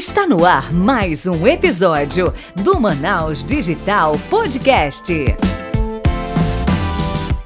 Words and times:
Está 0.00 0.26
no 0.26 0.46
ar 0.46 0.72
mais 0.72 1.26
um 1.26 1.46
episódio 1.46 2.32
do 2.56 2.80
Manaus 2.80 3.44
Digital 3.44 4.14
Podcast. 4.30 5.12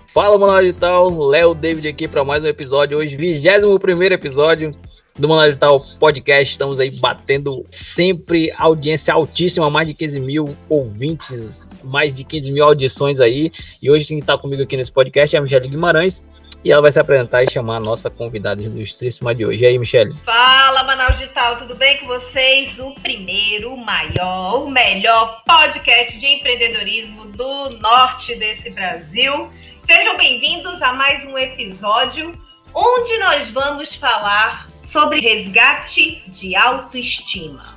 Fala 0.06 0.38
Manaus 0.38 0.60
Digital, 0.60 1.18
Léo 1.26 1.52
David 1.52 1.88
aqui 1.88 2.06
para 2.06 2.24
mais 2.24 2.44
um 2.44 2.46
episódio, 2.46 2.96
hoje 2.96 3.16
21 3.16 3.76
primeiro 3.80 4.14
episódio 4.14 4.72
do 5.18 5.28
Manaus 5.28 5.48
Digital 5.48 5.84
Podcast. 5.98 6.52
Estamos 6.52 6.78
aí 6.78 6.92
batendo 6.92 7.64
sempre 7.72 8.52
audiência 8.56 9.12
altíssima, 9.12 9.68
mais 9.68 9.88
de 9.88 9.94
15 9.94 10.20
mil 10.20 10.56
ouvintes, 10.68 11.66
mais 11.82 12.12
de 12.12 12.22
15 12.22 12.52
mil 12.52 12.62
audições 12.62 13.18
aí. 13.18 13.50
E 13.82 13.90
hoje 13.90 14.06
quem 14.06 14.20
está 14.20 14.38
comigo 14.38 14.62
aqui 14.62 14.76
nesse 14.76 14.92
podcast 14.92 15.34
é 15.34 15.40
a 15.40 15.42
Michelle 15.42 15.66
Guimarães. 15.66 16.24
E 16.64 16.72
ela 16.72 16.80
vai 16.80 16.90
se 16.90 16.98
apresentar 16.98 17.42
e 17.42 17.50
chamar 17.50 17.76
a 17.76 17.80
nossa 17.80 18.08
convidada 18.08 18.62
ilustríssima 18.62 19.34
de 19.34 19.44
hoje. 19.44 19.64
E 19.64 19.66
aí, 19.66 19.78
Michelle? 19.78 20.14
Fala, 20.24 20.82
Manaus 20.82 21.18
Digital, 21.18 21.56
tudo 21.56 21.74
bem 21.74 21.98
com 21.98 22.06
vocês? 22.06 22.78
O 22.78 22.94
primeiro, 22.94 23.74
o 23.74 23.76
maior, 23.76 24.64
o 24.64 24.70
melhor 24.70 25.42
podcast 25.44 26.16
de 26.16 26.26
empreendedorismo 26.26 27.26
do 27.26 27.68
norte 27.80 28.34
desse 28.36 28.70
Brasil. 28.70 29.50
Sejam 29.78 30.16
bem-vindos 30.16 30.80
a 30.80 30.94
mais 30.94 31.22
um 31.26 31.36
episódio 31.36 32.32
onde 32.72 33.18
nós 33.18 33.50
vamos 33.50 33.94
falar 33.94 34.66
sobre 34.82 35.20
resgate 35.20 36.22
de 36.28 36.56
autoestima. 36.56 37.76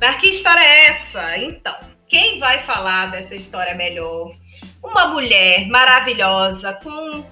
Mas 0.00 0.20
que 0.20 0.28
história 0.28 0.62
é 0.62 0.86
essa? 0.86 1.36
Então, 1.36 1.74
quem 2.08 2.38
vai 2.38 2.62
falar 2.62 3.10
dessa 3.10 3.34
história 3.34 3.74
melhor? 3.74 4.32
Uma 4.80 5.08
mulher 5.08 5.66
maravilhosa 5.66 6.72
com 6.74 7.24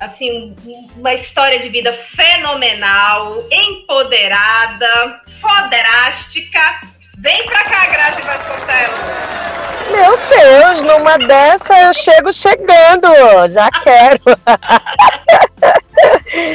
assim, 0.00 0.56
uma 0.96 1.12
história 1.12 1.60
de 1.60 1.68
vida 1.68 1.92
fenomenal, 1.92 3.44
empoderada, 3.50 5.20
foderástica. 5.40 6.60
Vem 7.18 7.44
pra 7.44 7.62
cá, 7.64 7.86
Graça 7.86 8.22
Vasconcelos. 8.22 8.98
Meu 9.92 10.16
Deus, 10.16 10.82
numa 10.82 11.18
dessa 11.18 11.78
eu 11.82 11.92
chego 11.92 12.32
chegando, 12.32 13.08
já 13.50 13.68
quero. 13.70 14.20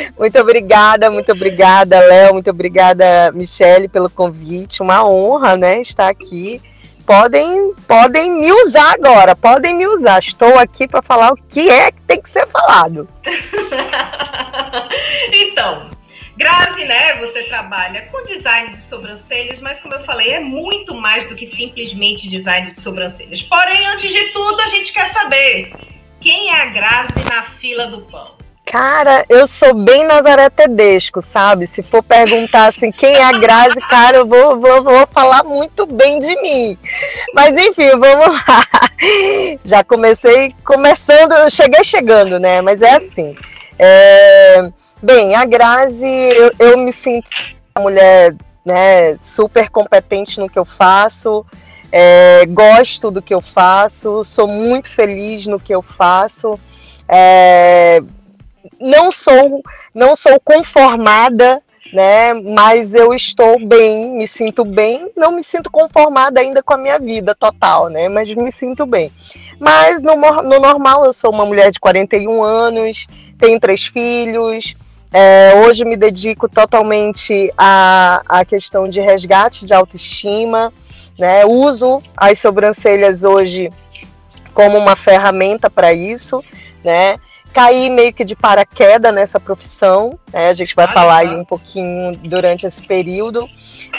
muito 0.17 0.39
obrigada, 0.39 1.11
muito 1.11 1.31
obrigada, 1.31 1.99
Léo, 1.99 2.33
muito 2.33 2.49
obrigada, 2.49 3.31
Michele, 3.33 3.88
pelo 3.88 4.09
convite. 4.09 4.81
Uma 4.81 5.07
honra, 5.07 5.55
né, 5.55 5.79
estar 5.81 6.07
aqui 6.07 6.61
podem, 7.05 7.73
podem 7.87 8.31
me 8.31 8.51
usar 8.51 8.93
agora, 8.93 9.35
podem 9.35 9.75
me 9.75 9.87
usar. 9.87 10.19
Estou 10.19 10.57
aqui 10.57 10.87
para 10.87 11.01
falar 11.01 11.31
o 11.31 11.37
que 11.37 11.69
é 11.69 11.91
que 11.91 12.01
tem 12.01 12.21
que 12.21 12.29
ser 12.29 12.47
falado. 12.47 13.07
então, 15.31 15.89
Grazi, 16.35 16.83
né, 16.83 17.17
você 17.19 17.43
trabalha 17.43 18.01
com 18.11 18.25
design 18.25 18.71
de 18.71 18.81
sobrancelhas, 18.81 19.61
mas 19.61 19.79
como 19.79 19.93
eu 19.93 20.03
falei, 20.03 20.31
é 20.31 20.39
muito 20.39 20.93
mais 20.93 21.27
do 21.29 21.35
que 21.35 21.45
simplesmente 21.45 22.27
design 22.27 22.71
de 22.71 22.79
sobrancelhas. 22.79 23.41
Porém, 23.41 23.85
antes 23.87 24.11
de 24.11 24.33
tudo, 24.33 24.59
a 24.59 24.67
gente 24.67 24.91
quer 24.91 25.07
saber 25.07 25.71
quem 26.19 26.49
é 26.49 26.61
a 26.61 26.65
Grazi 26.65 27.23
na 27.23 27.43
fila 27.43 27.87
do 27.87 28.01
pão. 28.01 28.34
Cara, 28.66 29.23
eu 29.30 29.47
sou 29.47 29.75
bem 29.75 30.05
Nazaré 30.05 30.49
Tedesco, 30.49 31.21
sabe? 31.21 31.67
Se 31.67 31.83
for 31.83 32.02
perguntar 32.02 32.67
assim, 32.67 32.91
quem 32.91 33.13
é 33.13 33.23
a 33.23 33.31
Grazi, 33.31 33.80
cara, 33.89 34.17
eu 34.17 34.25
vou, 34.25 34.59
vou, 34.59 34.83
vou 34.83 35.07
falar 35.13 35.44
muito 35.44 35.85
bem 35.85 36.19
de 36.19 36.35
mim. 36.41 36.77
Mas 37.33 37.55
enfim, 37.55 37.91
vamos 37.91 38.27
lá. 38.27 38.66
Já 39.63 39.83
comecei 39.83 40.55
começando, 40.63 41.49
cheguei 41.52 41.83
chegando, 41.83 42.39
né? 42.39 42.59
Mas 42.61 42.81
é 42.81 42.95
assim. 42.95 43.35
É... 43.77 44.72
Bem, 45.02 45.35
a 45.35 45.45
Grazi, 45.45 46.07
eu, 46.07 46.52
eu 46.57 46.77
me 46.77 46.91
sinto 46.91 47.29
uma 47.77 47.83
mulher 47.83 48.33
né, 48.66 49.16
super 49.22 49.69
competente 49.69 50.39
no 50.39 50.50
que 50.50 50.57
eu 50.57 50.66
faço. 50.66 51.45
É, 51.91 52.45
gosto 52.47 53.12
do 53.12 53.22
que 53.22 53.34
eu 53.34 53.41
faço, 53.41 54.23
sou 54.23 54.47
muito 54.47 54.89
feliz 54.89 55.45
no 55.45 55.59
que 55.59 55.73
eu 55.73 55.84
faço. 55.84 56.59
É, 57.07 58.01
não 58.79 59.11
sou 59.11 59.63
não 59.93 60.15
sou 60.15 60.39
conformada 60.39 61.61
né? 61.93 62.33
Mas 62.33 62.93
eu 62.93 63.13
estou 63.13 63.63
bem, 63.65 64.11
me 64.11 64.27
sinto 64.27 64.65
bem, 64.65 65.11
não 65.15 65.31
me 65.31 65.43
sinto 65.43 65.69
conformada 65.69 66.39
ainda 66.39 66.63
com 66.63 66.73
a 66.73 66.77
minha 66.77 66.99
vida 66.99 67.35
total, 67.35 67.89
né? 67.89 68.09
Mas 68.09 68.33
me 68.33 68.51
sinto 68.51 68.85
bem. 68.85 69.11
Mas 69.59 70.01
no, 70.01 70.15
no 70.15 70.59
normal 70.59 71.05
eu 71.05 71.13
sou 71.13 71.31
uma 71.31 71.45
mulher 71.45 71.71
de 71.71 71.79
41 71.79 72.41
anos, 72.41 73.07
tenho 73.37 73.59
três 73.59 73.85
filhos. 73.85 74.75
É, 75.13 75.53
hoje 75.65 75.85
me 75.85 75.95
dedico 75.95 76.49
totalmente 76.49 77.51
à, 77.57 78.21
à 78.27 78.43
questão 78.43 78.89
de 78.89 78.99
resgate 78.99 79.65
de 79.65 79.73
autoestima, 79.73 80.73
né? 81.17 81.45
Uso 81.45 82.01
as 82.17 82.39
sobrancelhas 82.39 83.23
hoje 83.23 83.71
como 84.53 84.77
uma 84.77 84.95
ferramenta 84.95 85.69
para 85.69 85.93
isso, 85.93 86.43
né? 86.83 87.17
Caí 87.55 87.89
meio 87.89 88.11
que 88.11 88.25
de 88.25 88.35
paraquedas 88.35 89.16
nessa 89.16 89.39
profissão, 89.39 90.19
né? 90.33 90.49
a 90.49 90.53
gente 90.53 90.75
vai 90.75 90.91
falar 90.91 91.19
aí 91.19 91.29
um 91.29 91.45
pouquinho 91.45 92.17
durante 92.17 92.67
esse 92.67 92.85
período, 92.85 93.47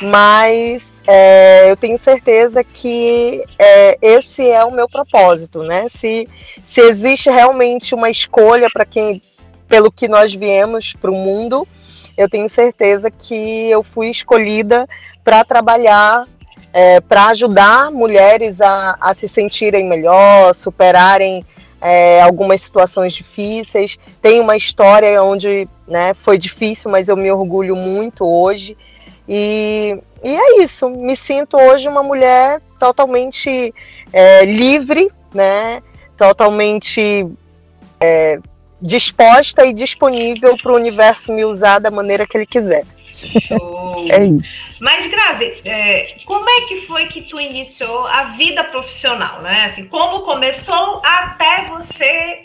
mas 0.02 1.02
é, 1.06 1.70
eu 1.70 1.74
tenho 1.74 1.96
certeza 1.96 2.62
que 2.62 3.42
é, 3.58 3.96
esse 4.02 4.46
é 4.46 4.62
o 4.62 4.70
meu 4.70 4.86
propósito, 4.86 5.62
né? 5.62 5.86
Se, 5.88 6.28
se 6.62 6.82
existe 6.82 7.30
realmente 7.30 7.94
uma 7.94 8.10
escolha 8.10 8.68
para 8.70 8.84
quem, 8.84 9.22
pelo 9.66 9.90
que 9.90 10.06
nós 10.06 10.34
viemos 10.34 10.92
para 10.92 11.10
o 11.10 11.14
mundo, 11.14 11.66
eu 12.14 12.28
tenho 12.28 12.50
certeza 12.50 13.10
que 13.10 13.70
eu 13.70 13.82
fui 13.82 14.10
escolhida 14.10 14.86
para 15.24 15.42
trabalhar 15.44 16.26
é, 16.74 17.00
para 17.00 17.28
ajudar 17.28 17.90
mulheres 17.90 18.60
a, 18.60 18.98
a 19.00 19.14
se 19.14 19.26
sentirem 19.26 19.88
melhor, 19.88 20.54
superarem 20.54 21.42
é, 21.80 22.20
algumas 22.22 22.60
situações 22.60 23.12
difíceis. 23.12 23.98
Tem 24.20 24.40
uma 24.40 24.56
história 24.56 25.22
onde 25.22 25.68
né, 25.86 26.14
foi 26.14 26.38
difícil, 26.38 26.90
mas 26.90 27.08
eu 27.08 27.16
me 27.16 27.30
orgulho 27.30 27.76
muito 27.76 28.24
hoje. 28.24 28.76
E, 29.28 29.98
e 30.22 30.36
é 30.36 30.62
isso, 30.62 30.88
me 30.88 31.16
sinto 31.16 31.56
hoje 31.56 31.88
uma 31.88 32.02
mulher 32.02 32.60
totalmente 32.78 33.74
é, 34.12 34.44
livre, 34.44 35.10
né, 35.34 35.82
totalmente 36.16 37.28
é, 38.00 38.38
disposta 38.80 39.64
e 39.64 39.72
disponível 39.72 40.56
para 40.56 40.72
o 40.72 40.76
universo 40.76 41.32
me 41.32 41.44
usar 41.44 41.78
da 41.78 41.90
maneira 41.90 42.26
que 42.26 42.36
ele 42.36 42.46
quiser. 42.46 42.84
Show. 43.40 44.06
é 44.10 44.24
isso. 44.26 44.44
Mas, 44.80 45.06
Grazi, 45.06 45.60
é, 45.64 46.16
como 46.24 46.48
é 46.48 46.60
que 46.62 46.82
foi 46.82 47.06
que 47.06 47.22
tu 47.22 47.40
iniciou 47.40 48.06
a 48.06 48.24
vida 48.24 48.62
profissional, 48.64 49.40
né? 49.40 49.64
Assim, 49.64 49.86
como 49.86 50.20
começou 50.20 51.00
até 51.04 51.68
você 51.68 52.44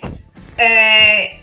é, 0.58 1.38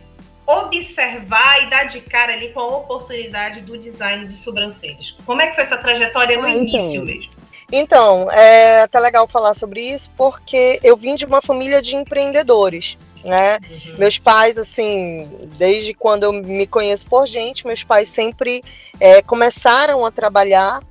observar 0.47 1.63
e 1.63 1.71
dar 1.71 1.85
de 1.85 2.01
cara 2.01 2.33
ali 2.33 2.49
com 2.49 2.61
a 2.61 2.77
oportunidade 2.79 3.61
do 3.61 3.77
design 3.77 4.27
de 4.27 4.35
sobrancelhas? 4.35 5.15
Como 5.27 5.43
é 5.43 5.49
que 5.49 5.55
foi 5.55 5.65
essa 5.65 5.77
trajetória 5.77 6.39
no 6.39 6.47
ah, 6.47 6.51
início 6.51 7.05
mesmo? 7.05 7.33
Então, 7.71 8.31
é 8.33 8.83
até 8.83 8.99
legal 8.99 9.29
falar 9.29 9.53
sobre 9.53 9.83
isso, 9.83 10.11
porque 10.17 10.81
eu 10.83 10.97
vim 10.97 11.15
de 11.15 11.27
uma 11.27 11.43
família 11.43 11.83
de 11.83 11.95
empreendedores 11.95 12.97
né? 13.29 13.59
Uhum. 13.71 13.99
Meus 13.99 14.19
pais, 14.19 14.59
assim, 14.59 15.29
desde 15.59 15.95
quando 15.95 16.25
eu 16.25 16.33
me 16.33 16.67
conheço 16.67 17.07
por 17.07 17.27
gente, 17.27 17.67
meus 17.67 17.85
pais 17.85 18.09
sempre 18.09 18.65
é, 18.99 19.23
começaram 19.23 20.05
a 20.05 20.11
trabalhar 20.11 20.83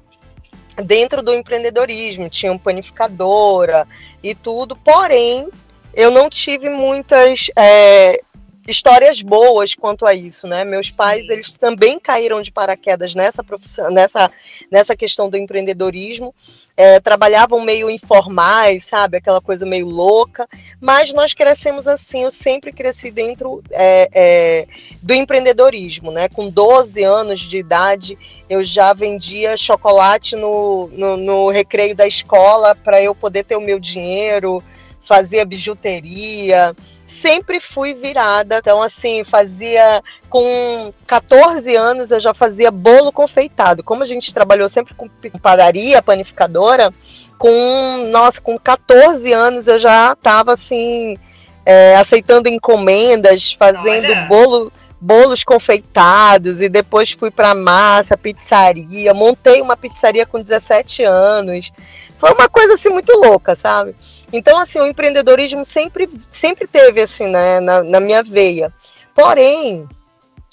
dentro 0.83 1.23
do 1.23 1.33
empreendedorismo, 1.33 2.29
tinham 2.29 2.57
panificadora 2.57 3.87
e 4.21 4.35
tudo, 4.35 4.75
porém 4.75 5.49
eu 5.93 6.11
não 6.11 6.29
tive 6.29 6.69
muitas 6.69 7.49
é, 7.57 8.21
histórias 8.67 9.21
boas 9.21 9.73
quanto 9.73 10.05
a 10.05 10.13
isso, 10.13 10.45
né? 10.45 10.65
Meus 10.65 10.91
pais, 10.91 11.29
eles 11.29 11.55
também 11.57 11.97
caíram 11.97 12.41
de 12.41 12.51
paraquedas 12.51 13.15
nessa 13.15 13.41
profissão, 13.41 13.89
nessa, 13.89 14.29
nessa 14.69 14.95
questão 14.95 15.29
do 15.29 15.37
empreendedorismo, 15.37 16.35
é, 16.75 16.99
trabalhavam 16.99 17.61
meio 17.61 17.89
informais, 17.89 18.83
sabe? 18.83 19.17
Aquela 19.17 19.39
coisa 19.39 19.65
meio 19.65 19.87
louca, 19.87 20.47
mas 20.81 21.13
nós 21.13 21.33
crescemos 21.33 21.87
assim, 21.87 22.23
eu 22.23 22.31
sempre 22.31 22.73
cresci 22.73 23.09
dentro 23.09 23.63
é, 23.71 24.09
é, 24.13 24.67
do 25.01 25.13
empreendedorismo, 25.13 26.11
né? 26.11 26.27
Com 26.27 26.49
12 26.49 27.01
anos 27.03 27.39
de 27.39 27.57
idade, 27.57 28.17
eu 28.49 28.63
já 28.63 28.91
vendia 28.91 29.55
chocolate 29.55 30.35
no, 30.35 30.87
no, 30.91 31.15
no 31.15 31.49
recreio 31.49 31.95
da 31.95 32.05
escola 32.05 32.75
para 32.75 33.01
eu 33.01 33.15
poder 33.15 33.43
ter 33.43 33.55
o 33.55 33.61
meu 33.61 33.79
dinheiro, 33.79 34.61
fazia 35.07 35.45
bijuteria, 35.45 36.75
sempre 37.05 37.59
fui 37.59 37.93
virada. 37.93 38.57
Então, 38.57 38.81
assim, 38.83 39.23
fazia 39.23 40.03
com 40.29 40.93
14 41.07 41.75
anos 41.75 42.11
eu 42.11 42.19
já 42.19 42.33
fazia 42.33 42.69
bolo 42.69 43.11
confeitado. 43.11 43.83
Como 43.83 44.03
a 44.03 44.05
gente 44.05 44.33
trabalhou 44.33 44.67
sempre 44.67 44.93
com 44.93 45.07
padaria, 45.41 46.01
panificadora, 46.01 46.93
com, 47.37 48.09
nossa, 48.11 48.41
com 48.41 48.57
14 48.59 49.31
anos 49.31 49.67
eu 49.67 49.79
já 49.79 50.11
estava 50.11 50.53
assim, 50.53 51.15
é, 51.65 51.95
aceitando 51.95 52.49
encomendas, 52.49 53.53
fazendo 53.53 54.11
Olha. 54.11 54.25
bolo 54.27 54.71
bolos 54.99 55.43
confeitados 55.43 56.59
e 56.59 56.67
depois 56.67 57.11
fui 57.11 57.29
para 57.29 57.53
massa, 57.53 58.17
pizzaria, 58.17 59.13
montei 59.13 59.61
uma 59.61 59.77
pizzaria 59.77 60.25
com 60.25 60.41
17 60.41 61.03
anos. 61.03 61.71
Foi 62.17 62.31
uma 62.33 62.49
coisa 62.49 62.73
assim 62.73 62.89
muito 62.89 63.11
louca, 63.11 63.53
sabe? 63.53 63.95
Então 64.31 64.57
assim, 64.59 64.79
o 64.79 64.85
empreendedorismo 64.85 65.63
sempre 65.63 66.09
sempre 66.29 66.67
teve 66.67 67.01
assim, 67.01 67.27
né, 67.27 67.59
na, 67.59 67.83
na 67.83 67.99
minha 67.99 68.23
veia. 68.23 68.73
Porém, 69.15 69.87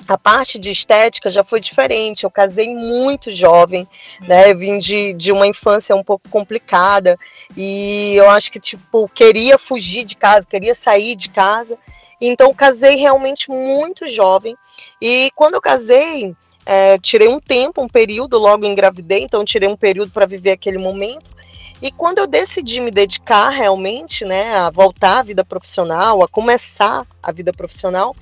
a 0.06 0.18
parte 0.18 0.58
de 0.58 0.70
estética 0.70 1.30
já 1.30 1.42
foi 1.42 1.60
diferente. 1.60 2.24
Eu 2.24 2.30
casei 2.30 2.74
muito 2.74 3.30
jovem, 3.30 3.88
né? 4.20 4.50
Eu 4.50 4.58
vim 4.58 4.78
de, 4.78 5.14
de 5.14 5.32
uma 5.32 5.46
infância 5.46 5.94
um 5.96 6.02
pouco 6.02 6.28
complicada 6.28 7.18
e 7.56 8.14
eu 8.16 8.28
acho 8.30 8.50
que, 8.50 8.60
tipo, 8.60 9.08
queria 9.08 9.58
fugir 9.58 10.04
de 10.04 10.16
casa, 10.16 10.46
queria 10.46 10.74
sair 10.74 11.16
de 11.16 11.30
casa. 11.30 11.78
Então, 12.20 12.54
casei 12.54 12.96
realmente 12.96 13.50
muito 13.50 14.06
jovem. 14.08 14.56
E 15.00 15.30
quando 15.34 15.54
eu 15.54 15.60
casei, 15.60 16.34
é, 16.64 16.98
tirei 16.98 17.28
um 17.28 17.40
tempo, 17.40 17.82
um 17.82 17.88
período, 17.88 18.38
logo 18.38 18.66
engravidei, 18.66 19.22
então 19.22 19.44
tirei 19.44 19.68
um 19.68 19.76
período 19.76 20.10
para 20.10 20.26
viver 20.26 20.52
aquele 20.52 20.78
momento. 20.78 21.33
E 21.84 21.92
quando 21.92 22.16
eu 22.16 22.26
decidi 22.26 22.80
me 22.80 22.90
dedicar 22.90 23.50
realmente, 23.50 24.24
né, 24.24 24.56
a 24.56 24.70
voltar 24.70 25.18
à 25.18 25.22
vida 25.22 25.44
profissional, 25.44 26.22
a 26.22 26.26
começar 26.26 27.06
a 27.22 27.30
vida 27.30 27.52
profissional, 27.52 28.16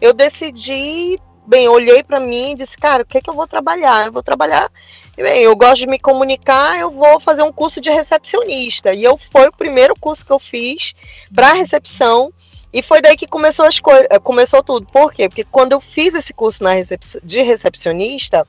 eu 0.00 0.14
decidi, 0.14 1.20
bem, 1.46 1.68
olhei 1.68 2.02
para 2.02 2.18
mim 2.18 2.52
e 2.52 2.54
disse, 2.54 2.74
cara, 2.74 3.02
o 3.02 3.06
que 3.06 3.18
é 3.18 3.20
que 3.20 3.28
eu 3.28 3.34
vou 3.34 3.46
trabalhar? 3.46 4.06
Eu 4.06 4.12
vou 4.12 4.22
trabalhar, 4.22 4.72
bem, 5.14 5.42
eu 5.42 5.54
gosto 5.54 5.80
de 5.80 5.88
me 5.88 5.98
comunicar, 5.98 6.80
eu 6.80 6.90
vou 6.90 7.20
fazer 7.20 7.42
um 7.42 7.52
curso 7.52 7.82
de 7.82 7.90
recepcionista. 7.90 8.94
E 8.94 9.04
eu 9.04 9.18
foi 9.30 9.46
o 9.46 9.52
primeiro 9.52 9.94
curso 10.00 10.24
que 10.24 10.32
eu 10.32 10.38
fiz 10.38 10.94
para 11.34 11.52
recepção. 11.52 12.32
E 12.72 12.80
foi 12.80 13.02
daí 13.02 13.18
que 13.18 13.26
começou 13.26 13.66
as 13.66 13.78
coisas, 13.78 14.06
eh, 14.10 14.18
começou 14.18 14.62
tudo. 14.62 14.86
Por 14.86 15.12
quê? 15.12 15.28
Porque 15.28 15.44
quando 15.44 15.72
eu 15.72 15.82
fiz 15.82 16.14
esse 16.14 16.32
curso 16.32 16.64
na 16.64 16.72
recep 16.72 17.04
de 17.22 17.42
recepcionista, 17.42 18.48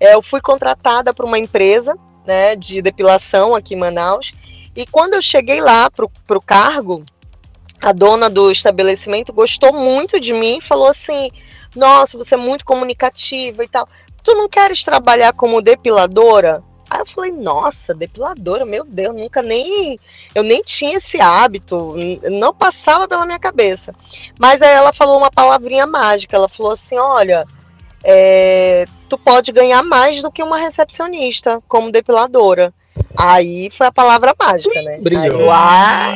eh, 0.00 0.14
eu 0.14 0.20
fui 0.20 0.40
contratada 0.40 1.14
para 1.14 1.24
uma 1.24 1.38
empresa, 1.38 1.96
né, 2.26 2.56
de 2.56 2.80
depilação 2.82 3.54
aqui 3.54 3.74
em 3.74 3.78
Manaus. 3.78 4.32
E 4.74 4.86
quando 4.86 5.14
eu 5.14 5.22
cheguei 5.22 5.60
lá 5.60 5.90
para 5.90 6.36
o 6.36 6.40
cargo, 6.40 7.04
a 7.80 7.92
dona 7.92 8.28
do 8.28 8.50
estabelecimento 8.50 9.32
gostou 9.32 9.72
muito 9.72 10.20
de 10.20 10.32
mim 10.32 10.58
e 10.58 10.62
falou 10.62 10.86
assim: 10.86 11.30
Nossa, 11.74 12.16
você 12.16 12.34
é 12.34 12.38
muito 12.38 12.64
comunicativa 12.64 13.64
e 13.64 13.68
tal. 13.68 13.88
Tu 14.22 14.34
não 14.34 14.48
queres 14.48 14.84
trabalhar 14.84 15.32
como 15.32 15.62
depiladora? 15.62 16.62
Aí 16.90 16.98
eu 16.98 17.06
falei, 17.06 17.30
nossa, 17.30 17.94
depiladora, 17.94 18.64
meu 18.64 18.84
Deus, 18.84 19.14
nunca 19.14 19.42
nem. 19.42 19.96
Eu 20.34 20.42
nem 20.42 20.60
tinha 20.60 20.98
esse 20.98 21.20
hábito, 21.20 21.94
não 22.24 22.52
passava 22.52 23.06
pela 23.06 23.24
minha 23.24 23.38
cabeça. 23.38 23.94
Mas 24.40 24.60
aí 24.60 24.72
ela 24.74 24.92
falou 24.92 25.16
uma 25.16 25.30
palavrinha 25.30 25.86
mágica, 25.86 26.36
ela 26.36 26.48
falou 26.48 26.72
assim: 26.72 26.98
olha, 26.98 27.46
é, 28.02 28.86
tu 29.10 29.18
pode 29.18 29.50
ganhar 29.50 29.82
mais 29.82 30.22
do 30.22 30.30
que 30.30 30.42
uma 30.42 30.56
recepcionista 30.56 31.60
como 31.68 31.90
depiladora. 31.90 32.72
Aí 33.18 33.68
foi 33.70 33.88
a 33.88 33.92
palavra 33.92 34.34
mágica, 34.38 34.80
né? 34.82 34.98
Brilhou. 34.98 35.22
Aí 35.24 35.28
eu, 35.28 35.50
ah, 35.50 36.14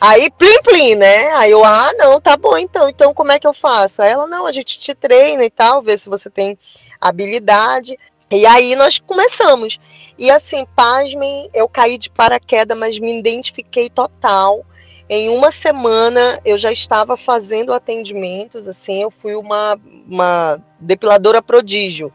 Aí, 0.00 0.30
plim, 0.30 0.62
plim, 0.62 0.94
né? 0.94 1.30
Aí 1.32 1.50
eu, 1.50 1.62
ah, 1.62 1.92
não, 1.94 2.20
tá 2.20 2.36
bom 2.36 2.56
então. 2.56 2.88
Então, 2.88 3.12
como 3.12 3.32
é 3.32 3.38
que 3.38 3.46
eu 3.46 3.52
faço? 3.52 4.00
Aí 4.00 4.10
ela, 4.10 4.26
não, 4.26 4.46
a 4.46 4.52
gente 4.52 4.78
te 4.78 4.94
treina 4.94 5.44
e 5.44 5.50
tal, 5.50 5.82
vê 5.82 5.96
se 5.98 6.08
você 6.08 6.30
tem 6.30 6.58
habilidade. 7.00 7.98
E 8.30 8.46
aí 8.46 8.74
nós 8.76 8.98
começamos. 8.98 9.78
E 10.18 10.30
assim, 10.30 10.66
pasmem, 10.76 11.50
eu 11.52 11.68
caí 11.68 11.98
de 11.98 12.08
paraquedas, 12.08 12.78
mas 12.78 12.98
me 12.98 13.18
identifiquei 13.18 13.90
total. 13.90 14.64
Em 15.08 15.28
uma 15.28 15.50
semana 15.50 16.40
eu 16.44 16.56
já 16.56 16.70
estava 16.70 17.16
fazendo 17.16 17.72
atendimentos, 17.72 18.68
assim, 18.68 19.02
eu 19.02 19.10
fui 19.10 19.34
uma, 19.34 19.78
uma 20.10 20.60
depiladora 20.80 21.40
prodígio. 21.40 22.12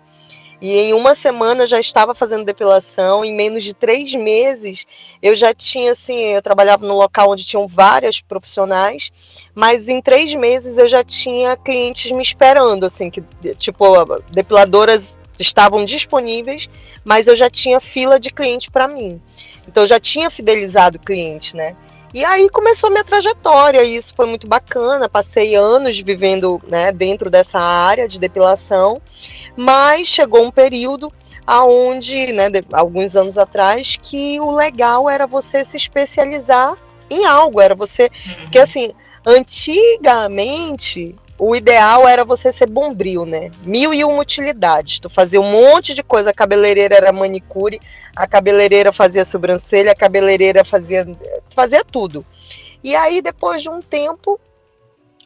E 0.61 0.71
em 0.77 0.93
uma 0.93 1.13
semana 1.13 1.67
já 1.67 1.79
estava 1.79 2.15
fazendo 2.15 2.45
depilação. 2.45 3.23
Em 3.23 3.35
menos 3.35 3.63
de 3.63 3.73
três 3.73 4.13
meses 4.13 4.85
eu 5.21 5.35
já 5.35 5.53
tinha 5.53 5.91
assim, 5.91 6.15
eu 6.15 6.41
trabalhava 6.41 6.85
no 6.85 6.97
local 6.97 7.31
onde 7.31 7.45
tinham 7.45 7.67
várias 7.67 8.21
profissionais, 8.21 9.11
mas 9.53 9.89
em 9.89 10.01
três 10.01 10.33
meses 10.33 10.77
eu 10.77 10.87
já 10.87 11.03
tinha 11.03 11.57
clientes 11.57 12.11
me 12.11 12.21
esperando, 12.21 12.85
assim, 12.85 13.09
que 13.09 13.23
tipo 13.55 13.85
depiladoras 14.31 15.19
estavam 15.37 15.83
disponíveis, 15.83 16.69
mas 17.03 17.27
eu 17.27 17.35
já 17.35 17.49
tinha 17.49 17.79
fila 17.79 18.19
de 18.19 18.31
cliente 18.31 18.71
para 18.71 18.87
mim. 18.87 19.21
Então 19.67 19.83
eu 19.83 19.87
já 19.87 19.99
tinha 19.99 20.29
fidelizado 20.29 20.97
o 20.97 21.01
cliente, 21.01 21.55
né? 21.55 21.75
E 22.15 22.23
aí 22.23 22.49
começou 22.49 22.87
a 22.87 22.91
minha 22.91 23.03
trajetória, 23.03 23.83
e 23.83 23.97
isso 23.97 24.15
foi 24.15 24.25
muito 24.25 24.47
bacana. 24.47 25.09
Passei 25.09 25.53
anos 25.53 25.99
vivendo 25.99 26.61
né, 26.65 26.89
dentro 26.89 27.29
dessa 27.29 27.59
área 27.59 28.07
de 28.07 28.17
depilação, 28.17 29.01
mas 29.53 30.07
chegou 30.07 30.41
um 30.45 30.49
período 30.49 31.11
aonde, 31.45 32.31
né, 32.31 32.49
de, 32.49 32.63
alguns 32.71 33.17
anos 33.17 33.37
atrás, 33.37 33.97
que 34.01 34.39
o 34.39 34.49
legal 34.49 35.09
era 35.09 35.27
você 35.27 35.61
se 35.65 35.75
especializar 35.75 36.77
em 37.09 37.25
algo, 37.25 37.59
era 37.59 37.75
você, 37.75 38.09
porque 38.43 38.59
assim, 38.59 38.93
antigamente 39.25 41.17
o 41.37 41.55
ideal 41.55 42.07
era 42.07 42.23
você 42.23 42.51
ser 42.51 42.69
bombril, 42.69 43.25
né? 43.25 43.51
Mil 43.63 43.93
e 43.93 44.03
uma 44.05 44.21
utilidades. 44.21 44.99
Tu 44.99 45.09
fazia 45.09 45.41
um 45.41 45.51
monte 45.51 45.93
de 45.93 46.01
coisa. 46.01 46.29
A 46.29 46.33
cabeleireira 46.33 46.95
era 46.95 47.11
manicure, 47.11 47.79
a 48.15 48.25
cabeleireira 48.25 48.93
fazia 48.93 49.25
sobrancelha, 49.25 49.91
a 49.91 49.95
cabeleireira 49.95 50.63
fazia, 50.63 51.05
fazia 51.53 51.83
tudo. 51.83 52.25
E 52.81 52.95
aí, 52.95 53.21
depois 53.21 53.61
de 53.61 53.69
um 53.69 53.81
tempo, 53.81 54.39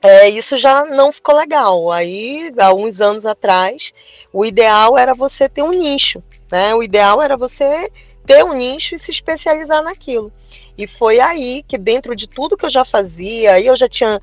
é, 0.01 0.29
isso 0.29 0.57
já 0.57 0.85
não 0.85 1.11
ficou 1.11 1.35
legal. 1.35 1.91
Aí, 1.91 2.51
há 2.57 2.73
uns 2.73 3.01
anos 3.01 3.25
atrás, 3.25 3.94
o 4.33 4.44
ideal 4.44 4.97
era 4.97 5.13
você 5.13 5.47
ter 5.47 5.61
um 5.61 5.71
nicho, 5.71 6.23
né? 6.51 6.73
O 6.73 6.81
ideal 6.81 7.21
era 7.21 7.38
você 7.38 7.91
ter 8.25 8.44
um 8.44 8.53
nicho 8.53 8.95
e 8.95 9.00
se 9.00 9.11
especializar 9.11 9.83
naquilo. 9.83 10.31
E 10.77 10.88
foi 10.88 11.19
aí 11.19 11.61
que, 11.67 11.77
dentro 11.77 12.15
de 12.15 12.25
tudo 12.25 12.56
que 12.56 12.65
eu 12.65 12.69
já 12.69 12.85
fazia, 12.85 13.53
aí 13.53 13.65
eu 13.65 13.75
já 13.75 13.89
tinha 13.89 14.21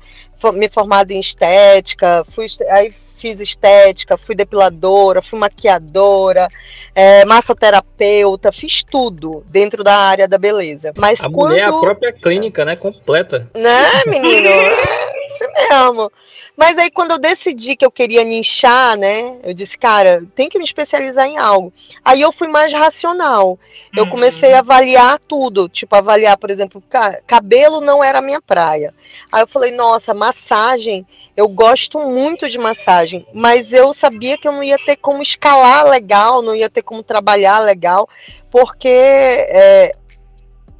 me 0.53 0.69
formado 0.69 1.11
em 1.11 1.19
estética, 1.19 2.23
fui, 2.33 2.45
aí 2.71 2.93
fiz 3.17 3.39
estética, 3.39 4.17
fui 4.17 4.35
depiladora, 4.35 5.21
fui 5.21 5.39
maquiadora, 5.39 6.47
é, 6.93 7.25
massoterapeuta, 7.25 8.51
fiz 8.51 8.83
tudo 8.83 9.43
dentro 9.49 9.83
da 9.83 9.95
área 9.95 10.27
da 10.27 10.37
beleza. 10.37 10.93
Mas 10.95 11.19
a 11.19 11.29
quando... 11.29 11.49
mulher 11.49 11.63
é 11.63 11.65
a 11.65 11.73
própria 11.73 12.13
clínica, 12.13 12.63
né? 12.63 12.75
Completa. 12.75 13.49
Né, 13.55 14.03
menino? 14.05 14.49
Isso 15.43 15.47
mesmo. 15.53 16.11
Mas 16.55 16.75
aí 16.79 16.89
quando 16.89 17.11
eu 17.11 17.19
decidi 17.19 17.75
que 17.75 17.85
eu 17.85 17.91
queria 17.91 18.23
nichar, 18.23 18.97
né? 18.97 19.37
Eu 19.43 19.53
disse, 19.53 19.77
cara, 19.77 20.23
tem 20.33 20.49
que 20.49 20.57
me 20.57 20.63
especializar 20.63 21.27
em 21.27 21.37
algo. 21.37 21.71
Aí 22.03 22.19
eu 22.19 22.31
fui 22.31 22.47
mais 22.47 22.73
racional. 22.73 23.59
Eu 23.95 24.05
Uhum. 24.05 24.09
comecei 24.09 24.53
a 24.53 24.59
avaliar 24.59 25.19
tudo, 25.19 25.69
tipo 25.69 25.95
avaliar, 25.95 26.35
por 26.35 26.49
exemplo, 26.49 26.81
ca- 26.89 27.21
cabelo 27.27 27.79
não 27.79 28.03
era 28.03 28.17
a 28.17 28.21
minha 28.23 28.41
praia. 28.41 28.91
Aí 29.31 29.41
eu 29.43 29.47
falei, 29.47 29.71
nossa, 29.71 30.15
massagem, 30.15 31.05
eu 31.35 31.47
gosto 31.47 31.99
muito 31.99 32.49
de 32.49 32.57
massagem, 32.57 33.27
mas 33.31 33.71
eu 33.71 33.93
sabia 33.93 34.35
que 34.35 34.47
eu 34.47 34.51
não 34.51 34.63
ia 34.63 34.79
ter 34.79 34.95
como 34.95 35.21
escalar 35.21 35.85
legal, 35.87 36.41
não 36.41 36.55
ia 36.55 36.69
ter 36.71 36.81
como 36.81 37.03
trabalhar 37.03 37.59
legal, 37.59 38.09
porque 38.49 38.87
é, 38.89 39.91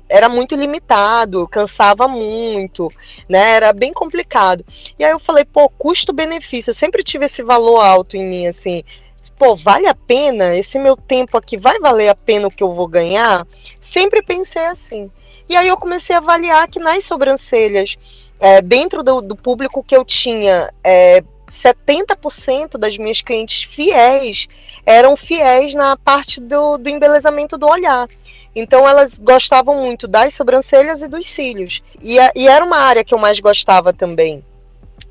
era 0.09 0.29
muito 0.29 0.55
limitado, 0.55 1.47
cansava 1.47 2.07
muito, 2.07 2.91
né? 3.29 3.51
Era 3.55 3.73
bem 3.73 3.91
complicado. 3.91 4.63
E 4.97 5.03
aí 5.03 5.11
eu 5.11 5.19
falei, 5.19 5.45
pô, 5.45 5.69
custo-benefício, 5.69 6.71
eu 6.71 6.75
sempre 6.75 7.03
tive 7.03 7.25
esse 7.25 7.43
valor 7.43 7.79
alto 7.79 8.15
em 8.17 8.27
mim, 8.27 8.47
assim. 8.47 8.83
Pô, 9.37 9.55
vale 9.55 9.87
a 9.87 9.93
pena? 9.93 10.55
Esse 10.55 10.79
meu 10.79 10.95
tempo 10.95 11.37
aqui 11.37 11.57
vai 11.57 11.79
valer 11.79 12.09
a 12.09 12.15
pena 12.15 12.47
o 12.47 12.51
que 12.51 12.63
eu 12.63 12.73
vou 12.73 12.87
ganhar? 12.87 13.45
Sempre 13.79 14.23
pensei 14.23 14.65
assim. 14.65 15.11
E 15.49 15.55
aí 15.55 15.67
eu 15.67 15.77
comecei 15.77 16.15
a 16.15 16.19
avaliar 16.19 16.67
que 16.67 16.79
nas 16.79 17.05
sobrancelhas, 17.05 17.95
é, 18.39 18.61
dentro 18.61 19.03
do, 19.03 19.21
do 19.21 19.35
público 19.35 19.83
que 19.83 19.95
eu 19.95 20.03
tinha, 20.03 20.73
é, 20.83 21.23
70% 21.47 22.77
das 22.77 22.97
minhas 22.97 23.21
clientes 23.21 23.63
fiéis 23.63 24.47
eram 24.85 25.15
fiéis 25.15 25.73
na 25.73 25.95
parte 25.97 26.41
do, 26.41 26.77
do 26.77 26.89
embelezamento 26.89 27.57
do 27.57 27.67
olhar. 27.67 28.07
Então 28.59 28.89
elas 28.89 29.19
gostavam 29.19 29.77
muito 29.83 30.07
das 30.07 30.33
sobrancelhas 30.33 31.03
e 31.03 31.07
dos 31.07 31.27
cílios. 31.27 31.83
E, 32.01 32.19
a- 32.19 32.31
e 32.35 32.47
era 32.47 32.65
uma 32.65 32.77
área 32.79 33.03
que 33.03 33.13
eu 33.13 33.19
mais 33.19 33.39
gostava 33.39 33.93
também 33.93 34.43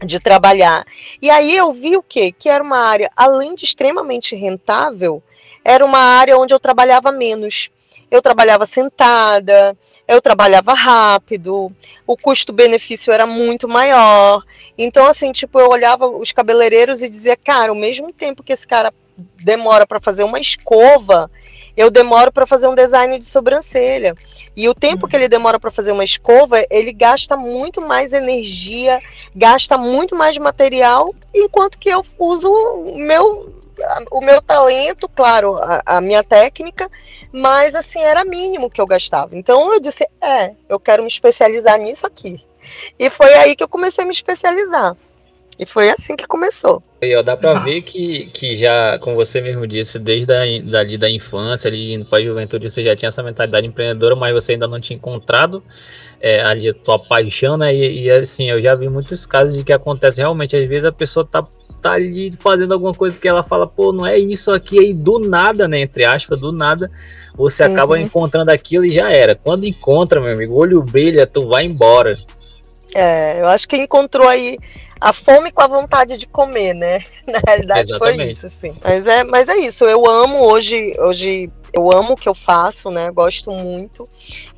de 0.05 0.19
trabalhar. 0.19 0.85
E 1.23 1.31
aí 1.31 1.57
eu 1.57 1.73
vi 1.73 1.97
o 1.97 2.03
quê? 2.03 2.33
Que 2.37 2.49
era 2.49 2.63
uma 2.63 2.77
área, 2.79 3.09
além 3.17 3.55
de 3.55 3.65
extremamente 3.65 4.35
rentável, 4.35 5.23
era 5.65 5.85
uma 5.85 6.01
área 6.01 6.37
onde 6.37 6.53
eu 6.53 6.59
trabalhava 6.59 7.13
menos. 7.13 7.71
Eu 8.11 8.21
trabalhava 8.21 8.67
sentada, 8.67 9.77
eu 10.09 10.21
trabalhava 10.21 10.75
rápido, 10.75 11.73
o 12.05 12.17
custo-benefício 12.17 13.13
era 13.13 13.27
muito 13.27 13.69
maior. 13.69 14.43
Então, 14.77 15.07
assim, 15.07 15.31
tipo, 15.31 15.59
eu 15.61 15.69
olhava 15.71 16.09
os 16.09 16.33
cabeleireiros 16.33 17.01
e 17.01 17.09
dizia, 17.09 17.37
cara, 17.37 17.71
ao 17.71 17.77
mesmo 17.77 18.13
tempo 18.13 18.43
que 18.43 18.53
esse 18.53 18.67
cara 18.67 18.93
demora 19.43 19.87
para 19.87 20.01
fazer 20.01 20.25
uma 20.25 20.39
escova, 20.39 21.31
eu 21.77 21.91
demoro 21.91 22.33
para 22.33 22.47
fazer 22.47 22.67
um 22.67 22.75
design 22.75 23.19
de 23.19 23.25
sobrancelha. 23.25 24.15
E 24.57 24.69
o 24.69 24.75
tempo 24.75 25.05
uhum. 25.05 25.11
que 25.11 25.17
ele 25.17 25.29
demora 25.29 25.61
para 25.61 25.71
fazer 25.71 25.93
uma 25.93 26.05
escova, 26.05 26.65
ele 26.71 26.93
gasta 26.93 27.37
muito 27.37 27.81
mais 27.81 28.13
energia, 28.13 28.99
gasta 29.35 29.77
muito 29.77 30.17
mais 30.17 30.39
material, 30.39 31.15
enquanto 31.35 31.79
que 31.79 31.91
eu 31.91 32.05
uso 32.19 32.51
o 32.51 32.99
meu 32.99 33.55
o 34.11 34.23
meu 34.23 34.41
talento, 34.41 35.07
claro, 35.07 35.55
a, 35.59 35.83
a, 35.85 36.01
minha 36.01 36.25
técnica, 36.25 36.91
mas 37.31 37.75
assim, 37.75 38.01
era 38.01 38.25
mínimo 38.25 38.71
que 38.71 38.81
eu 38.81 38.87
gastava. 38.87 39.37
Então 39.37 39.71
eu 39.71 39.79
disse, 39.79 40.09
é, 40.19 40.53
eu 40.67 40.81
quero 40.81 41.03
me 41.03 41.09
especializar 41.09 41.79
nisso 41.79 42.07
aqui. 42.07 42.43
E 42.99 43.11
foi 43.11 43.33
aí 43.35 43.55
que 43.55 43.63
eu 43.63 43.69
comecei 43.69 44.03
a 44.03 44.07
me 44.07 44.15
especializar. 44.15 44.97
E 45.59 45.65
foi 45.65 45.89
assim 45.89 46.15
que 46.17 46.27
começou. 46.27 46.83
E 47.01 47.15
ó, 47.17 47.23
dá 47.23 47.37
para 47.37 47.59
ver 47.61 47.83
que, 47.83 48.27
que 48.27 48.57
já, 48.57 48.99
como 48.99 49.17
você 49.17 49.41
mesmo 49.41 49.67
disse, 49.67 49.99
desde 49.99 50.33
a, 50.33 50.45
dali 50.71 50.99
da 50.99 51.11
infância, 51.11 51.69
ali 51.69 52.05
para 52.05 52.19
a 52.19 52.23
juventude, 52.23 52.69
você 52.69 52.85
já 52.85 52.95
tinha 52.95 53.09
essa 53.09 53.23
mentalidade 53.23 53.67
empreendedora, 53.67 54.15
mas 54.15 54.35
você 54.35 54.53
ainda 54.53 54.69
não 54.69 54.81
tinha 54.81 54.97
encontrado 54.97 55.63
é, 56.21 56.43
ali 56.43 56.69
a 56.69 56.75
tua 56.75 56.99
paixão, 56.99 57.57
né? 57.57 57.75
E, 57.75 58.05
e, 58.05 58.11
assim, 58.11 58.51
eu 58.51 58.61
já 58.61 58.75
vi 58.75 58.89
muitos 58.89 59.25
casos 59.25 59.57
de 59.57 59.65
que 59.65 59.73
acontece 59.73 60.21
realmente, 60.21 60.57
às 60.57 60.67
vezes 60.67 60.85
a 60.85 60.93
pessoa 60.93 61.27
tá, 61.27 61.45
tá 61.81 61.93
ali 61.93 62.31
fazendo 62.39 62.75
alguma 62.75 62.93
coisa 62.93 63.19
que 63.19 63.29
ela 63.29 63.43
fala, 63.43 63.67
pô, 63.67 63.93
não 63.93 64.07
é 64.07 64.19
isso 64.19 64.53
aqui, 64.53 64.79
aí 64.79 64.93
do 64.93 65.19
nada, 65.19 65.67
né? 65.67 65.81
Entre 65.81 66.05
aspas, 66.05 66.39
do 66.39 66.53
nada, 66.53 66.91
você 67.35 67.63
acaba 67.63 67.95
uhum. 67.95 68.03
encontrando 68.03 68.51
aquilo 68.51 68.85
e 68.85 68.91
já 68.91 69.11
era. 69.11 69.35
Quando 69.35 69.65
encontra, 69.65 70.21
meu 70.21 70.33
amigo, 70.33 70.55
olho 70.55 70.83
brilha, 70.83 71.27
tu 71.27 71.49
vai 71.49 71.65
embora. 71.65 72.19
É, 72.95 73.41
eu 73.41 73.47
acho 73.49 73.69
que 73.69 73.77
encontrou 73.77 74.27
aí 74.27 74.57
a 75.01 75.13
fome 75.13 75.51
com 75.53 75.63
a 75.63 75.67
vontade 75.67 76.17
de 76.17 76.27
comer, 76.27 76.75
né? 76.75 77.05
Na 77.27 77.41
realidade 77.47 77.91
Exatamente. 77.91 78.17
foi 78.17 78.33
isso, 78.33 78.49
sim. 78.49 78.77
Mas 78.83 79.07
é, 79.07 79.25
mas 79.25 79.49
é 79.49 79.57
isso, 79.57 79.85
eu 79.85 80.09
amo 80.09 80.39
hoje, 80.45 80.95
hoje 80.99 81.51
eu 81.73 81.91
amo 81.93 82.15
o 82.15 82.17
que 82.17 82.29
eu 82.29 82.35
faço, 82.35 82.91
né? 82.91 83.11
Gosto 83.11 83.51
muito. 83.51 84.09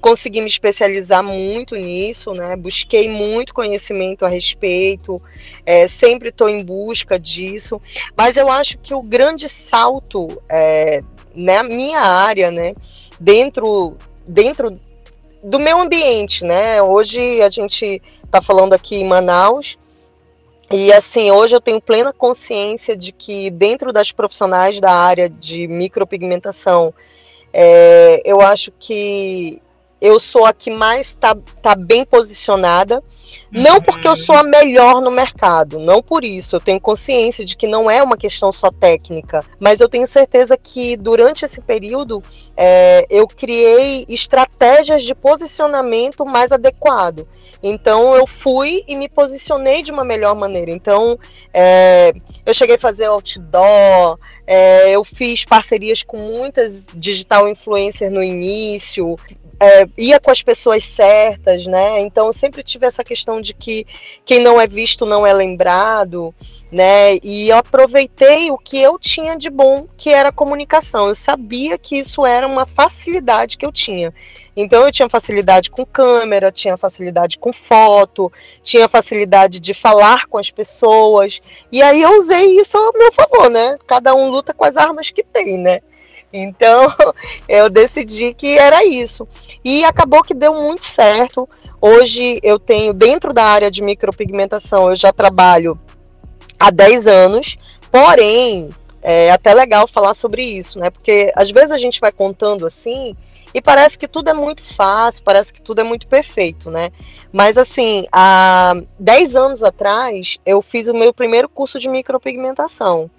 Consegui 0.00 0.40
me 0.40 0.47
especializar 0.47 1.23
muito 1.23 1.75
nisso, 1.75 2.33
né? 2.33 2.54
Busquei 2.54 3.09
muito 3.09 3.52
conhecimento 3.52 4.25
a 4.25 4.28
respeito, 4.28 5.21
é, 5.66 5.88
sempre 5.88 6.28
estou 6.28 6.49
em 6.49 6.62
busca 6.62 7.18
disso. 7.18 7.80
Mas 8.16 8.37
eu 8.37 8.49
acho 8.49 8.78
que 8.78 8.95
o 8.95 9.02
grande 9.02 9.49
salto 9.49 10.40
é, 10.49 11.02
na 11.35 11.64
minha 11.64 12.00
área, 12.00 12.52
né? 12.52 12.75
Dentro, 13.18 13.97
dentro 14.26 14.78
do 15.42 15.59
meu 15.59 15.80
ambiente, 15.80 16.45
né? 16.45 16.80
Hoje 16.80 17.40
a 17.42 17.50
gente 17.50 18.00
está 18.25 18.40
falando 18.40 18.75
aqui 18.75 18.97
em 18.97 19.09
Manaus. 19.09 19.76
E 20.70 20.92
assim, 20.92 21.30
hoje 21.30 21.56
eu 21.56 21.60
tenho 21.60 21.80
plena 21.80 22.12
consciência 22.12 22.96
de 22.96 23.10
que 23.10 23.50
dentro 23.50 23.92
das 23.92 24.12
profissionais 24.12 24.78
da 24.80 24.92
área 24.92 25.28
de 25.28 25.66
micropigmentação, 25.66 26.92
é, 27.52 28.20
eu 28.25 28.40
acho 28.42 28.70
que 28.78 29.62
eu 30.00 30.18
sou 30.20 30.44
a 30.44 30.52
que 30.52 30.70
mais 30.70 31.08
está 31.08 31.37
tá 31.62 31.75
bem 31.75 32.04
posicionada. 32.04 33.02
Não 33.50 33.80
porque 33.80 34.08
eu 34.08 34.16
sou 34.16 34.37
a 34.37 34.42
melhor 34.42 35.02
no 35.02 35.10
mercado, 35.10 35.78
não 35.78 36.02
por 36.02 36.25
isso. 36.25 36.56
Eu 36.56 36.60
tenho 36.60 36.80
consciência 36.80 37.44
de 37.44 37.56
que 37.56 37.66
não 37.66 37.90
é 37.90 38.02
uma 38.02 38.16
questão 38.16 38.50
só 38.50 38.70
técnica, 38.70 39.44
mas 39.60 39.80
eu 39.80 39.88
tenho 39.88 40.06
certeza 40.06 40.56
que 40.56 40.96
durante 40.96 41.44
esse 41.44 41.60
período 41.60 42.22
é, 42.56 43.06
eu 43.10 43.26
criei 43.26 44.06
estratégias 44.08 45.02
de 45.02 45.14
posicionamento 45.14 46.25
mais 46.25 46.52
adequado. 46.52 47.26
Então 47.62 48.15
eu 48.15 48.27
fui 48.27 48.85
e 48.87 48.95
me 48.95 49.09
posicionei 49.09 49.83
de 49.83 49.91
uma 49.91 50.05
melhor 50.05 50.35
maneira. 50.35 50.71
Então 50.71 51.19
é, 51.53 52.12
eu 52.47 52.55
cheguei 52.55 52.77
a 52.77 52.79
fazer 52.79 53.07
outdoor, 53.07 54.19
é, 54.47 54.91
eu 54.91 55.05
fiz 55.05 55.45
parcerias 55.45 56.03
com 56.03 56.17
muitas 56.17 56.87
digital 56.95 57.49
influencers 57.49 58.12
no 58.12 58.23
início, 58.23 59.17
é, 59.61 59.87
ia 59.99 60.21
com 60.21 60.31
as 60.31 60.41
pessoas 60.41 60.85
certas, 60.85 61.67
né? 61.67 62.00
Então 62.00 62.33
sempre 62.33 62.62
tive 62.62 62.87
essa 62.87 63.03
questão 63.03 63.41
de 63.41 63.53
que 63.53 63.85
quem 64.25 64.41
não 64.41 64.61
é 64.61 64.69
visto 64.69 65.05
não 65.05 65.27
é 65.27 65.33
lembrado, 65.33 66.33
né? 66.71 67.17
E 67.23 67.49
eu 67.49 67.57
aproveitei 67.57 68.50
o 68.53 68.59
que 68.59 68.79
eu 68.81 68.99
tinha 68.99 69.37
de 69.37 69.50
bom, 69.50 69.87
que 69.97 70.11
era 70.11 70.31
comunicação. 70.31 71.09
Eu 71.09 71.15
sabia 71.15 71.77
que 71.77 71.99
isso 71.99 72.25
era 72.25 72.47
uma 72.47 72.67
facilidade 72.67 73.59
que 73.59 73.67
eu 73.67 73.73
tinha. 73.73 74.15
Então 74.61 74.85
eu 74.85 74.91
tinha 74.91 75.09
facilidade 75.09 75.71
com 75.71 75.87
câmera, 75.87 76.50
tinha 76.50 76.77
facilidade 76.77 77.38
com 77.38 77.53
foto, 77.53 78.31
tinha 78.61 78.88
facilidade 78.88 79.61
de 79.61 79.73
falar 79.73 80.27
com 80.27 80.37
as 80.37 80.50
pessoas. 80.50 81.41
E 81.71 81.81
aí 81.81 82.03
eu 82.03 82.19
usei 82.19 82.59
isso 82.59 82.77
ao 82.77 82.93
meu 82.93 83.12
favor, 83.12 83.49
né? 83.49 83.79
Cada 83.87 84.17
um 84.17 84.29
luta 84.31 84.53
com 84.53 84.65
as 84.65 84.77
armas 84.77 85.12
que 85.12 85.23
tem, 85.23 85.59
né? 85.59 85.79
Então, 86.33 86.93
eu 87.49 87.71
decidi 87.71 88.35
que 88.35 88.59
era 88.59 88.85
isso. 88.85 89.29
E 89.65 89.85
acabou 89.85 90.25
que 90.25 90.35
deu 90.35 90.53
muito 90.53 90.85
certo. 90.85 91.49
Hoje 91.81 92.41
eu 92.43 92.59
tenho, 92.59 92.93
dentro 92.93 93.33
da 93.33 93.45
área 93.45 93.71
de 93.71 93.81
micropigmentação, 93.81 94.91
eu 94.91 94.97
já 94.97 95.12
trabalho 95.12 95.79
há 96.59 96.73
10 96.73 97.07
anos, 97.07 97.57
porém, 97.93 98.71
é 99.00 99.31
até 99.31 99.55
legal 99.55 99.87
falar 99.87 100.15
sobre 100.15 100.43
isso, 100.43 100.81
né? 100.81 100.91
Porque 100.91 101.31
às 101.37 101.49
vezes 101.49 101.71
a 101.71 101.79
gente 101.79 102.00
vai 102.00 102.11
contando 102.11 102.67
assim 102.67 103.15
e 103.55 103.61
parece 103.61 103.99
que 103.99 104.09
tudo 104.09 104.31
é 104.31 104.35
muito 104.35 104.62
fácil, 104.62 105.23
parece 105.25 105.52
que 105.52 105.62
tudo 105.62 105.81
é 105.81 105.85
muito 105.85 106.07
perfeito, 106.07 106.71
né? 106.71 106.90
Mas 107.33 107.59
assim, 107.59 108.07
há 108.12 108.75
10 108.99 109.37
anos 109.37 109.62
atrás, 109.62 110.38
eu 110.45 110.62
fiz 110.62 110.88
o 110.88 110.95
meu 110.95 111.12
primeiro 111.12 111.49
curso 111.49 111.78
de 111.78 111.88
micropigmentação. 111.88 113.11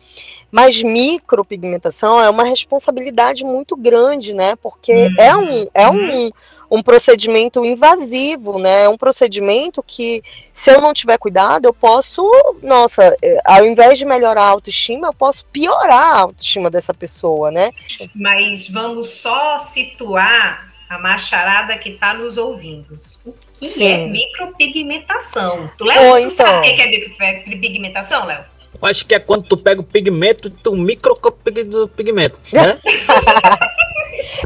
Mas 0.51 0.81
micropigmentação 0.81 2.21
é 2.21 2.29
uma 2.29 2.43
responsabilidade 2.43 3.43
muito 3.43 3.75
grande, 3.75 4.33
né? 4.33 4.55
Porque 4.55 4.91
uhum. 4.91 5.15
é, 5.17 5.35
um, 5.35 5.67
é 5.73 5.89
um, 5.89 6.31
um 6.71 6.81
procedimento 6.81 7.63
invasivo, 7.63 8.57
né? 8.57 8.85
É 8.85 8.89
um 8.89 8.97
procedimento 8.97 9.83
que, 9.85 10.23
se 10.51 10.71
eu 10.71 10.81
não 10.81 10.93
tiver 10.93 11.17
cuidado, 11.17 11.65
eu 11.65 11.73
posso, 11.73 12.27
nossa, 12.63 13.15
é, 13.21 13.39
ao 13.45 13.65
invés 13.65 13.99
de 13.99 14.05
melhorar 14.05 14.43
a 14.43 14.49
autoestima, 14.49 15.07
eu 15.07 15.13
posso 15.13 15.45
piorar 15.45 16.15
a 16.15 16.19
autoestima 16.21 16.69
dessa 16.69 16.93
pessoa, 16.93 17.51
né? 17.51 17.71
Mas 18.15 18.67
vamos 18.67 19.09
só 19.09 19.59
situar 19.59 20.73
a 20.89 20.97
macharada 20.97 21.77
que 21.77 21.89
está 21.89 22.15
nos 22.15 22.37
ouvindo. 22.37 22.95
O 23.23 23.33
que 23.59 23.69
Sim. 23.69 23.83
é 23.83 24.07
micropigmentação? 24.07 25.69
Tu, 25.77 25.83
Léo, 25.83 26.13
tu 26.13 26.17
então. 26.17 26.29
sabe 26.31 26.71
o 26.71 26.75
que 26.75 26.81
é 26.81 26.87
micropigmentação, 26.87 28.25
Léo? 28.25 28.43
Eu 28.73 28.87
acho 28.87 29.05
que 29.05 29.15
é 29.15 29.19
quando 29.19 29.47
tu 29.47 29.57
pega 29.57 29.81
o 29.81 29.83
pigmento, 29.83 30.49
tu 30.49 30.75
microcopia 30.75 31.65
do 31.65 31.87
pigmento, 31.87 32.37
né? 32.53 32.79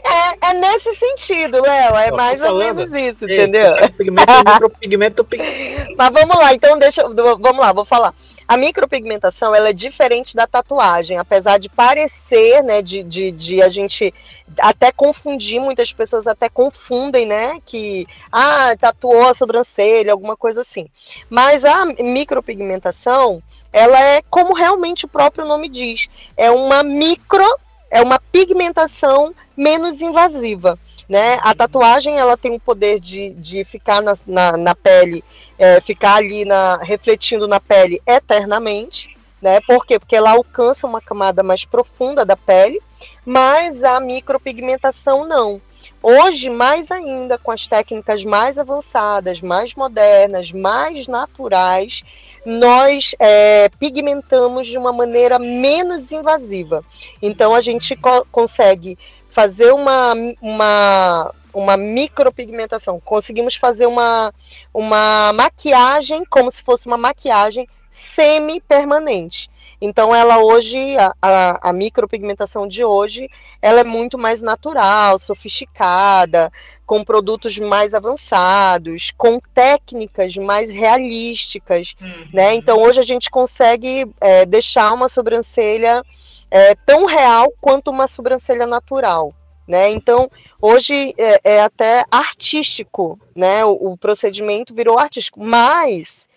é, 0.04 0.50
é 0.50 0.54
nesse 0.54 0.96
sentido, 0.96 1.62
Léo. 1.62 1.96
É 1.96 2.12
mais 2.12 2.42
ou 2.42 2.58
menos 2.58 2.92
isso, 2.92 3.26
Ei, 3.28 3.36
entendeu? 3.36 3.74
Pigmento, 3.98 4.32
micropigmento, 4.46 5.24
pigmento. 5.24 5.94
Mas 5.98 6.12
vamos 6.12 6.38
lá, 6.38 6.54
então 6.54 6.78
deixa. 6.78 7.04
Vamos 7.04 7.60
lá, 7.60 7.74
vou 7.74 7.86
falar. 7.86 8.14
A 8.48 8.58
micropigmentação 8.58 9.56
ela 9.56 9.70
é 9.70 9.74
diferente 9.74 10.36
da 10.36 10.46
tatuagem, 10.46 11.18
apesar 11.18 11.58
de 11.58 11.70
parecer, 11.70 12.62
né, 12.62 12.82
de, 12.82 13.02
de, 13.02 13.32
de, 13.32 13.62
a 13.62 13.70
gente 13.70 14.14
até 14.60 14.92
confundir, 14.92 15.62
muitas 15.62 15.94
pessoas 15.94 16.28
até 16.28 16.50
confundem, 16.50 17.26
né, 17.26 17.60
que 17.66 18.06
ah, 18.32 18.76
tatuou 18.78 19.28
a 19.28 19.34
sobrancelha, 19.34 20.12
alguma 20.12 20.36
coisa 20.36 20.62
assim. 20.62 20.88
Mas 21.30 21.64
a 21.64 21.86
micropigmentação, 21.86 23.42
ela 23.74 24.00
é 24.00 24.22
como 24.30 24.54
realmente 24.54 25.06
o 25.06 25.10
próprio 25.10 25.46
nome 25.46 25.68
diz, 25.68 26.08
é 26.38 26.52
uma 26.52 26.84
micro, 26.84 27.44
é 27.90 28.02
uma 28.02 28.20
pigmentação 28.32 29.34
menos 29.58 30.00
invasiva. 30.00 30.78
Né? 31.10 31.38
A 31.42 31.54
tatuagem 31.54 32.18
ela 32.18 32.38
tem 32.38 32.56
o 32.56 32.60
poder 32.60 33.00
de, 33.00 33.32
de 33.32 33.66
ficar 33.66 34.02
na, 34.02 34.14
na, 34.26 34.58
na 34.58 34.76
pele, 34.76 35.24
é, 35.58 35.82
ficar 35.82 36.16
ali 36.16 36.46
na, 36.46 36.78
refletindo 36.78 37.48
na 37.48 37.60
pele 37.60 38.02
eternamente. 38.08 39.16
Né? 39.42 39.60
Por 39.62 39.86
quê? 39.86 40.00
Porque 40.00 40.16
ela 40.16 40.32
alcança 40.32 40.88
uma 40.88 41.02
camada 41.02 41.44
mais 41.44 41.66
profunda 41.66 42.26
da 42.26 42.38
pele, 42.38 42.80
mas 43.26 43.84
a 43.84 44.00
micropigmentação 44.00 45.28
não. 45.28 45.60
Hoje, 46.02 46.50
mais 46.50 46.92
ainda, 46.92 47.38
com 47.38 47.50
as 47.52 47.68
técnicas 47.68 48.26
mais 48.26 48.58
avançadas, 48.58 49.42
mais 49.42 49.74
modernas, 49.74 50.52
mais 50.52 51.08
naturais, 51.08 52.04
nós 52.46 53.16
é, 53.20 53.70
pigmentamos 53.80 54.68
de 54.68 54.78
uma 54.78 54.92
maneira 54.92 55.40
menos 55.40 56.12
invasiva. 56.12 56.84
Então, 57.22 57.56
a 57.56 57.62
gente 57.62 57.96
co 57.96 58.26
consegue 58.32 58.98
fazer 59.30 59.72
uma, 59.72 60.14
uma, 60.42 61.34
uma 61.54 61.78
micropigmentação, 61.78 63.00
conseguimos 63.00 63.56
fazer 63.56 63.88
uma, 63.88 64.34
uma 64.74 65.34
maquiagem 65.34 66.24
como 66.26 66.52
se 66.52 66.62
fosse 66.62 66.86
uma 66.88 66.98
maquiagem 66.98 67.68
semi-permanente. 67.90 69.50
Então, 69.86 70.16
ela 70.16 70.40
hoje, 70.40 70.96
a, 70.98 71.14
a, 71.22 71.70
a, 71.70 71.74
micropigmentação 71.74 72.66
de 72.66 72.86
hoje, 72.86 73.30
ela 73.62 73.82
é 73.82 73.84
muito 73.84 74.18
mais 74.18 74.42
natural, 74.42 75.20
sofisticada, 75.20 76.50
com 76.86 77.04
produtos 77.04 77.60
mais 77.60 77.94
avançados, 77.94 79.12
com 79.18 79.42
técnicas 79.54 80.38
mais 80.38 80.72
realísticas, 80.72 81.96
uhum. 82.00 82.30
né? 82.34 82.56
Então, 82.56 82.82
hoje 82.82 83.02
a 83.02 83.04
gente 83.04 83.30
consegue 83.30 84.10
é, 84.22 84.46
deixar 84.46 84.94
uma 84.94 85.10
sobrancelha 85.10 86.02
é, 86.50 86.76
tão 86.86 87.04
real 87.04 87.52
quanto 87.60 87.92
uma 87.92 88.08
sobrancelha 88.08 88.66
natural. 88.66 89.34
né? 89.68 89.90
Então, 89.90 90.32
hoje 90.62 91.14
é, 91.18 91.56
é 91.56 91.62
até 91.62 92.06
artístico, 92.10 93.20
né? 93.36 93.66
O, 93.66 93.92
o, 93.92 93.98
procedimento 93.98 94.74
virou 94.74 94.98
artístico, 94.98 95.44
mas 95.44 96.30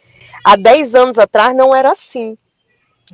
há 0.44 0.56
10 0.56 0.96
anos 0.96 1.16
atrás 1.16 1.54
não 1.54 1.72
era 1.72 1.92
assim, 1.92 2.36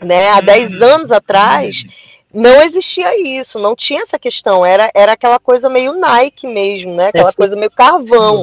né? 0.01 0.31
Há 0.31 0.41
10 0.41 0.81
uhum. 0.81 0.87
anos 0.87 1.11
atrás 1.11 1.85
não 2.33 2.63
existia 2.63 3.39
isso, 3.39 3.59
não 3.59 3.77
tinha 3.77 4.03
essa 4.03 4.19
questão, 4.19 4.65
era, 4.65 4.91
era 4.95 5.13
aquela 5.13 5.39
coisa 5.39 5.69
meio 5.69 5.93
Nike 5.93 6.47
mesmo, 6.47 6.95
né? 6.95 7.09
Aquela 7.09 7.33
coisa 7.33 7.55
meio 7.55 7.71
carvão. 7.71 8.41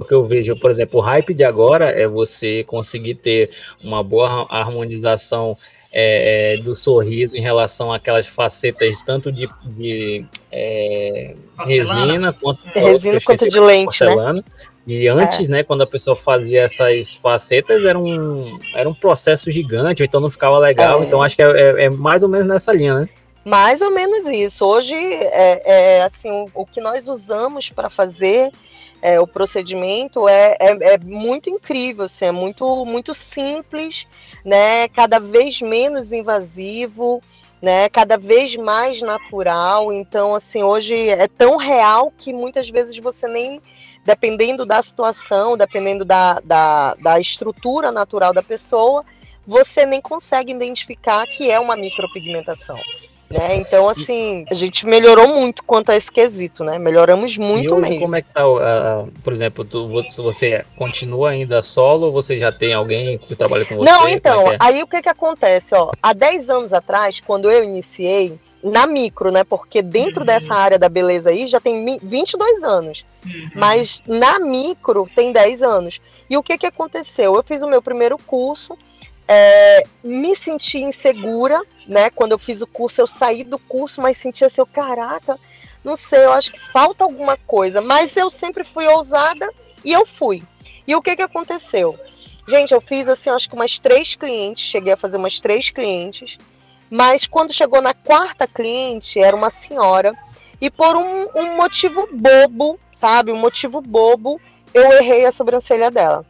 O 0.00 0.04
que 0.04 0.12
eu 0.12 0.24
vejo, 0.24 0.58
por 0.58 0.70
exemplo, 0.70 0.98
o 0.98 1.02
hype 1.02 1.32
de 1.32 1.44
agora 1.44 1.90
é 1.90 2.08
você 2.08 2.64
conseguir 2.64 3.14
ter 3.16 3.50
uma 3.82 4.02
boa 4.02 4.46
harmonização 4.50 5.56
é, 5.92 6.54
é, 6.54 6.62
do 6.62 6.74
sorriso 6.74 7.36
em 7.36 7.40
relação 7.40 7.92
àquelas 7.92 8.26
facetas 8.26 9.02
tanto 9.02 9.30
de, 9.30 9.46
de 9.66 10.24
é, 10.50 11.36
resina 11.66 12.32
quanto, 12.32 12.60
resina 12.74 13.20
quanto 13.20 13.48
de 13.48 13.60
lente, 13.60 14.02
né? 14.04 14.42
E 14.86 15.06
antes, 15.06 15.48
é. 15.48 15.50
né, 15.50 15.62
quando 15.62 15.82
a 15.82 15.86
pessoa 15.86 16.16
fazia 16.16 16.62
essas 16.62 17.14
facetas, 17.14 17.84
era 17.84 17.98
um, 17.98 18.58
era 18.74 18.88
um 18.88 18.94
processo 18.94 19.50
gigante, 19.50 20.02
então 20.02 20.20
não 20.20 20.30
ficava 20.30 20.58
legal. 20.58 21.02
É. 21.02 21.06
Então 21.06 21.22
acho 21.22 21.36
que 21.36 21.42
é, 21.42 21.46
é, 21.46 21.84
é, 21.84 21.90
mais 21.90 22.22
ou 22.22 22.28
menos 22.28 22.48
nessa 22.48 22.72
linha, 22.72 23.00
né? 23.00 23.08
Mais 23.44 23.80
ou 23.80 23.90
menos 23.90 24.26
isso. 24.26 24.64
Hoje, 24.64 24.94
é, 24.94 25.98
é 25.98 26.02
assim, 26.02 26.46
o, 26.54 26.66
que 26.66 26.80
nós 26.80 27.08
usamos 27.08 27.70
para 27.70 27.88
fazer 27.88 28.50
é, 29.00 29.20
o 29.20 29.26
procedimento 29.26 30.28
é, 30.28 30.56
é, 30.60 30.94
é, 30.94 30.98
muito 30.98 31.50
incrível, 31.50 32.04
assim, 32.04 32.24
é 32.24 32.32
muito, 32.32 32.84
muito 32.84 33.14
simples, 33.14 34.06
né? 34.44 34.88
Cada 34.88 35.18
vez 35.18 35.60
menos 35.60 36.12
invasivo, 36.12 37.22
né? 37.60 37.88
Cada 37.88 38.16
vez 38.16 38.56
mais 38.56 39.00
natural. 39.00 39.92
Então, 39.92 40.34
assim, 40.34 40.62
hoje 40.62 41.08
é 41.08 41.28
tão 41.28 41.56
real 41.56 42.12
que 42.16 42.32
muitas 42.32 42.68
vezes 42.68 42.96
você 42.98 43.28
nem 43.28 43.60
dependendo 44.04 44.66
da 44.66 44.82
situação, 44.82 45.56
dependendo 45.56 46.04
da, 46.04 46.40
da, 46.44 46.94
da 46.94 47.20
estrutura 47.20 47.92
natural 47.92 48.32
da 48.32 48.42
pessoa, 48.42 49.04
você 49.46 49.86
nem 49.86 50.00
consegue 50.00 50.52
identificar 50.52 51.26
que 51.26 51.50
é 51.50 51.58
uma 51.58 51.76
micropigmentação. 51.76 52.78
Né? 53.32 53.56
Então, 53.56 53.88
assim, 53.88 54.44
a 54.50 54.54
gente 54.54 54.84
melhorou 54.84 55.26
muito 55.28 55.64
quanto 55.64 55.90
a 55.90 55.96
esse 55.96 56.12
quesito, 56.12 56.62
né? 56.62 56.78
Melhoramos 56.78 57.38
muito 57.38 57.74
mesmo. 57.76 58.00
Como 58.00 58.14
é 58.14 58.20
que 58.20 58.30
tá, 58.30 58.46
uh, 58.46 59.10
por 59.24 59.32
exemplo, 59.32 59.64
tu, 59.64 59.88
você 59.88 60.66
continua 60.76 61.30
ainda 61.30 61.62
solo 61.62 62.08
ou 62.08 62.12
você 62.12 62.38
já 62.38 62.52
tem 62.52 62.74
alguém 62.74 63.16
que 63.16 63.34
trabalha 63.34 63.64
com 63.64 63.76
você? 63.76 63.90
Não, 63.90 64.06
é 64.06 64.12
então, 64.12 64.52
é 64.52 64.54
é? 64.54 64.58
aí 64.60 64.82
o 64.82 64.86
que 64.86 65.00
que 65.00 65.08
acontece, 65.08 65.74
ó? 65.74 65.90
Há 66.02 66.12
10 66.12 66.50
anos 66.50 66.72
atrás, 66.74 67.20
quando 67.20 67.50
eu 67.50 67.64
iniciei, 67.64 68.38
na 68.62 68.86
micro, 68.86 69.30
né? 69.30 69.44
Porque 69.44 69.82
dentro 69.82 70.20
uhum. 70.20 70.26
dessa 70.26 70.54
área 70.54 70.78
da 70.78 70.88
beleza 70.88 71.30
aí 71.30 71.48
já 71.48 71.60
tem 71.60 71.98
22 72.02 72.62
anos. 72.62 73.04
Uhum. 73.24 73.50
Mas 73.54 74.02
na 74.06 74.38
micro 74.38 75.08
tem 75.14 75.32
10 75.32 75.62
anos. 75.62 76.00
E 76.28 76.36
o 76.36 76.42
que, 76.42 76.56
que 76.58 76.66
aconteceu? 76.66 77.34
Eu 77.34 77.42
fiz 77.42 77.62
o 77.62 77.68
meu 77.68 77.82
primeiro 77.82 78.16
curso, 78.18 78.76
é, 79.26 79.84
me 80.02 80.34
senti 80.36 80.78
insegura, 80.78 81.60
né? 81.86 82.10
Quando 82.10 82.32
eu 82.32 82.38
fiz 82.38 82.62
o 82.62 82.66
curso, 82.66 83.00
eu 83.00 83.06
saí 83.06 83.44
do 83.44 83.58
curso, 83.58 84.00
mas 84.00 84.16
sentia 84.16 84.46
assim, 84.46 84.64
caraca, 84.72 85.38
não 85.84 85.96
sei, 85.96 86.24
eu 86.24 86.32
acho 86.32 86.52
que 86.52 86.60
falta 86.60 87.04
alguma 87.04 87.36
coisa. 87.36 87.80
Mas 87.80 88.16
eu 88.16 88.30
sempre 88.30 88.64
fui 88.64 88.86
ousada 88.86 89.50
e 89.84 89.92
eu 89.92 90.06
fui. 90.06 90.42
E 90.86 90.94
o 90.94 91.02
que, 91.02 91.16
que 91.16 91.22
aconteceu? 91.22 91.98
Gente, 92.48 92.74
eu 92.74 92.80
fiz 92.80 93.08
assim, 93.08 93.30
acho 93.30 93.48
que 93.48 93.54
umas 93.54 93.78
três 93.78 94.14
clientes, 94.14 94.64
cheguei 94.64 94.92
a 94.92 94.96
fazer 94.96 95.16
umas 95.16 95.40
três 95.40 95.70
clientes. 95.70 96.38
Mas 96.92 97.26
quando 97.26 97.54
chegou 97.54 97.80
na 97.80 97.94
quarta 97.94 98.46
cliente, 98.46 99.18
era 99.18 99.34
uma 99.34 99.48
senhora, 99.48 100.12
e 100.60 100.70
por 100.70 100.94
um, 100.94 101.26
um 101.34 101.56
motivo 101.56 102.06
bobo, 102.12 102.78
sabe? 102.92 103.32
Um 103.32 103.38
motivo 103.38 103.80
bobo, 103.80 104.38
eu 104.74 104.92
errei 104.92 105.24
a 105.24 105.32
sobrancelha 105.32 105.90
dela. 105.90 106.22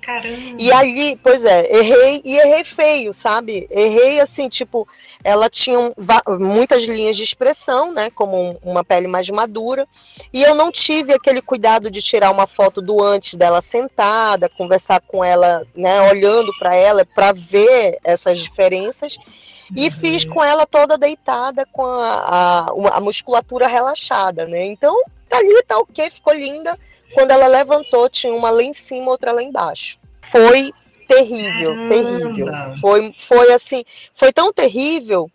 Caramba. 0.00 0.56
E 0.58 0.72
aí, 0.72 1.18
pois 1.22 1.44
é, 1.44 1.70
errei 1.70 2.22
e 2.24 2.38
errei 2.38 2.64
feio, 2.64 3.12
sabe? 3.12 3.68
Errei 3.70 4.18
assim, 4.20 4.48
tipo, 4.48 4.88
ela 5.22 5.50
tinha 5.50 5.78
um, 5.78 5.92
muitas 6.38 6.84
linhas 6.84 7.14
de 7.14 7.22
expressão, 7.22 7.92
né? 7.92 8.08
Como 8.08 8.58
uma 8.62 8.82
pele 8.82 9.06
mais 9.06 9.28
madura. 9.28 9.86
E 10.32 10.42
eu 10.42 10.54
não 10.54 10.72
tive 10.72 11.12
aquele 11.12 11.42
cuidado 11.42 11.90
de 11.90 12.00
tirar 12.00 12.30
uma 12.30 12.46
foto 12.46 12.80
do 12.80 13.02
antes 13.02 13.34
dela 13.34 13.60
sentada, 13.60 14.48
conversar 14.48 15.02
com 15.02 15.22
ela, 15.22 15.66
né? 15.76 16.00
Olhando 16.10 16.50
para 16.58 16.74
ela, 16.74 17.04
para 17.04 17.32
ver 17.32 17.98
essas 18.02 18.38
diferenças 18.38 19.18
e 19.76 19.90
fiz 19.90 20.24
com 20.24 20.42
ela 20.42 20.66
toda 20.66 20.98
deitada 20.98 21.66
com 21.66 21.84
a, 21.84 22.14
a, 22.14 22.96
a, 22.96 23.00
musculatura 23.00 23.66
relaxada, 23.66 24.46
né? 24.46 24.64
Então, 24.66 25.00
ali 25.30 25.62
tá 25.62 25.78
ok, 25.78 26.10
ficou 26.10 26.32
linda. 26.32 26.78
Quando 27.14 27.30
ela 27.30 27.46
levantou, 27.46 28.08
tinha 28.08 28.32
uma 28.32 28.50
lá 28.50 28.62
em 28.62 28.72
cima, 28.72 29.10
outra 29.10 29.32
lá 29.32 29.42
embaixo. 29.42 29.98
Foi 30.22 30.72
terrível, 31.08 31.74
Caramba. 31.74 31.88
terrível. 31.88 32.46
Foi, 32.80 33.14
foi 33.18 33.52
assim, 33.52 33.84
foi 34.14 34.32
tão 34.32 34.52
terrível 34.52 35.30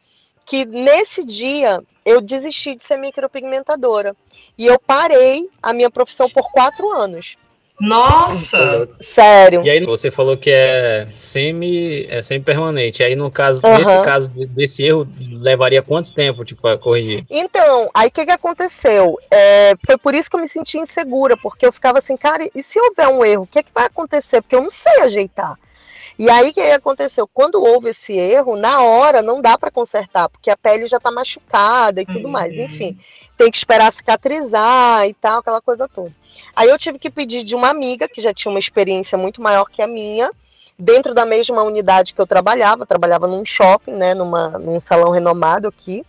que 0.45 0.65
nesse 0.65 1.23
dia 1.23 1.81
eu 2.05 2.21
desisti 2.21 2.75
de 2.75 2.83
ser 2.83 2.97
micropigmentadora. 2.97 4.15
E 4.57 4.65
eu 4.65 4.79
parei 4.79 5.49
a 5.61 5.73
minha 5.73 5.89
profissão 5.89 6.29
por 6.29 6.49
quatro 6.51 6.89
anos. 6.91 7.35
Nossa! 7.79 8.87
Sério. 9.01 9.63
E 9.63 9.69
aí 9.69 9.85
você 9.85 10.09
falou 10.09 10.37
que 10.37 10.49
é 10.49 11.07
semi, 11.17 12.05
é 12.09 12.21
semi 12.21 12.43
permanente. 12.43 13.03
Aí 13.03 13.15
no 13.15 13.29
caso, 13.29 13.61
uhum. 13.63 13.77
nesse 13.77 14.03
caso 14.03 14.29
desse 14.29 14.83
erro, 14.83 15.07
levaria 15.19 15.81
quanto 15.81 16.13
tempo, 16.13 16.45
tipo, 16.45 16.67
a 16.67 16.77
corrigir? 16.77 17.25
Então, 17.29 17.89
aí 17.93 18.07
o 18.07 18.11
que, 18.11 18.25
que 18.25 18.31
aconteceu? 18.31 19.19
É, 19.29 19.73
foi 19.85 19.97
por 19.97 20.15
isso 20.15 20.29
que 20.29 20.35
eu 20.35 20.41
me 20.41 20.47
senti 20.47 20.77
insegura, 20.77 21.35
porque 21.35 21.65
eu 21.65 21.71
ficava 21.71 21.99
assim, 21.99 22.15
cara, 22.15 22.47
e 22.55 22.63
se 22.63 22.79
houver 22.79 23.07
um 23.07 23.25
erro, 23.25 23.43
o 23.43 23.47
que, 23.47 23.63
que 23.63 23.71
vai 23.73 23.85
acontecer? 23.85 24.41
Porque 24.41 24.55
eu 24.55 24.63
não 24.63 24.71
sei 24.71 25.01
ajeitar. 25.01 25.57
E 26.17 26.29
aí 26.29 26.49
o 26.49 26.53
que 26.53 26.61
aconteceu? 26.61 27.27
Quando 27.27 27.61
houve 27.61 27.89
esse 27.89 28.13
erro, 28.13 28.55
na 28.55 28.81
hora 28.81 29.21
não 29.21 29.41
dá 29.41 29.57
para 29.57 29.69
consertar, 29.69 30.29
porque 30.29 30.49
a 30.49 30.55
pele 30.55 30.87
já 30.87 30.97
está 30.97 31.11
machucada 31.11 32.01
e 32.01 32.05
tudo 32.05 32.25
uhum. 32.25 32.31
mais. 32.31 32.57
Enfim, 32.57 32.97
tem 33.37 33.51
que 33.51 33.57
esperar 33.57 33.91
cicatrizar 33.91 35.07
e 35.07 35.13
tal, 35.13 35.39
aquela 35.39 35.61
coisa 35.61 35.87
toda. 35.87 36.11
Aí 36.55 36.69
eu 36.69 36.77
tive 36.77 36.97
que 36.97 37.09
pedir 37.09 37.43
de 37.43 37.53
uma 37.53 37.69
amiga 37.69 38.07
que 38.07 38.21
já 38.21 38.33
tinha 38.33 38.49
uma 38.49 38.59
experiência 38.59 39.17
muito 39.17 39.41
maior 39.41 39.65
que 39.65 39.81
a 39.81 39.87
minha, 39.87 40.31
dentro 40.79 41.13
da 41.13 41.25
mesma 41.25 41.63
unidade 41.63 42.13
que 42.13 42.21
eu 42.21 42.27
trabalhava, 42.27 42.85
trabalhava 42.85 43.27
num 43.27 43.43
shopping, 43.43 43.91
né, 43.91 44.13
numa, 44.13 44.57
num 44.57 44.79
salão 44.79 45.11
renomado 45.11 45.67
aqui. 45.67 46.05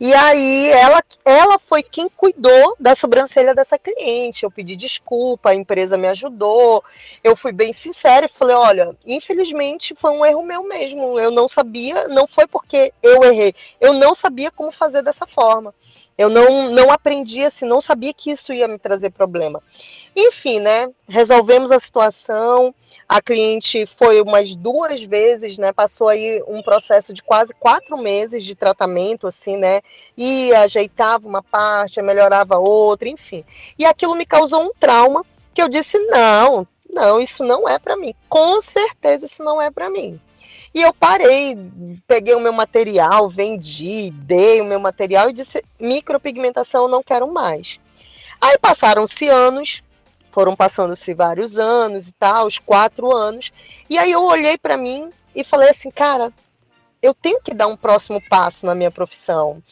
E 0.00 0.12
aí 0.14 0.70
ela, 0.70 1.02
ela 1.24 1.58
foi 1.58 1.82
quem 1.82 2.08
cuidou 2.08 2.76
da 2.78 2.94
sobrancelha 2.94 3.54
dessa 3.54 3.78
cliente. 3.78 4.44
Eu 4.44 4.50
pedi 4.50 4.76
desculpa, 4.76 5.50
a 5.50 5.54
empresa 5.54 5.96
me 5.96 6.08
ajudou. 6.08 6.82
Eu 7.22 7.36
fui 7.36 7.52
bem 7.52 7.72
sincera 7.72 8.26
e 8.26 8.28
falei: 8.28 8.56
olha, 8.56 8.96
infelizmente 9.06 9.94
foi 9.94 10.10
um 10.10 10.24
erro 10.24 10.42
meu 10.42 10.62
mesmo. 10.64 11.18
Eu 11.18 11.30
não 11.30 11.48
sabia, 11.48 12.08
não 12.08 12.26
foi 12.26 12.46
porque 12.46 12.92
eu 13.02 13.22
errei. 13.24 13.54
Eu 13.80 13.92
não 13.92 14.14
sabia 14.14 14.50
como 14.50 14.72
fazer 14.72 15.02
dessa 15.02 15.26
forma. 15.26 15.74
Eu 16.16 16.28
não, 16.28 16.70
não 16.70 16.92
aprendi 16.92 17.42
assim, 17.42 17.64
não 17.64 17.80
sabia 17.80 18.12
que 18.12 18.30
isso 18.30 18.52
ia 18.52 18.68
me 18.68 18.78
trazer 18.78 19.10
problema. 19.10 19.62
Enfim, 20.14 20.60
né? 20.60 20.88
Resolvemos 21.08 21.70
a 21.70 21.78
situação. 21.78 22.74
A 23.08 23.20
cliente 23.20 23.86
foi 23.86 24.20
umas 24.20 24.54
duas 24.54 25.02
vezes, 25.02 25.58
né? 25.58 25.72
Passou 25.72 26.08
aí 26.08 26.42
um 26.46 26.62
processo 26.62 27.12
de 27.12 27.22
quase 27.22 27.54
quatro 27.54 27.96
meses 27.96 28.44
de 28.44 28.54
tratamento, 28.54 29.26
assim, 29.26 29.56
né? 29.56 29.80
Ia, 30.16 30.60
ajeitava 30.60 31.26
uma 31.26 31.42
parte, 31.42 32.00
melhorava 32.02 32.58
outra, 32.58 33.08
enfim. 33.08 33.44
E 33.78 33.84
aquilo 33.84 34.14
me 34.14 34.26
causou 34.26 34.62
um 34.62 34.70
trauma 34.78 35.24
que 35.54 35.62
eu 35.62 35.68
disse: 35.68 35.98
não, 36.06 36.66
não, 36.88 37.20
isso 37.20 37.42
não 37.42 37.68
é 37.68 37.78
para 37.78 37.96
mim. 37.96 38.14
Com 38.28 38.60
certeza 38.60 39.26
isso 39.26 39.42
não 39.42 39.60
é 39.60 39.70
para 39.70 39.88
mim. 39.88 40.20
E 40.74 40.80
eu 40.80 40.94
parei, 40.94 41.56
peguei 42.06 42.34
o 42.34 42.40
meu 42.40 42.52
material, 42.52 43.28
vendi, 43.28 44.10
dei 44.10 44.60
o 44.60 44.64
meu 44.64 44.80
material 44.80 45.28
e 45.28 45.32
disse: 45.32 45.62
micropigmentação 45.78 46.82
eu 46.84 46.88
não 46.88 47.02
quero 47.02 47.30
mais. 47.30 47.78
Aí 48.40 48.58
passaram-se 48.58 49.28
anos, 49.28 49.82
foram 50.32 50.56
passando-se 50.56 51.14
vários 51.14 51.56
anos 51.58 52.08
e 52.08 52.12
tal, 52.12 52.46
os 52.46 52.58
quatro 52.58 53.14
anos. 53.14 53.52
E 53.88 53.96
aí 53.96 54.10
eu 54.10 54.24
olhei 54.24 54.58
para 54.58 54.76
mim 54.76 55.10
e 55.34 55.44
falei 55.44 55.68
assim, 55.68 55.90
cara, 55.90 56.32
eu 57.00 57.14
tenho 57.14 57.40
que 57.40 57.54
dar 57.54 57.68
um 57.68 57.76
próximo 57.76 58.20
passo 58.28 58.66
na 58.66 58.74
minha 58.74 58.90
profissão. 58.90 59.62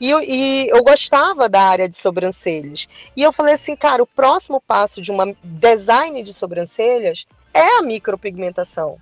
E 0.00 0.08
eu, 0.10 0.20
e 0.22 0.68
eu 0.68 0.84
gostava 0.84 1.48
da 1.48 1.62
área 1.62 1.88
de 1.88 1.96
sobrancelhas. 1.96 2.86
E 3.16 3.22
eu 3.22 3.32
falei 3.32 3.54
assim, 3.54 3.74
cara, 3.74 4.02
o 4.02 4.06
próximo 4.06 4.60
passo 4.60 5.02
de 5.02 5.10
uma 5.10 5.34
design 5.42 6.22
de 6.22 6.32
sobrancelhas 6.32 7.26
é 7.52 7.78
a 7.78 7.82
micropigmentação 7.82 9.00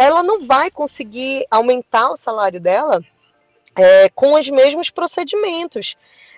ela 0.00 0.22
não 0.22 0.46
vai 0.46 0.70
conseguir 0.70 1.46
aumentar 1.50 2.10
o 2.10 2.16
salário 2.16 2.58
dela 2.58 3.04
é, 3.76 4.08
com 4.08 4.32
os 4.32 4.48
mesmos 4.48 4.88
procedimentos. 4.88 5.94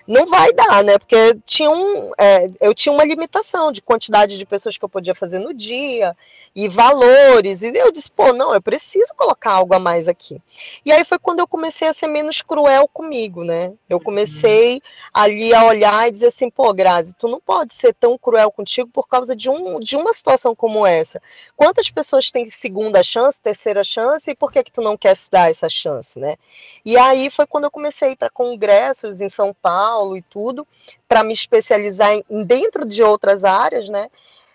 Não 0.07 0.25
vai 0.27 0.51
dar, 0.53 0.83
né? 0.83 0.97
Porque 0.97 1.37
tinha 1.45 1.69
um, 1.69 2.11
é, 2.19 2.49
eu 2.61 2.73
tinha 2.73 2.93
uma 2.93 3.05
limitação 3.05 3.71
de 3.71 3.81
quantidade 3.81 4.37
de 4.37 4.45
pessoas 4.45 4.77
que 4.77 4.83
eu 4.83 4.89
podia 4.89 5.15
fazer 5.15 5.39
no 5.39 5.53
dia 5.53 6.15
e 6.55 6.67
valores. 6.67 7.61
E 7.61 7.71
eu 7.75 7.91
disse, 7.91 8.11
pô, 8.11 8.31
não, 8.33 8.53
eu 8.53 8.61
preciso 8.61 9.13
colocar 9.15 9.53
algo 9.53 9.73
a 9.73 9.79
mais 9.79 10.07
aqui. 10.07 10.41
E 10.85 10.91
aí 10.91 11.03
foi 11.03 11.17
quando 11.17 11.39
eu 11.39 11.47
comecei 11.47 11.87
a 11.87 11.93
ser 11.93 12.07
menos 12.07 12.41
cruel 12.41 12.87
comigo, 12.87 13.43
né? 13.43 13.73
Eu 13.89 13.99
comecei 13.99 14.81
ali 15.13 15.53
a 15.53 15.65
olhar 15.65 16.07
e 16.07 16.11
dizer 16.11 16.27
assim, 16.27 16.49
pô, 16.49 16.71
Grazi, 16.73 17.15
tu 17.15 17.27
não 17.27 17.39
pode 17.39 17.73
ser 17.73 17.93
tão 17.93 18.17
cruel 18.17 18.51
contigo 18.51 18.89
por 18.89 19.07
causa 19.07 19.35
de, 19.35 19.49
um, 19.49 19.79
de 19.79 19.95
uma 19.95 20.13
situação 20.13 20.55
como 20.55 20.85
essa. 20.85 21.21
Quantas 21.55 21.89
pessoas 21.89 22.29
têm 22.29 22.49
segunda 22.49 23.03
chance, 23.03 23.41
terceira 23.41 23.83
chance, 23.83 24.29
e 24.29 24.35
por 24.35 24.51
que 24.51 24.63
que 24.63 24.71
tu 24.71 24.81
não 24.81 24.95
quer 24.95 25.15
se 25.15 25.31
dar 25.31 25.49
essa 25.49 25.69
chance, 25.69 26.19
né? 26.19 26.35
E 26.85 26.97
aí 26.97 27.31
foi 27.31 27.47
quando 27.47 27.63
eu 27.63 27.71
comecei 27.71 28.09
a 28.09 28.11
ir 28.11 28.15
para 28.15 28.29
congressos 28.29 29.21
em 29.21 29.29
São 29.29 29.55
Paulo 29.59 29.92
e 30.17 30.21
tudo, 30.21 30.67
para 31.07 31.23
me 31.23 31.33
especializar 31.33 32.11
em, 32.11 32.43
dentro 32.43 32.85
de 32.85 33.03
outras 33.03 33.43
áreas, 33.43 33.89
né? 33.89 34.07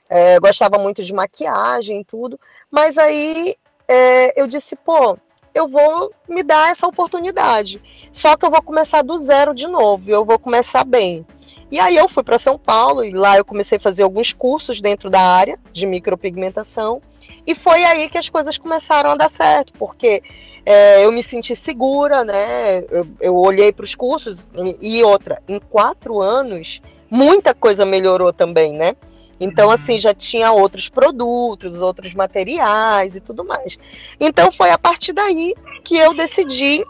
É, 0.09 0.39
gostava 0.41 0.79
muito 0.79 1.05
de 1.05 1.13
maquiagem 1.13 2.01
e 2.01 2.05
tudo, 2.05 2.41
mas 2.71 2.97
aí 2.97 3.55
é, 3.87 4.41
eu 4.41 4.47
disse, 4.47 4.75
pô, 4.75 5.19
eu 5.55 5.69
vou 5.69 6.13
me 6.29 6.43
dar 6.43 6.71
essa 6.71 6.87
oportunidade. 6.87 7.83
Só 8.13 8.37
que 8.37 8.47
eu 8.47 8.51
vou 8.51 8.63
começar 8.63 9.03
do 9.03 9.19
zero 9.19 9.55
de 9.55 9.67
novo, 9.67 10.11
eu 10.11 10.25
vou 10.25 10.39
começar 10.39 10.85
bem. 10.85 11.27
E 11.71 11.79
aí 11.79 11.97
eu 11.97 12.09
fui 12.09 12.23
para 12.23 12.39
São 12.39 12.59
Paulo 12.59 13.05
e 13.05 13.13
lá 13.13 13.37
eu 13.37 13.45
comecei 13.45 13.77
a 13.77 13.81
fazer 13.81 14.03
alguns 14.03 14.33
cursos 14.33 14.81
dentro 14.81 15.11
da 15.11 15.21
área 15.21 15.59
de 15.73 15.87
micropigmentação. 15.87 17.03
E 17.47 17.55
foi 17.55 17.85
aí 17.85 18.09
que 18.09 18.19
as 18.19 18.29
coisas 18.29 18.57
começaram 18.57 19.11
a 19.11 19.17
dar 19.17 19.29
certo, 19.29 19.73
porque 19.75 20.23
é, 20.71 21.03
eu 21.03 21.11
me 21.11 21.23
senti 21.23 21.57
segura, 21.57 22.23
né? 22.25 22.81
Eu, 22.91 23.09
eu 23.23 23.35
olhei 23.35 23.73
para 23.73 23.85
os 23.85 23.95
cursos 23.95 24.47
e, 24.55 24.99
e 24.99 25.03
outra, 25.03 25.43
em 25.49 25.59
quatro 25.59 26.21
anos, 26.21 26.83
muita 27.11 27.55
coisa 27.55 27.87
melhorou 27.87 28.35
também, 28.35 28.75
né? 28.75 28.93
Então, 29.41 29.71
assim, 29.71 29.97
já 29.97 30.13
tinha 30.13 30.53
outros 30.53 30.91
produtos, 30.91 31.79
outros 31.79 32.13
materiais 32.13 33.17
e 33.17 33.21
tudo 33.21 33.47
mais. 33.47 33.79
Então, 34.21 34.53
foi 34.53 34.71
a 34.71 34.77
partir 34.77 35.15
daí 35.15 35.55
que 35.83 35.97
eu 35.97 36.13
decidi 36.13 36.85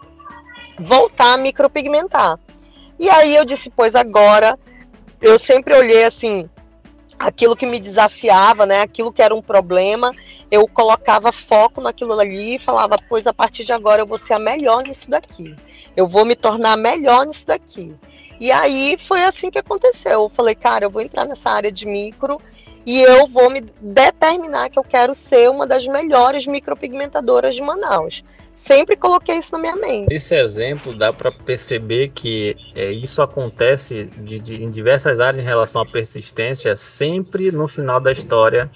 voltar 0.80 1.34
a 1.34 1.38
micropigmentar. 1.38 2.36
E 2.98 3.08
aí 3.08 3.36
eu 3.36 3.44
disse, 3.44 3.70
pois 3.70 3.94
agora, 3.94 4.58
eu 5.22 5.38
sempre 5.38 5.72
olhei 5.72 6.02
assim, 6.02 6.50
aquilo 7.18 7.56
que 7.56 7.66
me 7.66 7.80
desafiava, 7.80 8.64
né, 8.64 8.82
aquilo 8.82 9.12
que 9.12 9.20
era 9.20 9.34
um 9.34 9.42
problema, 9.42 10.12
eu 10.50 10.66
colocava 10.68 11.32
foco 11.32 11.80
naquilo 11.80 12.18
ali 12.18 12.56
e 12.56 12.58
falava, 12.58 12.96
pois 13.08 13.26
a 13.26 13.34
partir 13.34 13.64
de 13.64 13.72
agora 13.72 14.02
eu 14.02 14.06
vou 14.06 14.18
ser 14.18 14.34
a 14.34 14.38
melhor 14.38 14.82
nisso 14.84 15.10
daqui. 15.10 15.54
Eu 15.96 16.06
vou 16.06 16.24
me 16.24 16.36
tornar 16.36 16.76
melhor 16.76 17.26
nisso 17.26 17.46
daqui. 17.46 17.94
E 18.40 18.52
aí 18.52 18.96
foi 18.98 19.24
assim 19.24 19.50
que 19.50 19.58
aconteceu. 19.58 20.22
Eu 20.22 20.30
falei, 20.32 20.54
cara, 20.54 20.84
eu 20.84 20.90
vou 20.90 21.02
entrar 21.02 21.24
nessa 21.24 21.50
área 21.50 21.72
de 21.72 21.86
micro 21.86 22.40
e 22.86 23.00
eu 23.02 23.26
vou 23.26 23.50
me 23.50 23.60
determinar 23.60 24.70
que 24.70 24.78
eu 24.78 24.84
quero 24.84 25.14
ser 25.14 25.50
uma 25.50 25.66
das 25.66 25.86
melhores 25.86 26.46
micropigmentadoras 26.46 27.54
de 27.54 27.62
Manaus. 27.62 28.22
Sempre 28.58 28.96
coloquei 28.96 29.38
isso 29.38 29.52
na 29.52 29.58
minha 29.60 29.76
mente. 29.76 30.12
Esse 30.12 30.34
exemplo 30.34 30.92
dá 30.98 31.12
para 31.12 31.30
perceber 31.30 32.08
que 32.08 32.56
é, 32.74 32.90
isso 32.90 33.22
acontece 33.22 34.06
de, 34.18 34.40
de, 34.40 34.62
em 34.62 34.68
diversas 34.68 35.20
áreas 35.20 35.42
em 35.42 35.46
relação 35.46 35.80
à 35.80 35.86
persistência, 35.86 36.74
sempre 36.74 37.52
no 37.52 37.68
final 37.68 38.00
da 38.00 38.10
história 38.10 38.68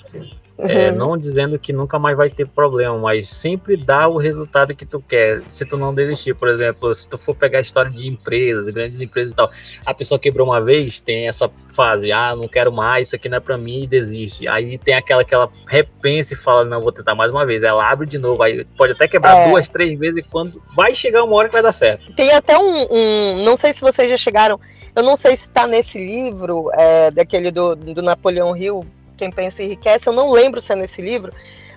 é, 0.59 0.91
uhum. 0.91 0.97
não 0.97 1.19
dizendo 1.19 1.59
que 1.59 1.73
nunca 1.73 1.99
mais 1.99 2.17
vai 2.17 2.31
ter 2.31 2.47
problema, 2.47 2.97
mas 2.99 3.29
sempre 3.29 3.77
dá 3.77 4.09
o 4.09 4.17
resultado 4.17 4.75
que 4.75 4.85
tu 4.85 5.01
quer. 5.01 5.43
Se 5.49 5.65
tu 5.65 5.77
não 5.77 5.95
desistir, 5.95 6.35
por 6.35 6.49
exemplo, 6.49 6.95
se 6.95 7.09
tu 7.09 7.19
for 7.19 7.35
pegar 7.35 7.59
a 7.59 7.61
história 7.63 7.91
de 7.91 8.07
empresas, 8.07 8.67
grandes 8.67 9.01
empresas 9.01 9.33
e 9.33 9.37
tal, 9.37 9.51
a 9.85 9.95
pessoa 9.95 10.19
quebrou 10.19 10.47
uma 10.47 10.61
vez, 10.61 11.01
tem 11.01 11.29
essa 11.29 11.51
fase, 11.75 12.13
ah, 12.13 12.37
não 12.37 12.49
quero 12.49 12.73
mais, 12.73 13.09
isso 13.09 13.17
aqui 13.17 13.29
não 13.29 13.39
é 13.39 13.41
para 13.41 13.57
mim 13.57 13.83
e 13.83 13.87
desiste. 13.87 14.47
Aí 14.47 14.79
tem 14.79 14.95
aquela 14.95 15.25
que 15.25 15.35
ela 15.35 15.51
repensa 15.67 16.35
e 16.35 16.37
fala, 16.37 16.65
não, 16.65 16.81
vou 16.81 16.93
tentar 16.93 17.15
mais 17.15 17.31
uma 17.31 17.47
vez. 17.47 17.63
Ela 17.63 17.91
abre 17.91 18.07
de 18.07 18.19
novo, 18.19 18.43
aí 18.43 18.65
pode 18.77 18.93
até 18.93 19.09
quebrar 19.09 19.37
é. 19.37 19.49
duas, 19.49 19.69
três 19.69 19.99
vezes 19.99 20.19
e 20.19 20.23
quando 20.23 20.63
vai 20.77 20.95
chegar 20.95 21.25
uma 21.25 21.35
hora 21.37 21.49
que 21.49 21.55
vai 21.55 21.63
dar 21.63 21.73
certo. 21.73 22.13
Tem 22.15 22.33
até 22.33 22.59
um, 22.59 22.87
um 22.91 23.45
não 23.45 23.57
sei 23.57 23.73
se 23.73 23.81
vocês 23.81 24.11
já 24.11 24.17
chegaram, 24.17 24.61
eu 24.95 25.03
não 25.03 25.17
sei 25.17 25.37
se 25.37 25.49
está 25.49 25.67
nesse 25.67 25.99
livro, 25.99 26.71
é, 26.75 27.11
daquele 27.11 27.51
do, 27.51 27.75
do 27.75 28.03
Napoleão 28.03 28.57
Hill, 28.57 28.87
quem 29.17 29.31
Pensa 29.31 29.63
Enriquece, 29.63 30.09
eu 30.09 30.13
não 30.13 30.33
lembro 30.33 30.61
se 30.61 30.73
é 30.73 30.77
nesse 30.77 31.01
livro 31.03 31.33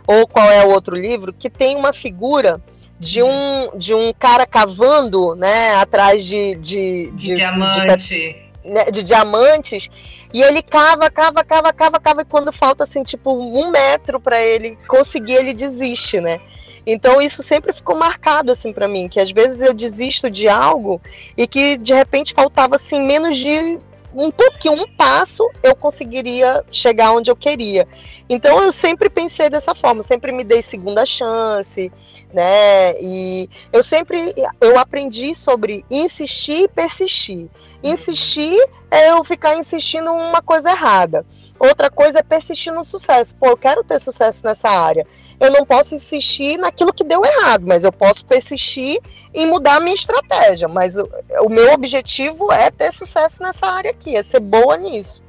ou 0.07 0.27
qual 0.27 0.49
é 0.51 0.63
o 0.63 0.69
outro 0.69 0.95
livro, 0.95 1.33
que 1.33 1.49
tem 1.49 1.75
uma 1.75 1.91
figura 1.91 2.61
de 2.99 3.21
um, 3.21 3.77
de 3.77 3.93
um 3.93 4.13
cara 4.13 4.45
cavando 4.45 5.35
né, 5.35 5.75
atrás 5.75 6.23
de, 6.23 6.55
de, 6.55 7.11
de, 7.11 7.11
de 7.11 7.35
diamante. 7.35 8.07
De, 8.07 8.45
né, 8.63 8.85
de, 8.85 9.03
diamantes, 9.03 9.89
e 10.33 10.41
ele 10.41 10.61
cava, 10.61 11.09
cava, 11.09 11.43
cava, 11.43 11.73
cava, 11.73 11.99
cava, 11.99 12.21
e 12.21 12.25
quando 12.25 12.51
falta 12.51 12.83
assim, 12.83 13.03
tipo, 13.03 13.33
um 13.33 13.69
metro 13.69 14.19
para 14.19 14.41
ele 14.41 14.77
conseguir, 14.87 15.33
ele 15.33 15.53
desiste, 15.53 16.19
né? 16.19 16.39
Então 16.85 17.21
isso 17.21 17.41
sempre 17.41 17.73
ficou 17.73 17.95
marcado 17.95 18.51
assim 18.51 18.71
para 18.71 18.87
mim, 18.87 19.07
que 19.07 19.19
às 19.19 19.31
vezes 19.31 19.59
eu 19.61 19.73
desisto 19.73 20.29
de 20.29 20.47
algo 20.47 21.01
e 21.35 21.47
que 21.47 21.77
de 21.77 21.93
repente 21.93 22.33
faltava 22.33 22.75
assim 22.75 23.01
menos 23.01 23.35
de 23.37 23.79
um 24.15 24.31
pouquinho, 24.31 24.81
um 24.81 24.87
passo, 24.95 25.47
eu 25.61 25.75
conseguiria 25.75 26.63
chegar 26.71 27.11
onde 27.11 27.29
eu 27.29 27.35
queria. 27.35 27.87
Então 28.29 28.63
eu 28.63 28.71
sempre 28.71 29.09
pensei 29.09 29.49
dessa 29.49 29.75
forma, 29.75 30.01
sempre 30.01 30.31
me 30.31 30.43
dei 30.43 30.61
segunda 30.61 31.05
chance, 31.05 31.91
né? 32.33 32.99
E 33.01 33.49
eu 33.71 33.83
sempre 33.83 34.33
eu 34.61 34.79
aprendi 34.79 35.35
sobre 35.35 35.85
insistir 35.91 36.63
e 36.63 36.67
persistir. 36.67 37.47
Insistir 37.83 38.57
é 38.89 39.11
eu 39.11 39.23
ficar 39.23 39.55
insistindo 39.55 40.11
uma 40.11 40.41
coisa 40.41 40.71
errada. 40.71 41.25
Outra 41.57 41.89
coisa 41.89 42.19
é 42.19 42.23
persistir 42.23 42.73
no 42.73 42.83
sucesso. 42.83 43.33
Pô, 43.35 43.47
eu 43.47 43.57
quero 43.57 43.83
ter 43.83 43.99
sucesso 43.99 44.43
nessa 44.45 44.69
área. 44.69 45.05
Eu 45.39 45.51
não 45.51 45.65
posso 45.65 45.95
insistir 45.95 46.57
naquilo 46.57 46.93
que 46.93 47.03
deu 47.03 47.23
errado, 47.23 47.65
mas 47.65 47.83
eu 47.83 47.91
posso 47.91 48.25
persistir 48.25 48.99
em 49.33 49.45
mudar 49.45 49.75
a 49.75 49.79
minha 49.79 49.95
estratégia. 49.95 50.67
Mas 50.67 50.97
o, 50.97 51.09
o 51.43 51.49
meu 51.49 51.73
objetivo 51.73 52.51
é 52.51 52.69
ter 52.69 52.91
sucesso 52.91 53.41
nessa 53.41 53.67
área 53.67 53.91
aqui, 53.91 54.15
é 54.15 54.23
ser 54.23 54.41
boa 54.41 54.75
nisso. 54.75 55.23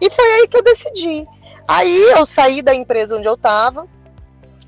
E 0.00 0.08
foi 0.10 0.24
aí 0.24 0.48
que 0.48 0.56
eu 0.56 0.62
decidi. 0.62 1.26
Aí 1.66 2.02
eu 2.12 2.24
saí 2.24 2.62
da 2.62 2.74
empresa 2.74 3.18
onde 3.18 3.28
eu 3.28 3.34
estava, 3.34 3.86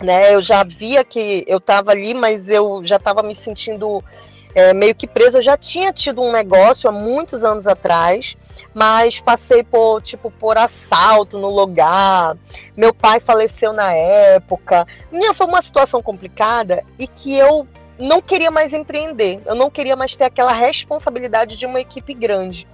né? 0.03 0.35
Eu 0.35 0.41
já 0.41 0.63
via 0.65 1.03
que 1.03 1.45
eu 1.47 1.59
estava 1.59 1.93
ali, 1.93 2.13
mas 2.13 2.49
eu 2.49 2.83
já 2.85 2.97
estava 2.97 3.23
me 3.23 3.35
sentindo 3.35 4.05
é, 4.55 4.73
meio 4.73 4.95
que 4.95 5.07
presa. 5.07 5.39
Eu 5.39 5.43
já 5.43 5.57
tinha 5.57 5.93
tido 5.93 6.23
um 6.23 6.33
negócio 6.33 6.89
há 6.89 6.93
muitos 6.93 7.45
anos 7.45 7.67
atrás 7.67 8.37
mas 8.75 9.21
passei 9.21 9.63
por 9.63 10.01
tipo 10.03 10.31
por 10.31 10.57
assalto 10.57 11.39
no 11.39 11.49
lugar. 11.49 12.37
Meu 12.77 12.95
pai 12.95 13.21
faleceu 13.21 13.73
na 13.73 13.93
época. 13.93 14.87
Minha 15.11 15.35
foi 15.35 15.47
uma 15.47 15.63
situação 15.63 16.03
complicada 16.03 16.85
e 16.99 17.07
que 17.07 17.35
eu 17.35 17.67
não 17.99 18.21
queria 18.21 18.51
mais 18.51 18.73
empreender. 18.73 19.41
Eu 19.45 19.55
não 19.55 19.71
queria 19.71 19.97
mais 19.97 20.17
ter 20.17 20.25
aquela 20.25 20.53
responsabilidade 20.53 21.57
de 21.57 21.67
uma 21.67 21.81
equipe 21.81 22.15
grande. 22.15 22.67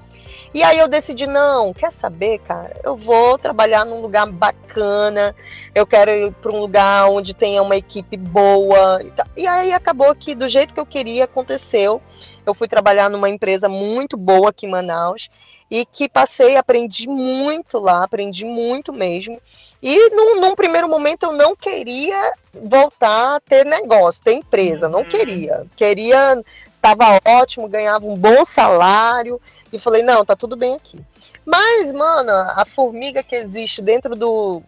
E 0.54 0.62
aí 0.62 0.78
eu 0.78 0.88
decidi, 0.88 1.26
não, 1.26 1.72
quer 1.72 1.92
saber, 1.92 2.38
cara? 2.38 2.80
Eu 2.82 2.96
vou 2.96 3.36
trabalhar 3.38 3.84
num 3.84 4.00
lugar 4.00 4.26
bacana, 4.30 5.34
eu 5.74 5.86
quero 5.86 6.10
ir 6.10 6.32
para 6.32 6.52
um 6.52 6.60
lugar 6.60 7.08
onde 7.08 7.34
tenha 7.34 7.62
uma 7.62 7.76
equipe 7.76 8.16
boa. 8.16 9.00
E 9.36 9.46
aí 9.46 9.72
acabou 9.72 10.14
que 10.14 10.34
do 10.34 10.48
jeito 10.48 10.72
que 10.72 10.80
eu 10.80 10.86
queria 10.86 11.24
aconteceu. 11.24 12.00
Eu 12.44 12.54
fui 12.54 12.68
trabalhar 12.68 13.10
numa 13.10 13.28
empresa 13.28 13.68
muito 13.68 14.16
boa 14.16 14.50
aqui 14.50 14.66
em 14.66 14.70
Manaus 14.70 15.28
e 15.70 15.84
que 15.84 16.08
passei, 16.08 16.56
aprendi 16.56 17.08
muito 17.08 17.78
lá, 17.78 18.04
aprendi 18.04 18.44
muito 18.44 18.92
mesmo. 18.92 19.40
E 19.82 20.10
num, 20.10 20.40
num, 20.40 20.54
primeiro 20.54 20.88
momento 20.88 21.24
eu 21.24 21.32
não 21.32 21.56
queria 21.56 22.32
voltar 22.54 23.36
a 23.36 23.40
ter 23.40 23.64
negócio, 23.64 24.22
ter 24.22 24.32
empresa, 24.34 24.88
não 24.88 25.00
uhum. 25.00 25.08
queria. 25.08 25.66
Queria, 25.76 26.40
estava 26.74 27.20
ótimo, 27.24 27.68
ganhava 27.68 28.06
um 28.06 28.16
bom 28.16 28.44
salário 28.44 29.40
e 29.76 29.80
falei, 29.80 30.02
não, 30.02 30.24
tá 30.24 30.34
tudo 30.34 30.56
bem 30.56 30.74
aqui. 30.74 30.98
Mas, 31.44 31.92
mano, 31.92 32.30
a 32.32 32.64
formiga 32.66 33.22
que 33.22 33.36
existe 33.36 33.80
dentro 33.80 34.16
do 34.16 34.62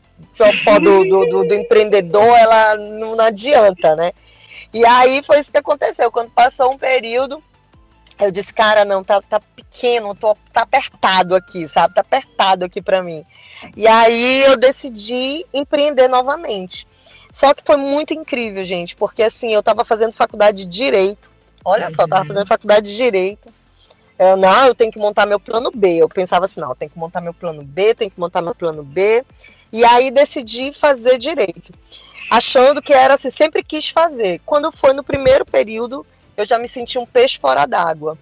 do, 0.80 1.04
do, 1.04 1.26
do, 1.26 1.48
do 1.48 1.54
empreendedor, 1.54 2.36
ela 2.36 2.76
não 2.76 3.18
adianta, 3.20 3.94
né? 3.94 4.12
E 4.72 4.84
aí 4.84 5.22
foi 5.22 5.40
isso 5.40 5.50
que 5.50 5.58
aconteceu. 5.58 6.10
Quando 6.10 6.30
passou 6.30 6.72
um 6.72 6.78
período, 6.78 7.42
eu 8.20 8.30
disse, 8.30 8.52
cara, 8.52 8.84
não, 8.84 9.02
tá, 9.02 9.20
tá 9.22 9.40
pequeno, 9.56 10.14
tô, 10.14 10.36
tá 10.52 10.62
apertado 10.62 11.34
aqui, 11.34 11.66
sabe? 11.68 11.94
Tá 11.94 12.00
apertado 12.00 12.64
aqui 12.64 12.82
para 12.82 13.02
mim. 13.02 13.24
E 13.76 13.86
aí 13.86 14.42
eu 14.44 14.56
decidi 14.56 15.44
empreender 15.52 16.08
novamente. 16.08 16.86
Só 17.32 17.54
que 17.54 17.62
foi 17.64 17.76
muito 17.76 18.12
incrível, 18.14 18.64
gente, 18.64 18.96
porque 18.96 19.22
assim, 19.22 19.52
eu 19.52 19.62
tava 19.62 19.84
fazendo 19.84 20.12
faculdade 20.12 20.64
de 20.64 20.78
Direito. 20.78 21.30
Olha 21.64 21.90
só, 21.90 22.02
eu 22.02 22.08
tava 22.08 22.24
fazendo 22.24 22.46
faculdade 22.46 22.86
de 22.86 22.96
Direito. 22.96 23.52
Eu, 24.18 24.36
não, 24.36 24.66
eu 24.66 24.74
tenho 24.74 24.90
que 24.90 24.98
montar 24.98 25.26
meu 25.26 25.38
plano 25.38 25.70
B. 25.72 25.96
Eu 25.98 26.08
pensava 26.08 26.44
assim, 26.44 26.60
não, 26.60 26.70
eu 26.70 26.74
tenho 26.74 26.90
que 26.90 26.98
montar 26.98 27.20
meu 27.20 27.32
plano 27.32 27.62
B, 27.62 27.94
tenho 27.94 28.10
que 28.10 28.18
montar 28.18 28.42
meu 28.42 28.54
plano 28.54 28.82
B. 28.82 29.24
E 29.72 29.84
aí 29.84 30.10
decidi 30.10 30.72
fazer 30.72 31.18
Direito. 31.18 31.72
Achando 32.30 32.82
que 32.82 32.92
era 32.92 33.14
assim, 33.14 33.30
sempre 33.30 33.62
quis 33.62 33.88
fazer. 33.88 34.40
Quando 34.44 34.72
foi 34.72 34.92
no 34.92 35.04
primeiro 35.04 35.46
período, 35.46 36.04
eu 36.36 36.44
já 36.44 36.58
me 36.58 36.68
senti 36.68 36.98
um 36.98 37.06
peixe 37.06 37.38
fora 37.38 37.64
d'água. 37.64 38.18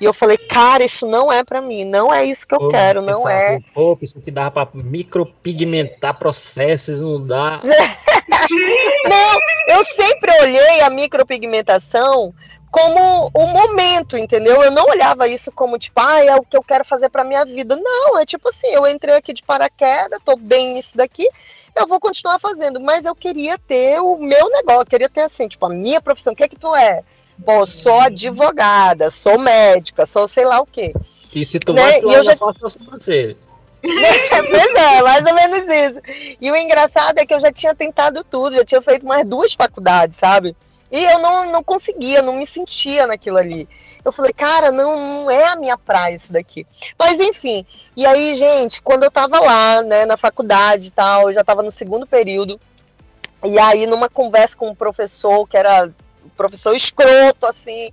E 0.00 0.04
eu 0.04 0.12
falei, 0.12 0.36
cara, 0.36 0.84
isso 0.84 1.06
não 1.06 1.32
é 1.32 1.44
para 1.44 1.60
mim, 1.60 1.84
não 1.84 2.12
é 2.12 2.24
isso 2.24 2.46
que 2.46 2.54
eu 2.54 2.68
quero, 2.68 3.00
não 3.00 3.28
é. 3.28 3.60
Pô, 3.72 3.96
isso 4.02 4.20
que 4.20 4.30
dá 4.30 4.50
para 4.50 4.68
micropigmentar 4.74 6.18
processos, 6.18 7.00
não 7.00 7.24
dá. 7.24 7.60
não, 7.62 9.38
eu 9.68 9.84
sempre 9.84 10.32
olhei 10.40 10.80
a 10.80 10.90
micropigmentação 10.90 12.34
como 12.74 13.30
o 13.32 13.46
momento, 13.46 14.16
entendeu? 14.16 14.60
Eu 14.60 14.72
não 14.72 14.84
olhava 14.86 15.28
isso 15.28 15.52
como 15.52 15.78
tipo, 15.78 16.00
ah, 16.00 16.24
é 16.24 16.34
o 16.34 16.42
que 16.42 16.56
eu 16.56 16.62
quero 16.62 16.84
fazer 16.84 17.08
para 17.08 17.22
minha 17.22 17.44
vida. 17.44 17.76
Não, 17.76 18.18
é 18.18 18.26
tipo 18.26 18.48
assim, 18.48 18.66
eu 18.66 18.84
entrei 18.84 19.14
aqui 19.14 19.32
de 19.32 19.44
paraquedas, 19.44 20.18
tô 20.24 20.34
bem 20.34 20.74
nisso 20.74 20.96
daqui, 20.96 21.24
eu 21.76 21.86
vou 21.86 22.00
continuar 22.00 22.40
fazendo, 22.40 22.80
mas 22.80 23.04
eu 23.04 23.14
queria 23.14 23.56
ter 23.56 24.00
o 24.00 24.16
meu 24.16 24.50
negócio, 24.50 24.82
eu 24.82 24.86
queria 24.86 25.08
ter 25.08 25.20
assim, 25.20 25.46
tipo, 25.46 25.64
a 25.64 25.68
minha 25.68 26.00
profissão, 26.00 26.32
o 26.32 26.36
que 26.36 26.42
é 26.42 26.48
que 26.48 26.58
tu 26.58 26.74
é? 26.74 27.04
Pô, 27.46 27.64
sou 27.64 28.00
advogada, 28.00 29.08
sou 29.08 29.38
médica, 29.38 30.04
sou 30.04 30.26
sei 30.26 30.44
lá 30.44 30.60
o 30.60 30.66
quê. 30.66 30.92
E 31.32 31.44
se 31.44 31.60
tu 31.60 31.74
né? 31.74 31.80
vai, 31.80 32.00
eu 32.00 32.24
já 32.24 32.36
faço 32.36 32.66
as 32.66 32.72
sobrancelhas. 32.72 33.48
pois 33.84 34.74
é, 34.74 35.00
mais 35.00 35.24
ou 35.24 35.34
menos 35.34 35.60
isso. 35.60 36.00
E 36.40 36.50
o 36.50 36.56
engraçado 36.56 37.20
é 37.20 37.24
que 37.24 37.34
eu 37.34 37.40
já 37.40 37.52
tinha 37.52 37.72
tentado 37.72 38.24
tudo, 38.24 38.56
já 38.56 38.64
tinha 38.64 38.82
feito 38.82 39.06
mais 39.06 39.24
duas 39.24 39.52
faculdades, 39.52 40.16
sabe? 40.16 40.56
E 40.94 41.04
eu 41.06 41.18
não, 41.18 41.50
não 41.50 41.60
conseguia, 41.60 42.22
não 42.22 42.34
me 42.34 42.46
sentia 42.46 43.04
naquilo 43.04 43.36
ali. 43.36 43.68
Eu 44.04 44.12
falei, 44.12 44.32
cara, 44.32 44.70
não, 44.70 45.24
não 45.24 45.28
é 45.28 45.48
a 45.48 45.56
minha 45.56 45.76
praia 45.76 46.14
isso 46.14 46.32
daqui. 46.32 46.64
Mas 46.96 47.18
enfim, 47.18 47.66
e 47.96 48.06
aí, 48.06 48.36
gente, 48.36 48.80
quando 48.80 49.02
eu 49.02 49.10
tava 49.10 49.40
lá, 49.40 49.82
né, 49.82 50.06
na 50.06 50.16
faculdade 50.16 50.86
e 50.86 50.90
tal, 50.92 51.28
eu 51.28 51.34
já 51.34 51.42
tava 51.42 51.64
no 51.64 51.70
segundo 51.72 52.06
período, 52.06 52.60
e 53.42 53.58
aí 53.58 53.88
numa 53.88 54.08
conversa 54.08 54.56
com 54.56 54.68
um 54.68 54.74
professor, 54.74 55.48
que 55.48 55.56
era 55.56 55.92
um 56.24 56.28
professor 56.28 56.76
escroto, 56.76 57.44
assim, 57.44 57.90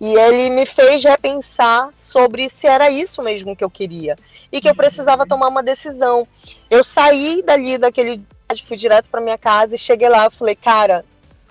e 0.00 0.14
ele 0.14 0.50
me 0.50 0.64
fez 0.64 1.02
repensar 1.02 1.90
sobre 1.96 2.48
se 2.48 2.68
era 2.68 2.88
isso 2.88 3.20
mesmo 3.20 3.56
que 3.56 3.64
eu 3.64 3.70
queria. 3.70 4.14
E 4.52 4.60
que 4.60 4.68
eu 4.68 4.76
precisava 4.76 5.26
tomar 5.26 5.48
uma 5.48 5.62
decisão. 5.62 6.24
Eu 6.70 6.84
saí 6.84 7.42
dali 7.42 7.78
daquele 7.78 8.24
fui 8.64 8.76
direto 8.76 9.10
para 9.10 9.20
minha 9.20 9.36
casa 9.36 9.74
e 9.74 9.78
cheguei 9.78 10.08
lá, 10.08 10.26
eu 10.26 10.30
falei, 10.30 10.54
cara, 10.54 11.04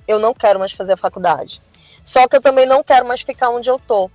eu 0.07 0.19
não 0.19 0.33
quero 0.33 0.59
mais 0.59 0.71
fazer 0.71 0.93
a 0.93 0.97
faculdade. 0.97 1.61
Só 2.03 2.27
que 2.27 2.35
eu 2.35 2.41
também 2.41 2.65
não 2.65 2.83
quero 2.83 3.07
mais 3.07 3.21
ficar 3.21 3.49
onde 3.49 3.69
eu 3.69 3.77
tô. 3.77 4.09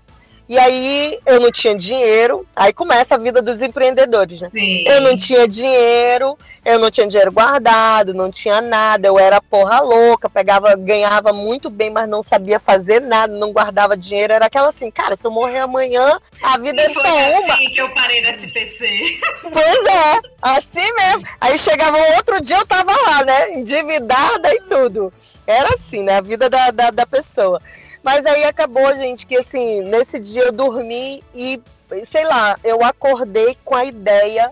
E 0.53 0.59
aí 0.59 1.19
eu 1.25 1.41
não 1.41 1.51
tinha 1.51 1.75
dinheiro, 1.75 2.47
aí 2.55 2.75
começa 2.75 3.15
a 3.15 3.19
vida 3.19 3.41
dos 3.41 3.63
empreendedores, 3.63 4.43
né? 4.43 4.51
Sim. 4.53 4.85
Eu 4.87 5.01
não 5.01 5.17
tinha 5.17 5.49
dinheiro, 5.49 6.37
eu 6.63 6.79
não 6.79 6.91
tinha 6.91 7.07
dinheiro 7.07 7.33
guardado, 7.33 8.13
não 8.13 8.31
tinha 8.31 8.61
nada, 8.61 9.09
eu 9.09 9.19
era 9.19 9.41
porra 9.41 9.81
louca, 9.81 10.29
pegava, 10.29 10.77
ganhava 10.77 11.33
muito 11.33 11.71
bem, 11.71 11.89
mas 11.89 12.07
não 12.07 12.23
sabia 12.23 12.61
fazer 12.61 13.01
nada, 13.01 13.33
não 13.33 13.51
guardava 13.51 13.97
dinheiro, 13.97 14.35
era 14.35 14.45
aquela 14.45 14.69
assim, 14.69 14.91
cara, 14.91 15.17
se 15.17 15.27
eu 15.27 15.31
morrer 15.31 15.61
amanhã, 15.61 16.21
a 16.43 16.59
vida 16.59 16.83
é 16.83 16.89
só 16.91 17.01
uma. 17.01 17.55
assim 17.55 17.71
que 17.71 17.81
eu 17.81 17.89
parei 17.95 18.21
na 18.21 18.33
SPC. 18.33 19.21
Pois 19.41 19.87
é, 19.87 20.21
assim 20.43 20.93
mesmo. 20.97 21.23
Aí 21.41 21.59
chegava 21.59 21.97
outro 22.17 22.43
dia, 22.43 22.59
eu 22.59 22.67
tava 22.67 22.93
lá, 22.93 23.25
né? 23.25 23.55
Endividada 23.55 24.53
e 24.53 24.61
tudo. 24.69 25.11
Era 25.47 25.71
assim, 25.75 26.03
né? 26.03 26.19
A 26.19 26.21
vida 26.21 26.51
da, 26.51 26.71
da, 26.71 26.91
da 26.91 27.07
pessoa. 27.07 27.59
Mas 28.03 28.27
aí 28.27 28.45
acabou, 28.45 28.95
gente, 28.97 29.27
que 29.27 29.37
assim, 29.37 29.83
nesse 29.83 30.19
dia 30.19 30.45
eu 30.45 30.53
dormi 30.53 31.23
e, 31.35 31.61
sei 32.07 32.25
lá, 32.25 32.59
eu 32.65 32.83
acordei 32.83 33.57
com 33.65 33.75
a 33.75 33.85
ideia 33.85 34.51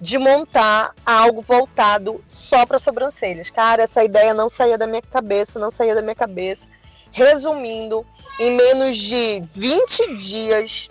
de 0.00 0.18
montar 0.18 0.92
algo 1.06 1.40
voltado 1.40 2.22
só 2.26 2.66
para 2.66 2.80
sobrancelhas. 2.80 3.50
Cara, 3.50 3.84
essa 3.84 4.02
ideia 4.02 4.34
não 4.34 4.48
saía 4.48 4.76
da 4.76 4.86
minha 4.86 5.00
cabeça, 5.00 5.60
não 5.60 5.70
saía 5.70 5.94
da 5.94 6.02
minha 6.02 6.14
cabeça. 6.14 6.66
Resumindo, 7.12 8.04
em 8.40 8.50
menos 8.56 8.96
de 8.96 9.40
20 9.54 10.14
dias, 10.14 10.88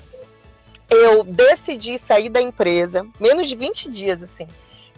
eu 0.90 1.26
decidi 1.26 2.00
sair 2.00 2.30
da 2.30 2.42
empresa, 2.42 3.06
menos 3.20 3.50
de 3.50 3.56
20 3.56 3.90
dias, 3.90 4.22
assim. 4.22 4.48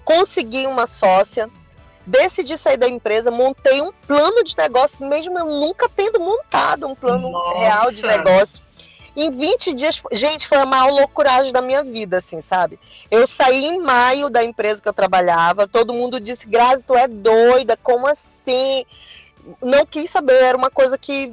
Consegui 0.05 0.67
uma 0.67 0.85
sócia, 0.85 1.49
decidi 2.05 2.57
sair 2.57 2.77
da 2.77 2.87
empresa, 2.87 3.31
montei 3.31 3.81
um 3.81 3.91
plano 4.07 4.43
de 4.43 4.55
negócio, 4.57 5.05
mesmo 5.05 5.37
eu 5.37 5.45
nunca 5.45 5.89
tendo 5.89 6.19
montado 6.19 6.87
um 6.87 6.95
plano 6.95 7.31
Nossa. 7.31 7.59
real 7.59 7.91
de 7.91 8.01
negócio. 8.03 8.61
Em 9.15 9.29
20 9.29 9.73
dias, 9.73 10.01
gente, 10.11 10.47
foi 10.47 10.57
a 10.57 10.65
maior 10.65 10.91
loucuragem 10.91 11.51
da 11.51 11.61
minha 11.61 11.83
vida, 11.83 12.17
assim, 12.17 12.41
sabe? 12.41 12.79
Eu 13.11 13.27
saí 13.27 13.65
em 13.65 13.79
maio 13.79 14.27
da 14.29 14.43
empresa 14.43 14.81
que 14.81 14.89
eu 14.89 14.93
trabalhava, 14.93 15.67
todo 15.67 15.93
mundo 15.93 16.19
disse, 16.19 16.47
Grazi, 16.47 16.83
tu 16.83 16.95
é 16.95 17.07
doida, 17.07 17.77
como 17.77 18.07
assim? 18.07 18.83
Não 19.61 19.85
quis 19.85 20.09
saber, 20.09 20.41
era 20.41 20.57
uma 20.57 20.71
coisa 20.71 20.97
que 20.97 21.31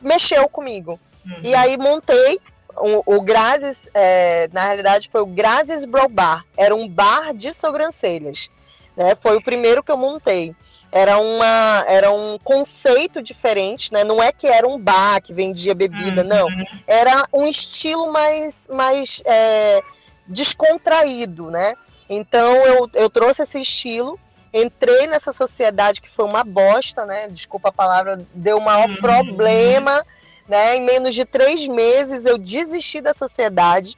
mexeu 0.00 0.48
comigo. 0.48 0.98
Uhum. 1.26 1.40
E 1.42 1.54
aí 1.54 1.76
montei 1.76 2.40
o, 2.80 3.16
o 3.16 3.20
Grazes, 3.20 3.90
é, 3.92 4.48
na 4.52 4.64
realidade 4.64 5.08
foi 5.10 5.20
o 5.20 5.26
Grazes 5.26 5.84
Bro 5.84 6.08
Bar, 6.08 6.44
era 6.56 6.74
um 6.74 6.88
bar 6.88 7.34
de 7.34 7.52
sobrancelhas. 7.52 8.50
Né? 8.98 9.16
Foi 9.20 9.36
o 9.36 9.40
primeiro 9.40 9.80
que 9.80 9.92
eu 9.92 9.96
montei. 9.96 10.56
Era, 10.90 11.18
uma, 11.18 11.84
era 11.86 12.10
um 12.10 12.36
conceito 12.42 13.22
diferente, 13.22 13.92
né? 13.92 14.02
Não 14.02 14.20
é 14.20 14.32
que 14.32 14.48
era 14.48 14.66
um 14.66 14.76
bar 14.76 15.22
que 15.22 15.32
vendia 15.32 15.72
bebida, 15.72 16.22
uhum. 16.22 16.28
não. 16.28 16.48
Era 16.84 17.22
um 17.32 17.46
estilo 17.46 18.10
mais, 18.10 18.66
mais 18.68 19.22
é, 19.24 19.80
descontraído, 20.26 21.48
né? 21.48 21.74
Então 22.10 22.66
eu, 22.66 22.90
eu 22.94 23.08
trouxe 23.08 23.42
esse 23.42 23.60
estilo, 23.60 24.18
entrei 24.52 25.06
nessa 25.06 25.30
sociedade 25.30 26.00
que 26.00 26.10
foi 26.10 26.24
uma 26.24 26.42
bosta, 26.42 27.06
né? 27.06 27.28
Desculpa 27.28 27.68
a 27.68 27.72
palavra, 27.72 28.20
deu 28.34 28.58
o 28.58 28.64
maior 28.64 28.88
uhum. 28.88 28.96
problema, 28.96 30.04
né? 30.48 30.74
Em 30.74 30.82
menos 30.82 31.14
de 31.14 31.24
três 31.24 31.68
meses 31.68 32.24
eu 32.24 32.36
desisti 32.36 33.00
da 33.00 33.14
sociedade. 33.14 33.96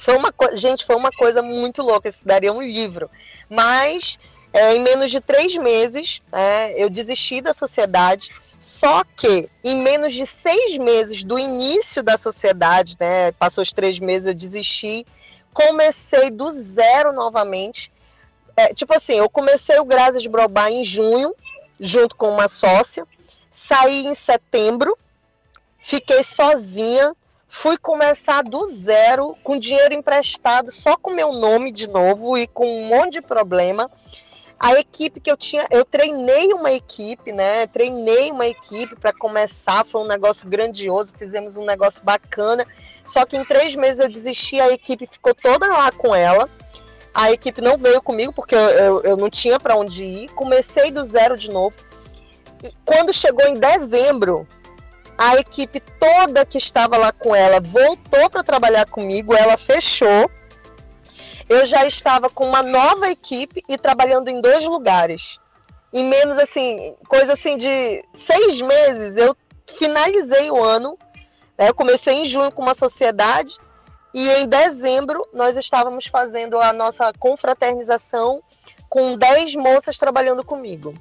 Foi 0.00 0.16
uma 0.16 0.32
gente, 0.54 0.84
foi 0.84 0.96
uma 0.96 1.10
coisa 1.10 1.42
muito 1.42 1.82
louca. 1.82 2.08
Isso 2.08 2.26
daria 2.26 2.52
um 2.52 2.62
livro. 2.62 3.10
Mas 3.48 4.18
é, 4.52 4.74
em 4.74 4.80
menos 4.80 5.10
de 5.10 5.20
três 5.20 5.54
meses, 5.56 6.22
é, 6.32 6.82
eu 6.82 6.88
desisti 6.88 7.42
da 7.42 7.52
sociedade. 7.52 8.30
Só 8.60 9.02
que 9.16 9.48
em 9.62 9.76
menos 9.76 10.12
de 10.12 10.26
seis 10.26 10.76
meses 10.78 11.22
do 11.22 11.38
início 11.38 12.02
da 12.02 12.16
sociedade, 12.18 12.96
né, 12.98 13.32
passou 13.32 13.62
os 13.62 13.72
três 13.72 13.98
meses, 13.98 14.28
eu 14.28 14.34
desisti, 14.34 15.06
comecei 15.52 16.30
do 16.30 16.50
zero 16.50 17.12
novamente. 17.12 17.92
É, 18.56 18.74
tipo 18.74 18.94
assim, 18.94 19.14
eu 19.14 19.28
comecei 19.28 19.78
o 19.78 19.84
Graças 19.84 20.26
Brobá 20.26 20.70
em 20.70 20.82
junho, 20.82 21.34
junto 21.78 22.16
com 22.16 22.30
uma 22.30 22.48
sócia, 22.48 23.06
saí 23.50 24.06
em 24.06 24.14
setembro, 24.14 24.98
fiquei 25.78 26.22
sozinha, 26.22 27.14
fui 27.50 27.76
começar 27.76 28.42
do 28.44 28.64
zero, 28.64 29.36
com 29.42 29.58
dinheiro 29.58 29.92
emprestado, 29.92 30.70
só 30.70 30.96
com 30.96 31.10
meu 31.10 31.32
nome 31.32 31.72
de 31.72 31.90
novo 31.90 32.38
e 32.38 32.46
com 32.46 32.64
um 32.64 32.86
monte 32.86 33.14
de 33.14 33.22
problema. 33.22 33.90
A 34.58 34.74
equipe 34.74 35.20
que 35.20 35.30
eu 35.30 35.36
tinha, 35.36 35.66
eu 35.70 35.84
treinei 35.84 36.52
uma 36.52 36.70
equipe, 36.70 37.32
né? 37.32 37.66
Treinei 37.66 38.30
uma 38.30 38.46
equipe 38.46 38.94
para 38.94 39.12
começar, 39.12 39.84
foi 39.84 40.02
um 40.02 40.06
negócio 40.06 40.48
grandioso, 40.48 41.12
fizemos 41.18 41.56
um 41.56 41.64
negócio 41.64 42.04
bacana. 42.04 42.64
Só 43.04 43.26
que 43.26 43.36
em 43.36 43.44
três 43.44 43.74
meses 43.74 44.00
eu 44.00 44.08
desisti, 44.08 44.60
a 44.60 44.70
equipe 44.70 45.08
ficou 45.10 45.34
toda 45.34 45.66
lá 45.66 45.90
com 45.90 46.14
ela. 46.14 46.48
A 47.12 47.32
equipe 47.32 47.60
não 47.60 47.76
veio 47.76 48.00
comigo 48.00 48.32
porque 48.32 48.54
eu, 48.54 48.60
eu, 48.60 49.02
eu 49.02 49.16
não 49.16 49.28
tinha 49.28 49.58
para 49.58 49.76
onde 49.76 50.04
ir. 50.04 50.28
Comecei 50.34 50.92
do 50.92 51.02
zero 51.02 51.36
de 51.36 51.50
novo. 51.50 51.74
E 52.62 52.70
quando 52.84 53.12
chegou 53.12 53.46
em 53.46 53.54
dezembro, 53.54 54.46
a 55.20 55.36
equipe 55.36 55.80
toda 56.00 56.46
que 56.46 56.58
estava 56.58 56.96
lá 56.96 57.12
com 57.12 57.36
ela 57.36 57.60
voltou 57.60 58.30
para 58.30 58.42
trabalhar 58.42 58.86
comigo, 58.86 59.34
ela 59.34 59.56
fechou 59.56 60.30
eu 61.50 61.66
já 61.66 61.84
estava 61.84 62.30
com 62.30 62.46
uma 62.46 62.62
nova 62.62 63.10
equipe 63.10 63.60
e 63.68 63.76
trabalhando 63.76 64.28
em 64.28 64.40
dois 64.40 64.64
lugares. 64.64 65.40
Em 65.92 66.04
menos 66.04 66.38
assim, 66.38 66.94
coisa 67.08 67.32
assim 67.32 67.56
de 67.56 68.04
seis 68.14 68.60
meses, 68.60 69.16
eu 69.16 69.36
finalizei 69.66 70.48
o 70.48 70.62
ano. 70.62 70.96
Né? 71.58 71.68
Eu 71.68 71.74
comecei 71.74 72.14
em 72.14 72.24
junho 72.24 72.52
com 72.52 72.62
uma 72.62 72.72
sociedade 72.72 73.56
e 74.14 74.30
em 74.30 74.46
dezembro 74.46 75.26
nós 75.32 75.56
estávamos 75.56 76.06
fazendo 76.06 76.60
a 76.60 76.72
nossa 76.72 77.12
confraternização 77.18 78.40
com 78.88 79.16
dez 79.16 79.56
moças 79.56 79.98
trabalhando 79.98 80.44
comigo. 80.44 80.94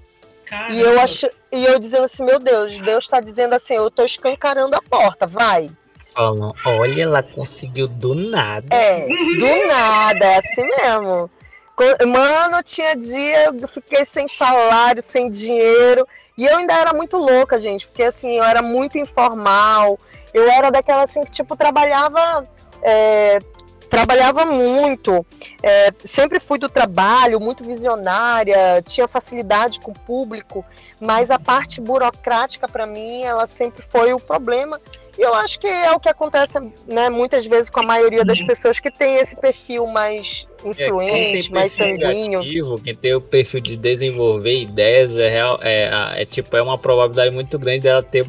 Caramba. 0.49 0.73
E 0.73 0.81
eu 0.81 0.99
acho, 0.99 1.29
e 1.51 1.65
eu 1.65 1.79
dizendo 1.79 2.05
assim, 2.05 2.23
meu 2.23 2.39
Deus, 2.39 2.77
Deus 2.79 3.03
está 3.03 3.19
dizendo 3.19 3.53
assim, 3.53 3.75
eu 3.75 3.87
estou 3.87 4.05
escancarando 4.05 4.75
a 4.75 4.81
porta, 4.81 5.27
vai 5.27 5.69
olha, 6.65 7.03
ela 7.03 7.23
conseguiu 7.23 7.87
do 7.87 8.13
nada. 8.13 8.67
É, 8.75 9.05
do 9.05 9.67
nada, 9.67 10.25
é 10.25 10.37
assim 10.37 10.63
mesmo. 10.63 11.29
Mano, 12.07 12.61
tinha 12.63 12.95
dia 12.95 13.45
eu 13.45 13.67
fiquei 13.67 14.03
sem 14.03 14.27
salário, 14.27 15.01
sem 15.01 15.29
dinheiro. 15.29 16.05
E 16.37 16.45
eu 16.45 16.57
ainda 16.57 16.73
era 16.73 16.93
muito 16.93 17.17
louca, 17.17 17.59
gente, 17.59 17.87
porque 17.87 18.03
assim, 18.03 18.37
eu 18.37 18.43
era 18.43 18.61
muito 18.61 18.97
informal. 18.97 19.97
Eu 20.33 20.49
era 20.49 20.69
daquela 20.69 21.03
assim 21.03 21.23
que, 21.23 21.31
tipo, 21.31 21.55
trabalhava. 21.55 22.47
É, 22.81 23.39
trabalhava 23.89 24.45
muito, 24.45 25.25
é, 25.63 25.91
sempre 26.05 26.39
fui 26.39 26.59
do 26.59 26.69
trabalho, 26.69 27.39
muito 27.39 27.63
visionária, 27.63 28.81
tinha 28.83 29.07
facilidade 29.07 29.79
com 29.79 29.91
o 29.91 29.99
público, 29.99 30.63
mas 30.99 31.31
a 31.31 31.39
parte 31.39 31.81
burocrática 31.81 32.67
para 32.67 32.85
mim, 32.85 33.23
ela 33.23 33.47
sempre 33.47 33.83
foi 33.89 34.13
o 34.13 34.19
problema 34.19 34.79
eu 35.17 35.33
acho 35.35 35.59
que 35.59 35.67
é 35.67 35.91
o 35.91 35.99
que 35.99 36.09
acontece, 36.09 36.59
né, 36.87 37.09
muitais 37.09 37.45
vezes 37.45 37.69
com 37.69 37.79
a 37.79 37.83
maioria 37.83 38.23
das 38.23 38.41
pessoas 38.41 38.79
que 38.79 38.91
tem 38.91 39.17
esse 39.17 39.35
perfil 39.35 39.85
mais 39.87 40.47
influente, 40.63 41.49
é, 41.49 41.53
mais 41.53 41.71
sanguíneo. 41.71 42.39
Negativo, 42.39 42.81
quem 42.81 42.95
tem 42.95 43.15
o 43.15 43.21
perfil 43.21 43.61
de 43.61 43.75
desenvolver 43.77 44.59
ideias 44.61 45.17
é, 45.17 45.29
real, 45.29 45.59
é, 45.61 46.21
é, 46.21 46.25
tipo 46.25 46.55
é 46.55 46.61
uma 46.61 46.77
probabilidade 46.77 47.33
muito 47.33 47.57
grande 47.57 47.81
dela 47.81 48.03
ter 48.03 48.25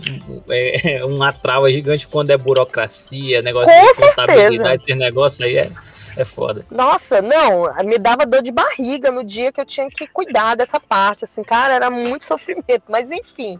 é, 0.49 1.05
uma 1.07 1.33
trava 1.33 1.71
gigante 1.71 2.07
quando 2.07 2.31
é 2.31 2.37
burocracia, 2.37 3.43
negócio 3.43 3.73
com 3.73 3.81
de 3.81 3.95
certeza. 3.95 4.14
contabilidade, 4.14 4.83
esse 4.83 4.95
negócio 4.95 5.45
aí 5.45 5.57
é 5.59 5.71
é 6.16 6.25
foda. 6.25 6.64
Nossa, 6.71 7.23
não, 7.23 7.73
me 7.85 7.99
dava 7.99 8.27
dor 8.27 8.43
de 8.43 8.53
barriga 8.53 9.11
no 9.11 9.25
dia 9.25 9.53
que 9.53 9.61
eu 9.61 9.66
tinha 9.66 9.88
que 9.88 10.07
cuidar 10.07 10.57
dessa 10.57 10.81
parte, 10.81 11.25
assim, 11.25 11.43
cara, 11.43 11.75
era 11.75 11.90
muito 11.90 12.25
sofrimento, 12.27 12.85
mas 12.88 13.11
enfim. 13.11 13.59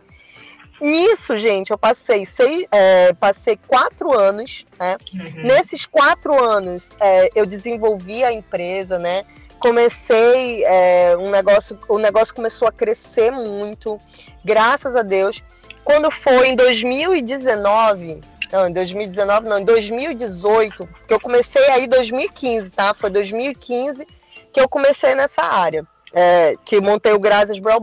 Nisso, 0.81 1.37
gente, 1.37 1.71
eu 1.71 1.79
passei 1.79 2.25
seis, 2.25 2.67
é, 2.73 3.13
passei 3.13 3.59
quatro 3.69 4.19
anos, 4.19 4.65
né? 4.79 4.97
Uhum. 5.13 5.43
Nesses 5.43 5.85
quatro 5.85 6.43
anos, 6.43 6.91
é, 6.99 7.29
eu 7.35 7.45
desenvolvi 7.45 8.25
a 8.25 8.33
empresa, 8.33 8.99
né? 8.99 9.25
Comecei 9.59 10.65
é, 10.65 11.15
um 11.19 11.29
negócio, 11.31 11.79
o 11.87 11.99
negócio 11.99 12.35
começou 12.35 12.67
a 12.67 12.73
crescer 12.73 13.31
muito, 13.31 14.01
graças 14.43 14.97
a 14.97 15.03
Deus. 15.03 15.43
Quando 15.85 16.11
foi 16.11 16.49
em 16.49 16.57
2019, 16.57 18.23
não, 18.51 18.67
em 18.67 18.73
2019 18.73 19.49
não, 19.49 19.59
em 19.59 19.65
2018, 19.65 20.89
que 21.07 21.13
eu 21.13 21.21
comecei 21.21 21.65
aí 21.69 21.85
em 21.85 21.89
2015, 21.89 22.71
tá? 22.71 22.95
Foi 22.95 23.11
2015 23.11 24.07
que 24.53 24.61
eu 24.61 24.69
comecei 24.69 25.15
nessa 25.15 25.43
área, 25.43 25.87
é, 26.13 26.55
que 26.65 26.81
montei 26.81 27.13
o 27.13 27.21
Graças 27.21 27.59
Brau 27.59 27.81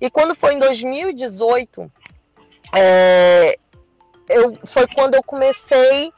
E 0.00 0.10
quando 0.10 0.34
foi 0.34 0.54
em 0.54 0.58
2018, 0.58 1.90
é, 2.74 3.58
eu, 4.28 4.58
foi 4.64 4.86
quando 4.86 5.14
eu 5.14 5.22
comecei 5.22 6.12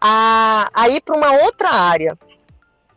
a, 0.00 0.70
a 0.74 0.88
ir 0.88 1.00
para 1.00 1.16
uma 1.16 1.32
outra 1.44 1.70
área. 1.70 2.18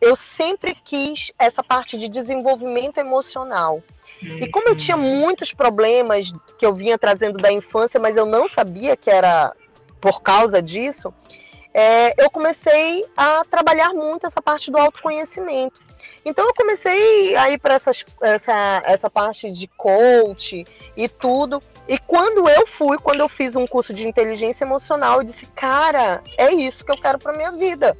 Eu 0.00 0.16
sempre 0.16 0.74
quis 0.74 1.32
essa 1.38 1.62
parte 1.62 1.98
de 1.98 2.08
desenvolvimento 2.08 2.98
emocional. 2.98 3.82
E 4.22 4.48
como 4.48 4.68
eu 4.68 4.76
tinha 4.76 4.96
muitos 4.96 5.52
problemas 5.52 6.32
que 6.58 6.64
eu 6.64 6.74
vinha 6.74 6.98
trazendo 6.98 7.38
da 7.38 7.52
infância, 7.52 7.98
mas 7.98 8.16
eu 8.16 8.26
não 8.26 8.46
sabia 8.46 8.96
que 8.96 9.10
era 9.10 9.54
por 10.00 10.22
causa 10.22 10.62
disso, 10.62 11.12
é, 11.72 12.22
eu 12.22 12.30
comecei 12.30 13.06
a 13.16 13.44
trabalhar 13.44 13.92
muito 13.92 14.26
essa 14.26 14.42
parte 14.42 14.70
do 14.70 14.78
autoconhecimento. 14.78 15.80
Então 16.24 16.46
eu 16.46 16.54
comecei 16.54 17.36
a 17.36 17.50
ir 17.50 17.58
para 17.58 17.74
essa, 17.74 18.82
essa 18.84 19.10
parte 19.10 19.50
de 19.50 19.66
coach 19.68 20.66
e 20.96 21.08
tudo. 21.08 21.62
E 21.90 21.98
quando 21.98 22.48
eu 22.48 22.68
fui, 22.68 22.96
quando 22.98 23.18
eu 23.18 23.28
fiz 23.28 23.56
um 23.56 23.66
curso 23.66 23.92
de 23.92 24.06
inteligência 24.06 24.64
emocional, 24.64 25.18
eu 25.18 25.24
disse, 25.24 25.44
cara, 25.46 26.22
é 26.38 26.52
isso 26.52 26.84
que 26.84 26.92
eu 26.92 26.96
quero 26.96 27.18
para 27.18 27.36
minha 27.36 27.50
vida. 27.50 27.98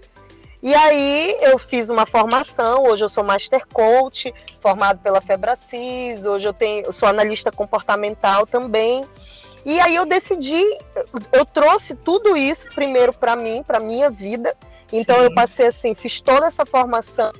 E 0.62 0.72
aí 0.72 1.36
eu 1.40 1.58
fiz 1.58 1.90
uma 1.90 2.06
formação, 2.06 2.84
hoje 2.84 3.02
eu 3.02 3.08
sou 3.08 3.24
Master 3.24 3.66
Coach, 3.66 4.32
formado 4.60 5.00
pela 5.00 5.20
Febracis, 5.20 6.24
hoje 6.24 6.46
eu 6.46 6.52
tenho, 6.52 6.86
eu 6.86 6.92
sou 6.92 7.08
analista 7.08 7.50
comportamental 7.50 8.46
também. 8.46 9.04
E 9.66 9.80
aí 9.80 9.96
eu 9.96 10.06
decidi, 10.06 10.62
eu 11.32 11.44
trouxe 11.44 11.96
tudo 11.96 12.36
isso 12.36 12.68
primeiro 12.72 13.12
para 13.12 13.34
mim, 13.34 13.64
para 13.66 13.80
minha 13.80 14.08
vida. 14.08 14.56
Então 14.92 15.16
Sim. 15.16 15.22
eu 15.24 15.34
passei 15.34 15.66
assim, 15.66 15.96
fiz 15.96 16.20
toda 16.20 16.46
essa 16.46 16.64
formação 16.64 17.32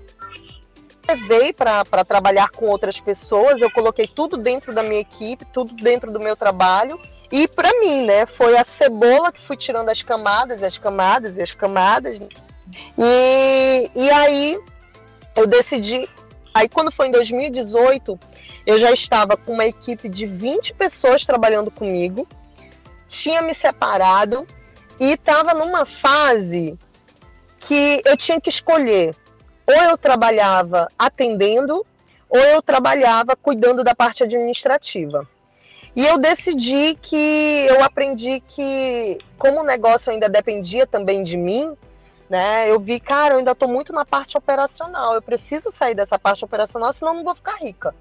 levei 1.09 1.53
para 1.53 2.05
trabalhar 2.05 2.51
com 2.51 2.67
outras 2.67 3.01
pessoas, 3.01 3.61
eu 3.61 3.71
coloquei 3.71 4.07
tudo 4.07 4.37
dentro 4.37 4.73
da 4.75 4.83
minha 4.83 5.01
equipe, 5.01 5.45
tudo 5.47 5.75
dentro 5.75 6.11
do 6.11 6.21
meu 6.21 6.37
trabalho. 6.37 7.01
E 7.31 7.47
para 7.47 7.73
mim, 7.81 8.05
né, 8.05 8.27
foi 8.27 8.57
a 8.57 8.65
cebola 8.65 9.33
que 9.33 9.41
fui 9.41 9.57
tirando 9.57 9.89
as 9.89 10.03
camadas, 10.03 10.63
as 10.63 10.79
camadas 10.79 11.39
e 11.39 11.43
as 11.43 11.55
camadas. 11.55 12.21
E, 12.99 13.91
e 13.95 14.11
aí 14.11 14.59
eu 15.37 15.47
decidi. 15.47 16.09
Aí 16.53 16.69
quando 16.69 16.91
foi 16.91 17.07
em 17.07 17.13
2018, 17.13 18.19
eu 18.67 18.79
já 18.79 18.91
estava 18.91 19.37
com 19.37 19.53
uma 19.53 19.67
equipe 19.67 20.09
de 20.09 20.27
20 20.27 20.75
pessoas 20.75 21.25
trabalhando 21.25 21.71
comigo, 21.71 22.27
tinha 23.09 23.43
me 23.43 23.55
separado 23.55 24.47
e 24.99 25.13
estava 25.13 25.55
numa 25.55 25.87
fase 25.87 26.77
que 27.59 28.03
eu 28.05 28.17
tinha 28.17 28.41
que 28.41 28.49
escolher 28.49 29.15
ou 29.67 29.75
eu 29.75 29.99
trabalhava 29.99 30.89
atendendo, 30.99 31.87
ou 32.29 32.39
eu 32.39 32.63
trabalhava 32.63 33.37
cuidando 33.37 33.83
da 33.83 33.95
parte 33.95 34.23
administrativa. 34.23 35.27
E 35.95 36.07
eu 36.07 36.19
decidi 36.19 36.97
que 37.01 37.67
eu 37.69 37.83
aprendi 37.83 38.41
que, 38.47 39.19
como 39.37 39.61
o 39.61 39.65
negócio 39.65 40.13
ainda 40.13 40.29
dependia 40.29 40.87
também 40.87 41.23
de 41.23 41.37
mim, 41.37 41.77
né? 42.29 42.71
Eu 42.71 42.79
vi, 42.79 43.01
cara, 43.01 43.35
eu 43.35 43.39
ainda 43.39 43.51
estou 43.51 43.69
muito 43.69 43.93
na 43.93 44.05
parte 44.05 44.39
operacional. 44.39 45.15
Eu 45.15 45.23
preciso 45.23 45.73
sair 45.73 45.97
dessa 45.97 46.17
parte 46.17 46.45
operacional, 46.45 46.93
senão 46.93 47.15
não 47.15 47.25
vou 47.25 47.35
ficar 47.35 47.57
rica. 47.57 47.93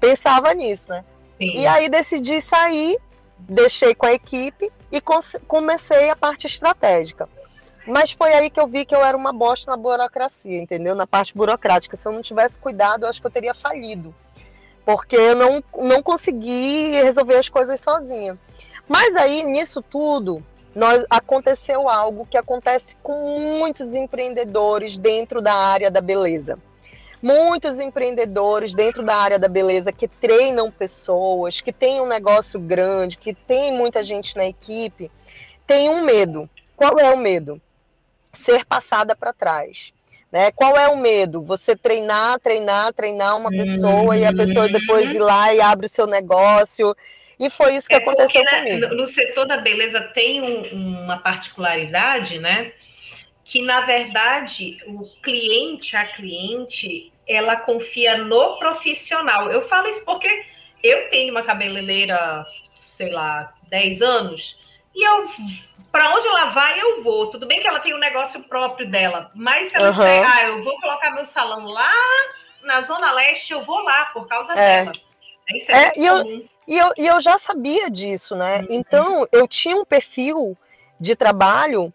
Pensava 0.00 0.54
nisso, 0.54 0.88
né? 0.88 1.04
Sim. 1.36 1.58
E 1.58 1.66
aí 1.66 1.88
decidi 1.90 2.40
sair, 2.40 2.98
deixei 3.38 3.94
com 3.94 4.06
a 4.06 4.12
equipe 4.14 4.72
e 4.90 5.02
comecei 5.46 6.08
a 6.08 6.16
parte 6.16 6.46
estratégica. 6.46 7.28
Mas 7.86 8.12
foi 8.12 8.32
aí 8.32 8.48
que 8.48 8.58
eu 8.58 8.66
vi 8.66 8.84
que 8.84 8.94
eu 8.94 9.04
era 9.04 9.16
uma 9.16 9.32
bosta 9.32 9.70
na 9.70 9.76
burocracia, 9.76 10.58
entendeu? 10.58 10.94
Na 10.94 11.06
parte 11.06 11.36
burocrática. 11.36 11.96
Se 11.96 12.08
eu 12.08 12.12
não 12.12 12.22
tivesse 12.22 12.58
cuidado, 12.58 13.04
eu 13.04 13.08
acho 13.10 13.20
que 13.20 13.26
eu 13.26 13.30
teria 13.30 13.54
falido. 13.54 14.14
Porque 14.86 15.16
eu 15.16 15.36
não, 15.36 15.62
não 15.76 16.02
consegui 16.02 16.92
resolver 17.02 17.36
as 17.36 17.48
coisas 17.48 17.80
sozinha. 17.80 18.38
Mas 18.88 19.14
aí, 19.16 19.42
nisso 19.42 19.82
tudo, 19.82 20.42
nós, 20.74 21.04
aconteceu 21.10 21.88
algo 21.88 22.26
que 22.26 22.36
acontece 22.36 22.96
com 23.02 23.58
muitos 23.58 23.94
empreendedores 23.94 24.96
dentro 24.96 25.42
da 25.42 25.54
área 25.54 25.90
da 25.90 26.00
beleza. 26.00 26.58
Muitos 27.22 27.80
empreendedores 27.80 28.74
dentro 28.74 29.02
da 29.02 29.16
área 29.16 29.38
da 29.38 29.48
beleza 29.48 29.92
que 29.92 30.08
treinam 30.08 30.70
pessoas, 30.70 31.60
que 31.60 31.72
têm 31.72 32.00
um 32.00 32.06
negócio 32.06 32.60
grande, 32.60 33.16
que 33.16 33.32
tem 33.32 33.72
muita 33.72 34.02
gente 34.02 34.36
na 34.36 34.44
equipe, 34.44 35.10
têm 35.66 35.88
um 35.88 36.02
medo. 36.02 36.48
Qual 36.76 36.98
é 36.98 37.10
o 37.10 37.16
medo? 37.16 37.60
Ser 38.34 38.64
passada 38.64 39.14
para 39.16 39.32
trás. 39.32 39.92
Né? 40.34 40.50
Qual 40.50 40.76
é 40.76 40.88
o 40.88 40.96
medo? 40.96 41.42
Você 41.42 41.76
treinar, 41.76 42.40
treinar, 42.40 42.92
treinar 42.92 43.36
uma 43.36 43.50
pessoa 43.50 44.16
e 44.16 44.24
a 44.24 44.32
pessoa 44.32 44.68
depois 44.68 45.08
ir 45.10 45.20
lá 45.20 45.54
e 45.54 45.60
abre 45.60 45.86
o 45.86 45.88
seu 45.88 46.08
negócio. 46.08 46.94
E 47.38 47.48
foi 47.48 47.76
isso 47.76 47.86
que 47.86 47.94
é 47.94 47.98
aconteceu 47.98 48.42
porque, 48.42 48.56
né, 48.56 48.78
comigo. 48.80 48.94
No 48.96 49.06
setor 49.06 49.46
da 49.46 49.58
beleza 49.58 50.00
tem 50.00 50.42
um, 50.42 51.04
uma 51.04 51.18
particularidade, 51.18 52.38
né? 52.40 52.72
Que 53.44 53.62
na 53.62 53.82
verdade 53.82 54.78
o 54.86 55.04
cliente, 55.22 55.94
a 55.94 56.04
cliente, 56.04 57.12
ela 57.28 57.54
confia 57.54 58.16
no 58.16 58.58
profissional. 58.58 59.52
Eu 59.52 59.62
falo 59.68 59.88
isso 59.88 60.04
porque 60.04 60.28
eu 60.82 61.08
tenho 61.10 61.30
uma 61.30 61.42
cabeleireira, 61.42 62.44
sei 62.76 63.10
lá, 63.10 63.54
10 63.68 64.02
anos, 64.02 64.56
e 64.94 65.04
eu 65.04 65.28
para 65.90 66.12
onde 66.12 66.26
ela 66.26 66.46
vai, 66.46 66.80
eu 66.80 67.04
vou. 67.04 67.30
Tudo 67.30 67.46
bem 67.46 67.60
que 67.60 67.68
ela 67.68 67.78
tem 67.78 67.94
um 67.94 67.98
negócio 67.98 68.42
próprio 68.42 68.90
dela, 68.90 69.30
mas 69.32 69.68
se 69.68 69.76
ela 69.76 69.90
uhum. 69.90 69.92
disser, 69.92 70.28
ah, 70.28 70.42
eu 70.42 70.64
vou 70.64 70.80
colocar 70.80 71.12
meu 71.12 71.24
salão 71.24 71.66
lá 71.66 71.92
na 72.64 72.80
Zona 72.82 73.12
Leste, 73.12 73.52
eu 73.52 73.62
vou 73.64 73.80
lá 73.80 74.06
por 74.06 74.26
causa 74.26 74.52
é. 74.54 74.84
dela. 74.84 74.92
Isso 75.54 75.70
é, 75.70 75.84
é 75.84 75.92
e, 75.96 76.04
eu, 76.04 76.26
e, 76.66 76.78
eu, 76.78 76.90
e 76.98 77.06
eu 77.06 77.20
já 77.20 77.38
sabia 77.38 77.88
disso, 77.88 78.34
né? 78.34 78.58
Uhum. 78.58 78.66
Então, 78.70 79.28
eu 79.30 79.46
tinha 79.46 79.76
um 79.76 79.84
perfil 79.84 80.56
de 80.98 81.14
trabalho 81.14 81.92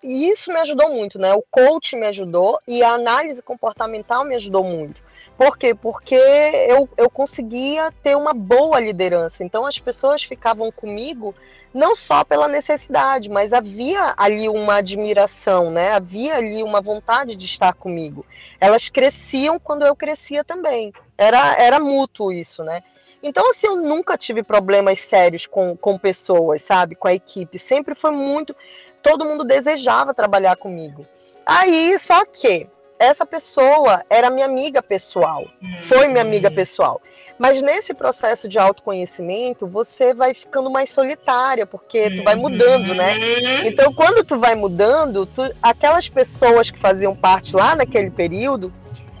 e 0.00 0.28
isso 0.28 0.52
me 0.52 0.60
ajudou 0.60 0.90
muito, 0.90 1.18
né? 1.18 1.34
O 1.34 1.42
coach 1.50 1.96
me 1.96 2.06
ajudou 2.06 2.60
e 2.68 2.84
a 2.84 2.90
análise 2.90 3.42
comportamental 3.42 4.24
me 4.24 4.36
ajudou 4.36 4.62
muito. 4.62 5.02
Por 5.36 5.58
quê? 5.58 5.74
Porque 5.74 6.14
eu, 6.14 6.88
eu 6.96 7.10
conseguia 7.10 7.92
ter 8.02 8.16
uma 8.16 8.32
boa 8.32 8.78
liderança. 8.78 9.42
Então 9.42 9.66
as 9.66 9.80
pessoas 9.80 10.22
ficavam 10.22 10.70
comigo 10.70 11.34
não 11.74 11.96
só 11.96 12.22
pela 12.22 12.46
necessidade, 12.46 13.28
mas 13.28 13.52
havia 13.52 14.14
ali 14.16 14.48
uma 14.48 14.76
admiração, 14.76 15.72
né? 15.72 15.90
Havia 15.92 16.36
ali 16.36 16.62
uma 16.62 16.80
vontade 16.80 17.34
de 17.34 17.44
estar 17.44 17.72
comigo. 17.74 18.24
Elas 18.60 18.88
cresciam 18.88 19.58
quando 19.58 19.84
eu 19.84 19.96
crescia 19.96 20.44
também. 20.44 20.92
Era, 21.18 21.60
era 21.60 21.80
mútuo 21.80 22.32
isso, 22.32 22.62
né? 22.62 22.80
Então, 23.20 23.50
assim, 23.50 23.66
eu 23.66 23.76
nunca 23.76 24.16
tive 24.16 24.42
problemas 24.42 25.00
sérios 25.00 25.46
com, 25.46 25.76
com 25.76 25.98
pessoas, 25.98 26.62
sabe? 26.62 26.94
Com 26.94 27.08
a 27.08 27.14
equipe. 27.14 27.58
Sempre 27.58 27.94
foi 27.94 28.12
muito. 28.12 28.54
Todo 29.02 29.24
mundo 29.24 29.44
desejava 29.44 30.14
trabalhar 30.14 30.56
comigo. 30.56 31.04
Aí, 31.44 31.98
só 31.98 32.24
que 32.24 32.68
essa 33.04 33.26
pessoa 33.26 34.04
era 34.08 34.30
minha 34.30 34.46
amiga 34.46 34.82
pessoal, 34.82 35.44
foi 35.82 36.08
minha 36.08 36.22
amiga 36.22 36.50
pessoal. 36.50 37.00
Mas 37.38 37.60
nesse 37.62 37.92
processo 37.92 38.48
de 38.48 38.58
autoconhecimento, 38.58 39.66
você 39.66 40.14
vai 40.14 40.34
ficando 40.34 40.70
mais 40.70 40.90
solitária, 40.90 41.66
porque 41.66 42.10
tu 42.10 42.22
vai 42.22 42.34
mudando, 42.34 42.94
né? 42.94 43.16
Uhum. 43.16 43.66
Então, 43.66 43.92
quando 43.92 44.24
tu 44.24 44.38
vai 44.38 44.54
mudando, 44.54 45.26
tu, 45.26 45.42
aquelas 45.62 46.08
pessoas 46.08 46.70
que 46.70 46.78
faziam 46.78 47.14
parte 47.14 47.54
lá 47.56 47.74
naquele 47.74 48.10
período, 48.10 48.72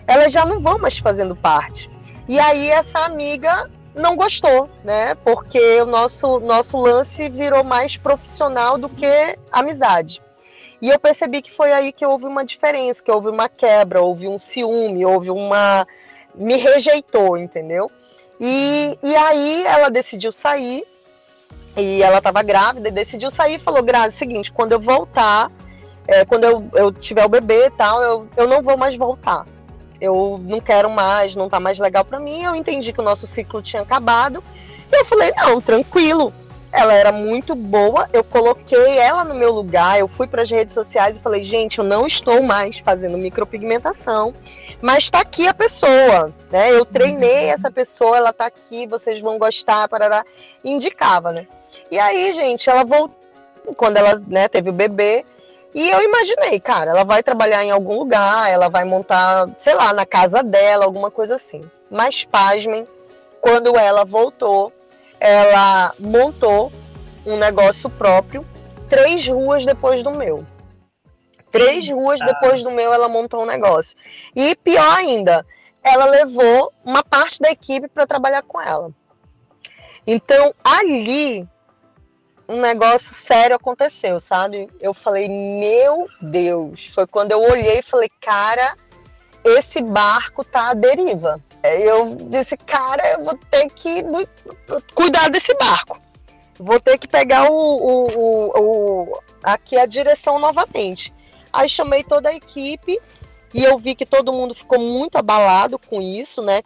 elas 0.06 0.32
já 0.32 0.44
não 0.44 0.60
vão 0.60 0.78
mais 0.78 0.98
fazendo 0.98 1.34
parte. 1.34 1.90
E 2.28 2.38
aí 2.38 2.70
essa 2.70 3.00
amiga 3.00 3.70
não 3.94 4.16
gostou, 4.16 4.68
né? 4.82 5.14
Porque 5.16 5.80
o 5.80 5.86
nosso, 5.86 6.40
nosso 6.40 6.76
lance 6.76 7.28
virou 7.28 7.62
mais 7.64 7.96
profissional 7.96 8.76
do 8.78 8.88
que 8.88 9.38
amizade. 9.52 10.22
E 10.84 10.90
eu 10.90 10.98
percebi 10.98 11.40
que 11.40 11.50
foi 11.50 11.72
aí 11.72 11.92
que 11.92 12.04
houve 12.04 12.26
uma 12.26 12.44
diferença, 12.44 13.02
que 13.02 13.10
houve 13.10 13.30
uma 13.30 13.48
quebra, 13.48 14.02
houve 14.02 14.28
um 14.28 14.38
ciúme, 14.38 15.02
houve 15.06 15.30
uma. 15.30 15.88
Me 16.34 16.58
rejeitou, 16.58 17.38
entendeu? 17.38 17.90
E, 18.38 18.98
e 19.02 19.16
aí 19.16 19.64
ela 19.64 19.88
decidiu 19.88 20.30
sair, 20.30 20.84
e 21.74 22.02
ela 22.02 22.18
estava 22.18 22.42
grávida, 22.42 22.90
e 22.90 22.92
decidiu 22.92 23.30
sair 23.30 23.54
e 23.54 23.58
falou: 23.58 23.82
Grazi, 23.82 24.14
seguinte, 24.14 24.52
quando 24.52 24.72
eu 24.72 24.78
voltar, 24.78 25.50
é, 26.06 26.22
quando 26.26 26.44
eu, 26.44 26.68
eu 26.74 26.92
tiver 26.92 27.24
o 27.24 27.30
bebê 27.30 27.68
e 27.68 27.70
tal, 27.70 28.02
eu, 28.02 28.28
eu 28.36 28.46
não 28.46 28.62
vou 28.62 28.76
mais 28.76 28.94
voltar 28.94 29.46
eu 29.98 30.38
não 30.44 30.60
quero 30.60 30.90
mais, 30.90 31.34
não 31.34 31.48
tá 31.48 31.58
mais 31.58 31.78
legal 31.78 32.04
para 32.04 32.20
mim. 32.20 32.42
Eu 32.42 32.54
entendi 32.54 32.92
que 32.92 33.00
o 33.00 33.04
nosso 33.04 33.26
ciclo 33.26 33.62
tinha 33.62 33.80
acabado. 33.80 34.44
E 34.92 35.00
eu 35.00 35.04
falei, 35.06 35.32
não, 35.34 35.62
tranquilo. 35.62 36.30
Ela 36.76 36.92
era 36.92 37.12
muito 37.12 37.54
boa, 37.54 38.08
eu 38.12 38.24
coloquei 38.24 38.98
ela 38.98 39.22
no 39.22 39.32
meu 39.32 39.52
lugar, 39.52 39.96
eu 39.96 40.08
fui 40.08 40.26
para 40.26 40.42
as 40.42 40.50
redes 40.50 40.74
sociais 40.74 41.16
e 41.16 41.20
falei, 41.20 41.40
gente, 41.40 41.78
eu 41.78 41.84
não 41.84 42.04
estou 42.04 42.42
mais 42.42 42.80
fazendo 42.80 43.16
micropigmentação, 43.16 44.34
mas 44.82 45.04
está 45.04 45.20
aqui 45.20 45.46
a 45.46 45.54
pessoa, 45.54 46.34
né? 46.50 46.72
Eu 46.72 46.84
treinei 46.84 47.46
essa 47.46 47.70
pessoa, 47.70 48.16
ela 48.16 48.30
está 48.30 48.46
aqui, 48.46 48.88
vocês 48.88 49.20
vão 49.20 49.38
gostar, 49.38 49.88
parará. 49.88 50.24
Indicava, 50.64 51.30
né? 51.30 51.46
E 51.92 51.98
aí, 51.98 52.34
gente, 52.34 52.68
ela 52.68 52.82
voltou, 52.82 53.16
quando 53.76 53.98
ela 53.98 54.20
né, 54.26 54.48
teve 54.48 54.70
o 54.70 54.72
bebê, 54.72 55.24
e 55.72 55.88
eu 55.88 56.02
imaginei, 56.02 56.58
cara, 56.58 56.90
ela 56.90 57.04
vai 57.04 57.22
trabalhar 57.22 57.64
em 57.64 57.70
algum 57.70 58.00
lugar, 58.00 58.50
ela 58.50 58.68
vai 58.68 58.82
montar, 58.82 59.48
sei 59.58 59.74
lá, 59.74 59.92
na 59.92 60.04
casa 60.04 60.42
dela, 60.42 60.84
alguma 60.84 61.10
coisa 61.10 61.36
assim. 61.36 61.62
Mas 61.88 62.24
pasmem, 62.24 62.84
quando 63.40 63.78
ela 63.78 64.04
voltou, 64.04 64.72
ela 65.24 65.94
montou 65.98 66.70
um 67.24 67.38
negócio 67.38 67.88
próprio, 67.88 68.46
três 68.90 69.26
ruas 69.26 69.64
depois 69.64 70.02
do 70.02 70.10
meu. 70.10 70.44
Três 71.50 71.88
ruas 71.88 72.20
depois 72.20 72.62
do 72.62 72.70
meu, 72.70 72.92
ela 72.92 73.08
montou 73.08 73.42
um 73.42 73.46
negócio. 73.46 73.96
E 74.36 74.54
pior 74.56 74.98
ainda, 74.98 75.46
ela 75.82 76.04
levou 76.04 76.70
uma 76.84 77.02
parte 77.02 77.40
da 77.40 77.50
equipe 77.50 77.88
para 77.88 78.06
trabalhar 78.06 78.42
com 78.42 78.60
ela. 78.60 78.90
Então, 80.06 80.52
ali 80.62 81.48
um 82.46 82.60
negócio 82.60 83.14
sério 83.14 83.56
aconteceu, 83.56 84.20
sabe? 84.20 84.68
Eu 84.78 84.92
falei, 84.92 85.26
meu 85.26 86.06
Deus. 86.20 86.88
Foi 86.88 87.06
quando 87.06 87.32
eu 87.32 87.40
olhei 87.40 87.78
e 87.78 87.82
falei, 87.82 88.10
cara, 88.20 88.76
esse 89.42 89.82
barco 89.82 90.44
tá 90.44 90.68
à 90.68 90.74
deriva. 90.74 91.40
Eu 91.64 92.16
disse, 92.28 92.56
cara, 92.56 93.02
eu 93.12 93.24
vou 93.24 93.38
ter 93.50 93.68
que 93.70 94.02
cuidar 94.94 95.30
desse 95.30 95.54
barco. 95.54 95.98
Vou 96.58 96.78
ter 96.78 96.98
que 96.98 97.08
pegar 97.08 97.50
o, 97.50 97.54
o, 97.54 98.06
o, 98.14 98.60
o 98.60 99.18
aqui 99.42 99.76
a 99.78 99.86
direção 99.86 100.38
novamente. 100.38 101.12
Aí 101.52 101.68
chamei 101.68 102.04
toda 102.04 102.28
a 102.28 102.34
equipe 102.34 103.00
e 103.52 103.64
eu 103.64 103.78
vi 103.78 103.94
que 103.94 104.04
todo 104.04 104.32
mundo 104.32 104.54
ficou 104.54 104.78
muito 104.78 105.16
abalado 105.16 105.78
com 105.78 106.02
isso, 106.02 106.42
né? 106.42 106.60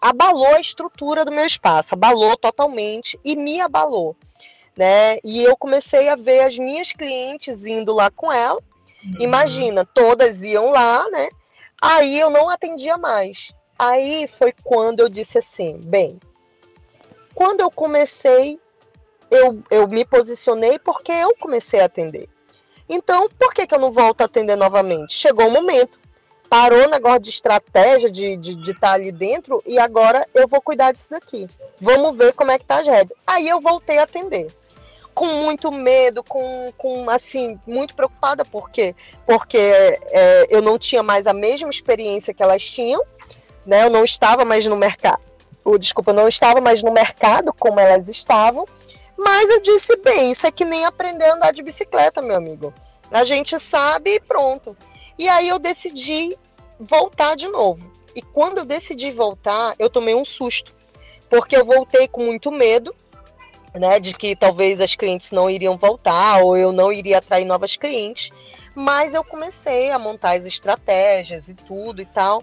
Abalou 0.00 0.54
a 0.54 0.60
estrutura 0.60 1.24
do 1.24 1.32
meu 1.32 1.46
espaço, 1.46 1.94
abalou 1.94 2.36
totalmente 2.36 3.18
e 3.24 3.34
me 3.36 3.60
abalou 3.60 4.16
né? 4.76 5.18
E 5.24 5.42
eu 5.42 5.56
comecei 5.56 6.08
a 6.08 6.16
ver 6.16 6.40
as 6.40 6.58
minhas 6.58 6.92
clientes 6.92 7.64
indo 7.64 7.92
lá 7.92 8.10
com 8.10 8.32
ela. 8.32 8.60
Uhum. 9.04 9.16
Imagina, 9.20 9.84
todas 9.84 10.42
iam 10.42 10.70
lá, 10.70 11.08
né? 11.10 11.28
Aí 11.80 12.18
eu 12.18 12.30
não 12.30 12.48
atendia 12.48 12.96
mais. 12.96 13.52
Aí 13.78 14.28
foi 14.28 14.52
quando 14.62 15.00
eu 15.00 15.08
disse 15.08 15.38
assim, 15.38 15.80
bem, 15.84 16.18
quando 17.34 17.60
eu 17.60 17.70
comecei, 17.70 18.58
eu, 19.30 19.62
eu 19.70 19.88
me 19.88 20.04
posicionei 20.04 20.78
porque 20.78 21.12
eu 21.12 21.34
comecei 21.36 21.80
a 21.80 21.86
atender. 21.86 22.28
Então, 22.88 23.28
por 23.38 23.52
que, 23.52 23.66
que 23.66 23.74
eu 23.74 23.78
não 23.78 23.90
volto 23.90 24.20
a 24.20 24.24
atender 24.26 24.56
novamente? 24.56 25.14
Chegou 25.14 25.48
o 25.48 25.50
momento. 25.50 25.98
Parou 26.48 26.84
o 26.84 26.90
negócio 26.90 27.20
de 27.20 27.30
estratégia, 27.30 28.10
de 28.10 28.34
estar 28.34 28.40
de, 28.40 28.54
de 28.56 28.74
tá 28.74 28.92
ali 28.92 29.10
dentro, 29.10 29.62
e 29.66 29.78
agora 29.78 30.24
eu 30.34 30.46
vou 30.46 30.60
cuidar 30.60 30.92
disso 30.92 31.10
daqui. 31.10 31.48
Vamos 31.80 32.16
ver 32.16 32.32
como 32.34 32.50
é 32.50 32.58
que 32.58 32.64
tá 32.64 32.76
as 32.76 32.86
redes. 32.86 33.14
Aí 33.26 33.48
eu 33.48 33.60
voltei 33.60 33.98
a 33.98 34.04
atender 34.04 34.54
com 35.14 35.26
muito 35.26 35.70
medo, 35.70 36.22
com, 36.24 36.72
com 36.76 37.08
assim, 37.08 37.58
muito 37.66 37.94
preocupada, 37.94 38.44
por 38.44 38.68
quê? 38.70 38.94
Porque 39.24 39.58
é, 39.58 40.46
eu 40.50 40.60
não 40.60 40.76
tinha 40.76 41.02
mais 41.02 41.26
a 41.26 41.32
mesma 41.32 41.70
experiência 41.70 42.34
que 42.34 42.42
elas 42.42 42.62
tinham, 42.62 43.02
né? 43.66 43.82
Eu 43.82 43.90
não 43.90 44.04
estava 44.04 44.44
mais 44.44 44.66
no 44.66 44.76
mercado, 44.76 45.20
ou, 45.64 45.78
desculpa, 45.78 46.10
eu 46.10 46.14
não 46.14 46.28
estava 46.28 46.60
mais 46.60 46.82
no 46.82 46.92
mercado 46.92 47.52
como 47.54 47.80
elas 47.80 48.08
estavam, 48.08 48.66
mas 49.16 49.48
eu 49.48 49.60
disse, 49.60 49.96
bem, 49.96 50.32
isso 50.32 50.46
é 50.46 50.50
que 50.50 50.64
nem 50.64 50.84
aprender 50.84 51.24
a 51.24 51.34
andar 51.34 51.52
de 51.52 51.62
bicicleta, 51.62 52.20
meu 52.20 52.36
amigo. 52.36 52.74
A 53.10 53.24
gente 53.24 53.58
sabe 53.58 54.16
e 54.16 54.20
pronto. 54.20 54.76
E 55.18 55.28
aí 55.28 55.48
eu 55.48 55.58
decidi 55.58 56.36
voltar 56.78 57.36
de 57.36 57.48
novo. 57.48 57.92
E 58.14 58.20
quando 58.20 58.58
eu 58.58 58.64
decidi 58.64 59.10
voltar, 59.10 59.74
eu 59.78 59.88
tomei 59.88 60.14
um 60.14 60.24
susto, 60.24 60.74
porque 61.28 61.56
eu 61.56 61.64
voltei 61.64 62.06
com 62.06 62.24
muito 62.24 62.50
medo, 62.50 62.94
né, 63.74 63.98
de 63.98 64.14
que 64.14 64.36
talvez 64.36 64.80
as 64.80 64.94
clientes 64.94 65.32
não 65.32 65.50
iriam 65.50 65.76
voltar 65.76 66.38
ou 66.38 66.56
eu 66.56 66.70
não 66.70 66.92
iria 66.92 67.18
atrair 67.18 67.44
novas 67.44 67.76
clientes, 67.76 68.30
mas 68.74 69.14
eu 69.14 69.24
comecei 69.24 69.90
a 69.90 69.98
montar 69.98 70.36
as 70.36 70.44
estratégias 70.44 71.48
e 71.48 71.54
tudo 71.54 72.00
e 72.00 72.06
tal. 72.06 72.42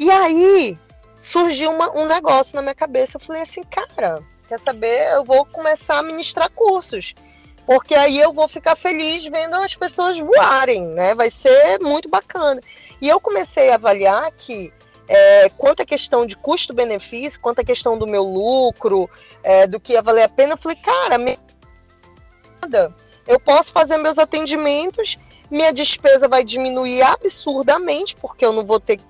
E 0.00 0.10
aí 0.10 0.78
surgiu 1.18 1.70
uma, 1.70 1.94
um 1.94 2.06
negócio 2.06 2.56
na 2.56 2.62
minha 2.62 2.74
cabeça. 2.74 3.18
Eu 3.18 3.20
falei 3.20 3.42
assim, 3.42 3.62
cara, 3.64 4.22
quer 4.48 4.58
saber? 4.58 5.12
Eu 5.12 5.24
vou 5.24 5.44
começar 5.44 5.98
a 5.98 6.02
ministrar 6.02 6.50
cursos. 6.50 7.14
Porque 7.66 7.94
aí 7.94 8.18
eu 8.18 8.32
vou 8.32 8.48
ficar 8.48 8.74
feliz 8.76 9.26
vendo 9.26 9.54
as 9.56 9.76
pessoas 9.76 10.18
voarem, 10.18 10.86
né? 10.86 11.14
Vai 11.14 11.30
ser 11.30 11.78
muito 11.80 12.08
bacana. 12.08 12.62
E 12.98 13.10
eu 13.10 13.20
comecei 13.20 13.68
a 13.70 13.74
avaliar 13.74 14.32
que 14.32 14.72
é, 15.06 15.50
quanto 15.50 15.82
à 15.82 15.84
questão 15.84 16.24
de 16.24 16.34
custo-benefício, 16.34 17.38
quanto 17.38 17.60
à 17.60 17.64
questão 17.64 17.98
do 17.98 18.06
meu 18.06 18.24
lucro, 18.24 19.08
é, 19.42 19.66
do 19.66 19.78
que 19.78 19.92
ia 19.92 20.02
valer 20.02 20.22
a 20.22 20.28
pena, 20.30 20.54
eu 20.54 20.58
falei, 20.58 20.78
cara, 20.78 21.18
nada. 22.62 22.94
Eu 23.26 23.38
posso 23.38 23.70
fazer 23.70 23.98
meus 23.98 24.18
atendimentos, 24.18 25.18
minha 25.50 25.72
despesa 25.72 26.26
vai 26.26 26.42
diminuir 26.42 27.02
absurdamente, 27.02 28.16
porque 28.16 28.46
eu 28.46 28.52
não 28.52 28.64
vou 28.64 28.80
ter 28.80 28.98
tão 28.98 29.09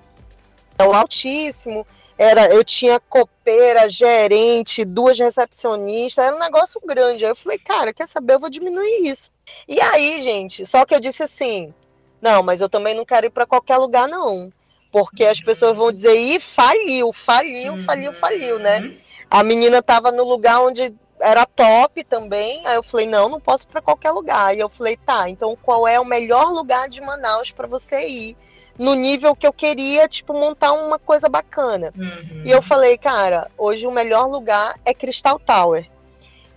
altíssimo. 0.77 1.85
Era, 2.17 2.53
eu 2.53 2.63
tinha 2.63 2.99
copeira, 2.99 3.89
gerente, 3.89 4.85
duas 4.85 5.17
recepcionistas, 5.17 6.23
era 6.23 6.35
um 6.35 6.39
negócio 6.39 6.79
grande. 6.85 7.25
Aí 7.25 7.31
eu 7.31 7.35
falei, 7.35 7.57
cara, 7.57 7.93
quer 7.93 8.07
saber? 8.07 8.35
Eu 8.35 8.39
vou 8.39 8.49
diminuir 8.49 9.07
isso. 9.07 9.31
E 9.67 9.81
aí, 9.81 10.21
gente, 10.21 10.65
só 10.65 10.85
que 10.85 10.93
eu 10.93 10.99
disse 10.99 11.23
assim: 11.23 11.73
não, 12.21 12.43
mas 12.43 12.61
eu 12.61 12.69
também 12.69 12.93
não 12.93 13.03
quero 13.03 13.25
ir 13.25 13.31
para 13.31 13.47
qualquer 13.47 13.77
lugar, 13.77 14.07
não. 14.07 14.53
Porque 14.91 15.25
as 15.25 15.41
pessoas 15.41 15.75
vão 15.75 15.91
dizer, 15.91 16.15
ih, 16.15 16.39
faliu, 16.39 17.11
faliu, 17.11 17.77
faliu, 17.77 18.13
faliu, 18.13 18.59
né? 18.59 18.79
Uhum. 18.81 18.97
A 19.29 19.43
menina 19.43 19.77
estava 19.79 20.11
no 20.11 20.23
lugar 20.23 20.61
onde 20.61 20.93
era 21.19 21.45
top 21.45 22.03
também. 22.03 22.61
Aí 22.67 22.75
eu 22.75 22.83
falei, 22.83 23.07
não, 23.07 23.29
não 23.29 23.39
posso 23.39 23.63
ir 23.63 23.67
para 23.67 23.81
qualquer 23.81 24.11
lugar. 24.11 24.47
Aí 24.47 24.59
eu 24.59 24.69
falei, 24.69 24.97
tá, 24.97 25.29
então 25.29 25.57
qual 25.61 25.87
é 25.87 25.99
o 25.99 26.05
melhor 26.05 26.51
lugar 26.51 26.89
de 26.89 27.01
Manaus 27.01 27.51
para 27.51 27.67
você 27.67 28.05
ir? 28.05 28.37
No 28.77 28.93
nível 28.93 29.35
que 29.35 29.45
eu 29.45 29.53
queria, 29.53 30.07
tipo, 30.07 30.33
montar 30.33 30.73
uma 30.73 30.97
coisa 30.97 31.29
bacana. 31.29 31.93
Uhum. 31.97 32.43
E 32.45 32.51
eu 32.51 32.61
falei, 32.61 32.97
cara, 32.97 33.49
hoje 33.57 33.85
o 33.85 33.91
melhor 33.91 34.27
lugar 34.27 34.73
é 34.85 34.93
Crystal 34.93 35.39
Tower. 35.39 35.87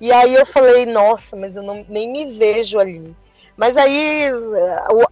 E 0.00 0.12
aí 0.12 0.34
eu 0.34 0.46
falei, 0.46 0.86
nossa, 0.86 1.36
mas 1.36 1.56
eu 1.56 1.62
não, 1.62 1.84
nem 1.88 2.10
me 2.10 2.26
vejo 2.26 2.78
ali. 2.78 3.14
Mas 3.56 3.76
aí 3.76 4.28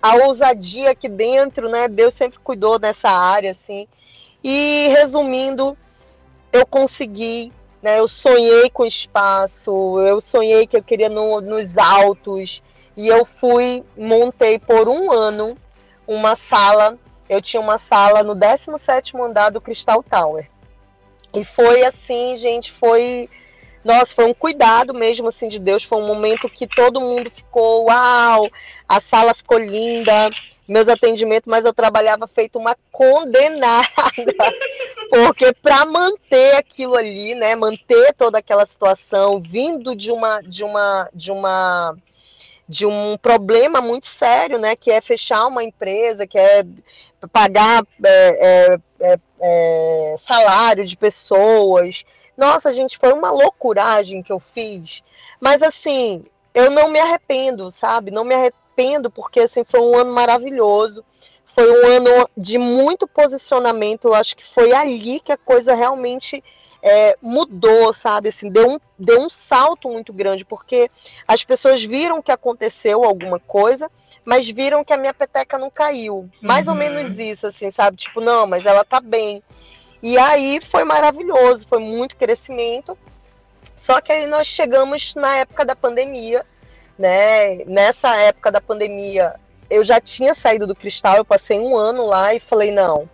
a 0.03 0.27
ousadia 0.27 0.91
aqui 0.91 1.09
dentro, 1.09 1.69
né? 1.69 1.87
Deus 1.89 2.15
sempre 2.15 2.39
cuidou 2.41 2.79
dessa 2.79 3.09
área, 3.09 3.53
assim. 3.53 3.87
E 4.43 4.89
resumindo, 4.89 5.77
eu 6.53 6.67
consegui, 6.67 7.53
né? 7.81 8.01
Eu 8.01 8.09
sonhei 8.09 8.69
com 8.71 8.85
espaço, 8.85 10.01
eu 10.01 10.21
sonhei 10.21 10.67
que 10.67 10.77
eu 10.77 10.83
queria 10.83 11.09
no, 11.09 11.41
nos 11.41 11.79
altos. 11.79 12.63
E 12.97 13.07
eu 13.07 13.25
fui, 13.25 13.85
montei 13.97 14.59
por 14.59 14.89
um 14.89 15.11
ano 15.13 15.57
uma 16.07 16.37
sala. 16.37 16.99
Eu 17.29 17.41
tinha 17.41 17.61
uma 17.61 17.79
sala 17.79 18.23
no 18.23 18.35
17 18.35 19.17
andar 19.17 19.51
do 19.51 19.61
Crystal 19.61 20.03
Tower. 20.03 20.49
E 21.35 21.45
foi 21.45 21.83
assim, 21.85 22.37
gente, 22.37 22.71
foi 22.71 23.29
nossa, 23.85 24.15
foi 24.15 24.27
um 24.27 24.35
cuidado 24.35 24.95
mesmo 24.95 25.29
assim 25.29 25.49
de 25.49 25.59
Deus, 25.59 25.83
foi 25.83 25.99
um 25.99 26.07
momento 26.07 26.49
que 26.49 26.67
todo 26.67 27.01
mundo 27.01 27.31
ficou, 27.31 27.87
uau, 27.87 28.49
a 28.89 29.01
sala 29.01 29.35
ficou 29.35 29.59
linda, 29.59 30.31
meus 30.69 30.89
atendimentos, 30.89 31.51
mas 31.51 31.65
eu 31.65 31.75
trabalhava 31.75 32.29
feito 32.29 32.59
uma 32.59 32.77
condenada, 32.93 33.87
porque 35.11 35.53
para 35.53 35.85
manter 35.85 36.55
aquilo 36.55 36.97
ali, 36.97 37.35
né, 37.35 37.57
manter 37.57 38.15
toda 38.15 38.39
aquela 38.39 38.65
situação, 38.65 39.41
vindo 39.41 39.97
de 39.97 40.13
uma 40.13 40.41
de 40.43 40.63
uma 40.63 41.11
de 41.13 41.33
uma 41.33 41.97
de 42.73 42.87
um 42.87 43.19
problema 43.19 43.83
muito 43.83 44.07
sério, 44.07 44.59
né, 44.59 44.75
que 44.75 44.91
é 44.91 45.03
fechar 45.03 45.47
uma 45.47 45.63
empresa, 45.63 46.27
que 46.27 46.39
é 46.39 46.65
pagar 47.31 47.85
é, 48.03 48.79
é, 48.99 49.13
é, 49.13 49.19
é 49.43 50.17
salário 50.19 50.83
de 50.87 50.97
pessoas, 50.97 52.05
Nossa, 52.35 52.73
gente, 52.73 52.97
foi 52.97 53.13
uma 53.13 53.31
loucuragem 53.31 54.23
que 54.23 54.33
eu 54.33 54.41
fiz. 54.41 55.03
Mas 55.39 55.63
assim, 55.63 56.25
eu 56.55 56.71
não 56.71 56.89
me 56.89 56.99
arrependo, 56.99 57.71
sabe? 57.71 58.11
Não 58.11 58.25
me 58.25 58.35
arrependo 58.35 59.11
porque 59.11 59.41
assim 59.41 59.65
foi 59.65 59.81
um 59.81 59.95
ano 59.95 60.13
maravilhoso. 60.15 61.05
Foi 61.45 61.71
um 61.71 61.87
ano 61.87 62.27
de 62.35 62.57
muito 62.57 63.07
posicionamento. 63.07 64.07
Eu 64.07 64.15
acho 64.15 64.35
que 64.35 64.47
foi 64.47 64.73
ali 64.73 65.21
que 65.21 65.33
a 65.33 65.37
coisa 65.37 65.75
realmente 65.75 66.43
é, 66.83 67.17
mudou, 67.23 67.95
sabe? 67.95 68.29
Assim, 68.29 68.51
deu 68.51 68.73
um, 68.73 68.81
deu 68.99 69.21
um 69.21 69.29
salto 69.29 69.89
muito 69.89 70.13
grande, 70.13 70.45
porque 70.45 70.91
as 71.27 71.45
pessoas 71.45 71.83
viram 71.83 72.21
que 72.21 72.33
aconteceu 72.33 73.05
alguma 73.05 73.39
coisa, 73.39 73.91
mas 74.25 74.49
viram 74.49 74.85
que 74.85 74.93
a 74.93 74.99
minha 74.99 75.15
peteca 75.15 75.59
não 75.59 75.71
caiu. 75.71 76.29
Mais 76.41 76.67
uhum. 76.67 76.73
ou 76.73 76.79
menos 76.79 77.19
isso, 77.19 77.47
assim, 77.47 77.71
sabe? 77.71 77.97
Tipo, 77.97 78.21
não, 78.21 78.47
mas 78.47 78.67
ela 78.67 78.85
tá 78.85 79.01
bem. 79.01 79.43
E 80.03 80.19
aí 80.19 80.61
foi 80.61 80.83
maravilhoso, 80.83 81.67
foi 81.69 81.79
muito 81.79 82.17
crescimento. 82.17 82.99
Só 83.77 84.01
que 84.01 84.13
aí 84.13 84.27
nós 84.27 84.47
chegamos 84.47 85.15
na 85.15 85.37
época 85.37 85.65
da 85.65 85.77
pandemia, 85.77 86.45
né? 86.99 87.65
Nessa 87.65 88.17
época 88.17 88.51
da 88.51 88.61
pandemia, 88.61 89.37
eu 89.71 89.85
já 89.85 90.01
tinha 90.01 90.35
saído 90.35 90.67
do 90.67 90.75
cristal, 90.75 91.17
eu 91.17 91.25
passei 91.25 91.59
um 91.59 91.77
ano 91.77 92.05
lá 92.05 92.35
e 92.35 92.41
falei, 92.41 92.73
não, 92.73 93.09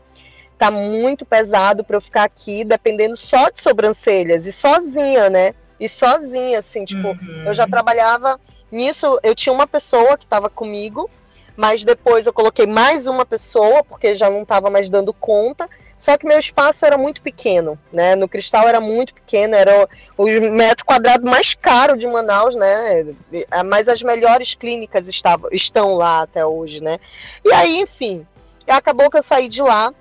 tá 0.58 0.70
muito 0.70 1.24
pesado 1.24 1.84
para 1.84 1.96
eu 1.96 2.00
ficar 2.00 2.24
aqui 2.24 2.64
dependendo 2.64 3.16
só 3.16 3.48
de 3.50 3.62
sobrancelhas 3.62 4.46
e 4.46 4.52
sozinha, 4.52 5.30
né? 5.30 5.54
E 5.78 5.88
sozinha, 5.88 6.58
assim, 6.58 6.84
tipo, 6.84 7.08
uhum. 7.08 7.44
eu 7.46 7.54
já 7.54 7.66
trabalhava 7.66 8.38
nisso, 8.70 9.18
eu 9.22 9.34
tinha 9.34 9.52
uma 9.52 9.66
pessoa 9.66 10.18
que 10.18 10.24
estava 10.24 10.50
comigo, 10.50 11.08
mas 11.56 11.84
depois 11.84 12.26
eu 12.26 12.32
coloquei 12.32 12.66
mais 12.66 13.06
uma 13.06 13.24
pessoa, 13.24 13.84
porque 13.84 14.14
já 14.14 14.28
não 14.28 14.42
estava 14.42 14.68
mais 14.70 14.90
dando 14.90 15.12
conta. 15.12 15.68
Só 15.96 16.16
que 16.16 16.24
meu 16.24 16.38
espaço 16.38 16.86
era 16.86 16.96
muito 16.96 17.20
pequeno, 17.20 17.76
né? 17.92 18.14
No 18.14 18.28
Cristal 18.28 18.68
era 18.68 18.80
muito 18.80 19.12
pequeno, 19.12 19.56
era 19.56 19.88
o, 20.16 20.24
o 20.26 20.52
metro 20.52 20.84
quadrado 20.84 21.28
mais 21.28 21.54
caro 21.54 21.96
de 21.96 22.06
Manaus, 22.06 22.54
né? 22.54 23.16
Mas 23.66 23.88
as 23.88 24.00
melhores 24.00 24.54
clínicas 24.54 25.08
estavam, 25.08 25.50
estão 25.50 25.94
lá 25.94 26.22
até 26.22 26.46
hoje, 26.46 26.80
né? 26.80 27.00
E 27.44 27.52
aí, 27.52 27.80
enfim, 27.80 28.24
acabou 28.68 29.10
que 29.10 29.18
eu 29.18 29.22
saí 29.24 29.48
de 29.48 29.60
lá, 29.60 29.92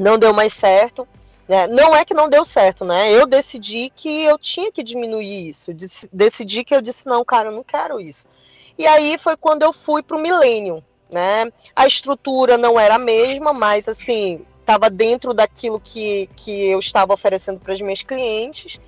não 0.00 0.18
deu 0.18 0.32
mais 0.32 0.52
certo. 0.52 1.06
Né? 1.48 1.66
Não 1.66 1.96
é 1.96 2.04
que 2.04 2.14
não 2.14 2.28
deu 2.28 2.44
certo, 2.44 2.84
né? 2.84 3.12
Eu 3.12 3.26
decidi 3.26 3.90
que 3.90 4.22
eu 4.22 4.38
tinha 4.38 4.70
que 4.70 4.84
diminuir 4.84 5.48
isso. 5.48 5.72
Decidi 6.12 6.62
que 6.62 6.72
eu 6.72 6.80
disse, 6.80 7.06
não, 7.06 7.24
cara, 7.24 7.48
eu 7.48 7.52
não 7.52 7.64
quero 7.64 8.00
isso. 8.00 8.28
E 8.78 8.86
aí 8.86 9.18
foi 9.18 9.36
quando 9.36 9.62
eu 9.62 9.72
fui 9.72 10.00
para 10.00 10.16
o 10.16 10.20
milênio, 10.20 10.82
né? 11.10 11.50
A 11.74 11.88
estrutura 11.88 12.56
não 12.56 12.78
era 12.78 12.94
a 12.94 12.98
mesma, 12.98 13.52
mas 13.52 13.88
assim, 13.88 14.46
estava 14.60 14.88
dentro 14.88 15.34
daquilo 15.34 15.80
que, 15.80 16.30
que 16.36 16.68
eu 16.68 16.78
estava 16.78 17.12
oferecendo 17.12 17.58
para 17.58 17.74
as 17.74 17.80
minhas 17.80 18.02
clientes. 18.02 18.80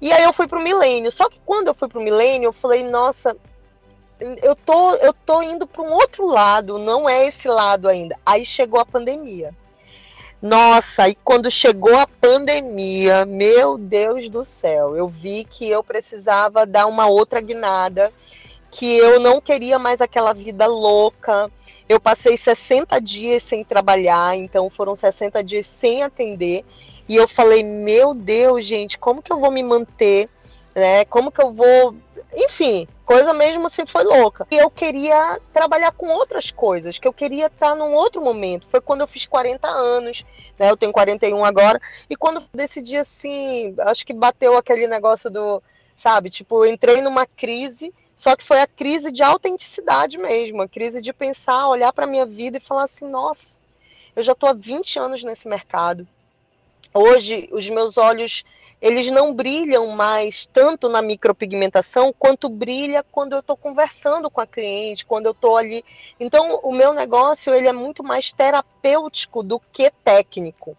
E 0.00 0.10
aí 0.10 0.24
eu 0.24 0.32
fui 0.32 0.48
para 0.48 0.58
o 0.58 0.62
milênio. 0.62 1.12
Só 1.12 1.28
que 1.28 1.38
quando 1.44 1.68
eu 1.68 1.74
fui 1.74 1.88
para 1.88 1.98
o 1.98 2.02
milênio, 2.02 2.48
eu 2.48 2.52
falei, 2.54 2.82
nossa, 2.82 3.36
eu 4.42 4.56
tô, 4.56 4.94
eu 4.94 5.12
tô 5.12 5.42
indo 5.42 5.66
para 5.66 5.82
um 5.82 5.92
outro 5.92 6.26
lado, 6.26 6.78
não 6.78 7.06
é 7.08 7.26
esse 7.26 7.46
lado 7.48 7.86
ainda. 7.86 8.18
Aí 8.24 8.44
chegou 8.44 8.80
a 8.80 8.86
pandemia. 8.86 9.54
Nossa, 10.40 11.08
e 11.08 11.16
quando 11.16 11.50
chegou 11.50 11.96
a 11.96 12.06
pandemia, 12.06 13.26
meu 13.26 13.76
Deus 13.76 14.28
do 14.28 14.44
céu, 14.44 14.96
eu 14.96 15.08
vi 15.08 15.42
que 15.42 15.68
eu 15.68 15.82
precisava 15.82 16.64
dar 16.64 16.86
uma 16.86 17.06
outra 17.08 17.40
guinada, 17.40 18.12
que 18.70 18.98
eu 18.98 19.18
não 19.18 19.40
queria 19.40 19.80
mais 19.80 20.00
aquela 20.00 20.32
vida 20.32 20.64
louca. 20.68 21.50
Eu 21.88 21.98
passei 21.98 22.36
60 22.36 23.00
dias 23.00 23.42
sem 23.42 23.64
trabalhar, 23.64 24.36
então 24.36 24.70
foram 24.70 24.94
60 24.94 25.42
dias 25.42 25.66
sem 25.66 26.04
atender. 26.04 26.64
E 27.08 27.16
eu 27.16 27.26
falei, 27.26 27.64
meu 27.64 28.14
Deus, 28.14 28.64
gente, 28.64 28.96
como 28.96 29.20
que 29.20 29.32
eu 29.32 29.40
vou 29.40 29.50
me 29.50 29.64
manter? 29.64 30.28
Né? 30.78 31.04
Como 31.06 31.32
que 31.32 31.42
eu 31.42 31.52
vou. 31.52 31.96
Enfim, 32.32 32.86
coisa 33.04 33.32
mesmo 33.32 33.66
assim 33.66 33.84
foi 33.84 34.04
louca. 34.04 34.46
E 34.50 34.56
eu 34.56 34.70
queria 34.70 35.40
trabalhar 35.52 35.90
com 35.90 36.08
outras 36.08 36.52
coisas, 36.52 36.98
que 36.98 37.08
eu 37.08 37.12
queria 37.12 37.46
estar 37.46 37.74
num 37.74 37.92
outro 37.92 38.22
momento. 38.22 38.68
Foi 38.68 38.80
quando 38.80 39.00
eu 39.00 39.08
fiz 39.08 39.26
40 39.26 39.66
anos, 39.66 40.24
né? 40.56 40.70
Eu 40.70 40.76
tenho 40.76 40.92
41 40.92 41.44
agora. 41.44 41.80
E 42.08 42.14
quando 42.14 42.44
decidi 42.54 42.96
assim, 42.96 43.74
acho 43.80 44.06
que 44.06 44.12
bateu 44.12 44.56
aquele 44.56 44.86
negócio 44.86 45.28
do, 45.28 45.60
sabe, 45.96 46.30
tipo, 46.30 46.64
entrei 46.64 47.02
numa 47.02 47.26
crise, 47.26 47.92
só 48.14 48.36
que 48.36 48.44
foi 48.44 48.60
a 48.60 48.68
crise 48.68 49.10
de 49.10 49.22
autenticidade 49.22 50.16
mesmo, 50.16 50.62
a 50.62 50.68
crise 50.68 51.02
de 51.02 51.12
pensar, 51.12 51.68
olhar 51.68 51.92
para 51.92 52.06
minha 52.06 52.24
vida 52.24 52.58
e 52.58 52.60
falar 52.60 52.84
assim, 52.84 53.08
nossa, 53.08 53.58
eu 54.14 54.22
já 54.22 54.32
estou 54.32 54.48
há 54.48 54.52
20 54.52 54.98
anos 54.98 55.24
nesse 55.24 55.48
mercado. 55.48 56.06
Hoje 56.94 57.48
os 57.52 57.68
meus 57.68 57.98
olhos 57.98 58.44
eles 58.80 59.10
não 59.10 59.34
brilham 59.34 59.88
mais 59.88 60.46
tanto 60.46 60.88
na 60.88 61.02
micropigmentação 61.02 62.14
quanto 62.16 62.48
brilha 62.48 63.04
quando 63.10 63.32
eu 63.32 63.40
estou 63.40 63.56
conversando 63.56 64.30
com 64.30 64.40
a 64.40 64.46
cliente, 64.46 65.04
quando 65.04 65.26
eu 65.26 65.32
estou 65.32 65.56
ali. 65.56 65.84
Então, 66.18 66.60
o 66.62 66.72
meu 66.72 66.92
negócio 66.92 67.52
ele 67.52 67.66
é 67.66 67.72
muito 67.72 68.04
mais 68.04 68.32
terapêutico 68.32 69.42
do 69.42 69.60
que 69.72 69.90
técnico. 70.04 70.76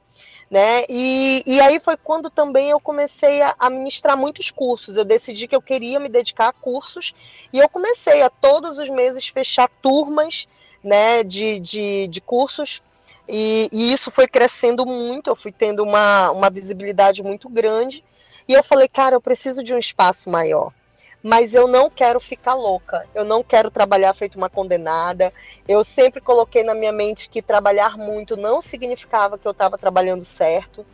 Né? 0.49 0.83
E, 0.89 1.43
e 1.45 1.61
aí 1.61 1.79
foi 1.79 1.95
quando 1.95 2.27
também 2.27 2.71
eu 2.71 2.79
comecei 2.79 3.39
a, 3.59 3.69
ministrar 3.69 4.17
muitos 4.17 4.49
cursos. 4.49 4.97
Eu 4.97 5.05
decidi 5.05 5.47
que 5.47 5.55
eu 5.55 5.61
queria 5.61 5.99
me 5.99 6.09
dedicar 6.09 6.47
a 6.47 6.53
cursos 6.53 7.13
e 7.53 7.59
eu 7.59 7.69
comecei 7.69 8.23
a 8.23 8.29
todos 8.31 8.79
os 8.79 8.89
meses 8.89 9.27
fechar 9.27 9.69
turmas 9.81 10.47
né, 10.83 11.23
de, 11.23 11.59
de, 11.59 12.07
de 12.07 12.21
cursos 12.21 12.81
e, 13.29 13.69
e, 13.71 13.93
isso 13.93 14.09
foi 14.09 14.27
crescendo 14.27 14.85
muito, 14.85 15.29
eu 15.29 15.35
fui 15.35 15.51
tendo 15.51 15.83
uma, 15.83 16.31
uma 16.31 16.49
visibilidade 16.49 17.21
muito 17.21 17.47
grande. 17.47 18.03
E 18.47 18.53
eu 18.53 18.63
falei, 18.63 18.87
cara, 18.87 19.15
eu 19.15 19.21
preciso 19.21 19.63
de 19.63 19.73
um 19.73 19.77
espaço 19.77 20.29
maior. 20.29 20.73
Mas 21.21 21.53
eu 21.53 21.67
não 21.67 21.89
quero 21.89 22.19
ficar 22.19 22.55
louca, 22.55 23.05
eu 23.13 23.25
não 23.25 23.43
quero 23.43 23.69
trabalhar 23.69 24.13
feito 24.13 24.37
uma 24.37 24.49
condenada. 24.49 25.31
Eu 25.67 25.83
sempre 25.83 26.21
coloquei 26.21 26.63
na 26.63 26.73
minha 26.73 26.93
mente 26.93 27.29
que 27.29 27.41
trabalhar 27.41 27.97
muito 27.97 28.37
não 28.37 28.61
significava 28.61 29.37
que 29.37 29.47
eu 29.47 29.51
estava 29.51 29.77
trabalhando 29.77 30.23
certo. 30.23 30.85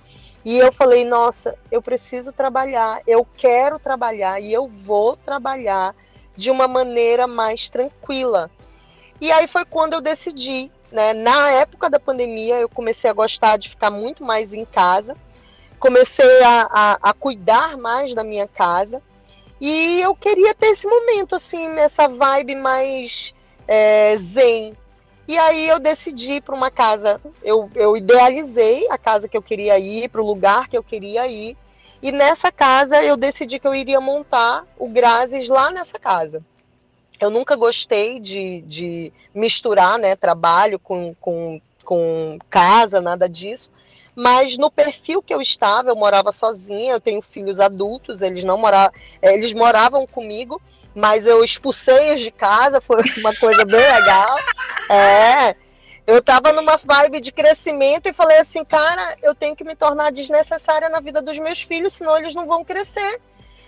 E 0.43 0.57
eu 0.57 0.71
falei, 0.71 1.05
nossa, 1.05 1.57
eu 1.71 1.81
preciso 1.81 2.33
trabalhar, 2.33 3.01
eu 3.07 3.25
quero 3.37 3.79
trabalhar 3.79 4.41
e 4.41 4.51
eu 4.51 4.67
vou 4.67 5.15
trabalhar 5.15 5.95
de 6.35 6.51
uma 6.51 6.67
maneira 6.67 7.27
mais 7.27 7.69
tranquila. 7.69 8.51
E 9.21 9.31
aí 9.31 9.47
foi 9.47 9.63
quando 9.63 9.93
eu 9.93 10.01
decidi 10.01 10.69
né? 10.91 11.13
Na 11.13 11.51
época 11.51 11.89
da 11.89 11.99
pandemia, 11.99 12.57
eu 12.57 12.69
comecei 12.69 13.09
a 13.09 13.13
gostar 13.13 13.57
de 13.57 13.69
ficar 13.69 13.91
muito 13.91 14.23
mais 14.23 14.53
em 14.53 14.65
casa, 14.65 15.15
comecei 15.79 16.43
a, 16.43 16.67
a, 16.71 17.09
a 17.09 17.13
cuidar 17.13 17.77
mais 17.77 18.13
da 18.13 18.23
minha 18.23 18.47
casa, 18.47 19.01
e 19.59 20.01
eu 20.01 20.15
queria 20.15 20.53
ter 20.53 20.67
esse 20.67 20.87
momento, 20.87 21.35
assim, 21.35 21.69
nessa 21.69 22.07
vibe 22.07 22.55
mais 22.55 23.33
é, 23.67 24.15
zen. 24.17 24.75
E 25.27 25.37
aí 25.37 25.67
eu 25.67 25.79
decidi 25.79 26.39
para 26.39 26.53
uma 26.53 26.69
casa, 26.69 27.19
eu, 27.43 27.69
eu 27.73 27.97
idealizei 27.97 28.87
a 28.89 28.97
casa 28.97 29.27
que 29.27 29.35
eu 29.35 29.41
queria 29.41 29.77
ir, 29.79 30.09
para 30.09 30.21
o 30.21 30.25
lugar 30.25 30.67
que 30.69 30.77
eu 30.77 30.83
queria 30.83 31.27
ir, 31.27 31.57
e 32.01 32.11
nessa 32.11 32.51
casa 32.51 33.01
eu 33.03 33.17
decidi 33.17 33.57
que 33.57 33.67
eu 33.67 33.73
iria 33.73 33.99
montar 33.99 34.65
o 34.77 34.87
Grazes 34.87 35.47
lá 35.47 35.71
nessa 35.71 35.97
casa 35.97 36.43
eu 37.25 37.29
nunca 37.29 37.55
gostei 37.55 38.19
de, 38.19 38.61
de 38.61 39.13
misturar 39.33 39.97
né, 39.97 40.15
trabalho 40.15 40.79
com, 40.79 41.15
com, 41.19 41.59
com 41.83 42.37
casa, 42.49 43.01
nada 43.01 43.27
disso. 43.27 43.69
Mas 44.15 44.57
no 44.57 44.71
perfil 44.71 45.21
que 45.21 45.33
eu 45.33 45.41
estava, 45.41 45.89
eu 45.89 45.95
morava 45.95 46.31
sozinha, 46.31 46.93
eu 46.93 47.01
tenho 47.01 47.21
filhos 47.21 47.59
adultos, 47.59 48.21
eles 48.21 48.45
não 48.45 48.57
moravam, 48.57 48.93
eles 49.21 49.53
moravam 49.53 50.07
comigo, 50.07 50.61
mas 50.93 51.27
eu 51.27 51.43
expulsei-os 51.43 52.21
de 52.21 52.31
casa, 52.31 52.79
foi 52.79 53.01
uma 53.17 53.35
coisa 53.35 53.65
bem 53.65 53.81
legal. 53.81 54.37
É, 54.89 55.55
eu 56.07 56.19
estava 56.19 56.53
numa 56.53 56.77
vibe 56.77 57.19
de 57.19 57.31
crescimento 57.31 58.07
e 58.07 58.13
falei 58.13 58.37
assim, 58.37 58.63
cara, 58.63 59.17
eu 59.21 59.35
tenho 59.35 59.55
que 59.55 59.65
me 59.65 59.75
tornar 59.75 60.11
desnecessária 60.11 60.87
na 60.87 61.01
vida 61.01 61.21
dos 61.21 61.37
meus 61.39 61.61
filhos, 61.61 61.93
senão 61.93 62.17
eles 62.17 62.33
não 62.33 62.47
vão 62.47 62.63
crescer. 62.63 63.19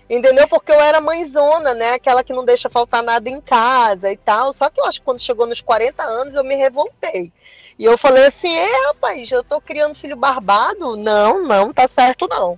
Entendeu? 0.10 0.48
Porque 0.48 0.72
eu 0.72 0.80
era 0.80 1.02
mãezona, 1.02 1.74
né? 1.74 1.94
Aquela 1.94 2.24
que 2.24 2.32
não 2.32 2.46
deixa 2.46 2.70
faltar 2.70 3.04
nada 3.04 3.30
em 3.30 3.42
casa 3.42 4.12
e 4.12 4.16
tal. 4.16 4.54
Só 4.54 4.70
que 4.70 4.80
eu 4.80 4.86
acho 4.86 5.00
que 5.00 5.06
quando 5.06 5.20
chegou 5.20 5.46
nos 5.46 5.60
40 5.60 6.02
anos 6.04 6.36
eu 6.36 6.44
me 6.44 6.56
revoltei. 6.56 7.32
E 7.78 7.84
eu 7.84 7.98
falei 7.98 8.26
assim: 8.26 8.56
é, 8.56 8.88
rapaz, 8.88 9.30
eu 9.32 9.44
tô 9.44 9.60
criando 9.60 9.96
filho 9.96 10.16
barbado? 10.16 10.96
Não, 10.96 11.44
não, 11.44 11.74
tá 11.74 11.88
certo 11.88 12.28
não. 12.30 12.58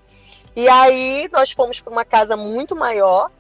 E 0.56 0.68
aí 0.70 1.30
nós 1.32 1.52
fomos 1.52 1.80
para 1.80 1.91
uma 1.91 2.06
casa 2.06 2.38
muito 2.38 2.76
maior 2.76 3.32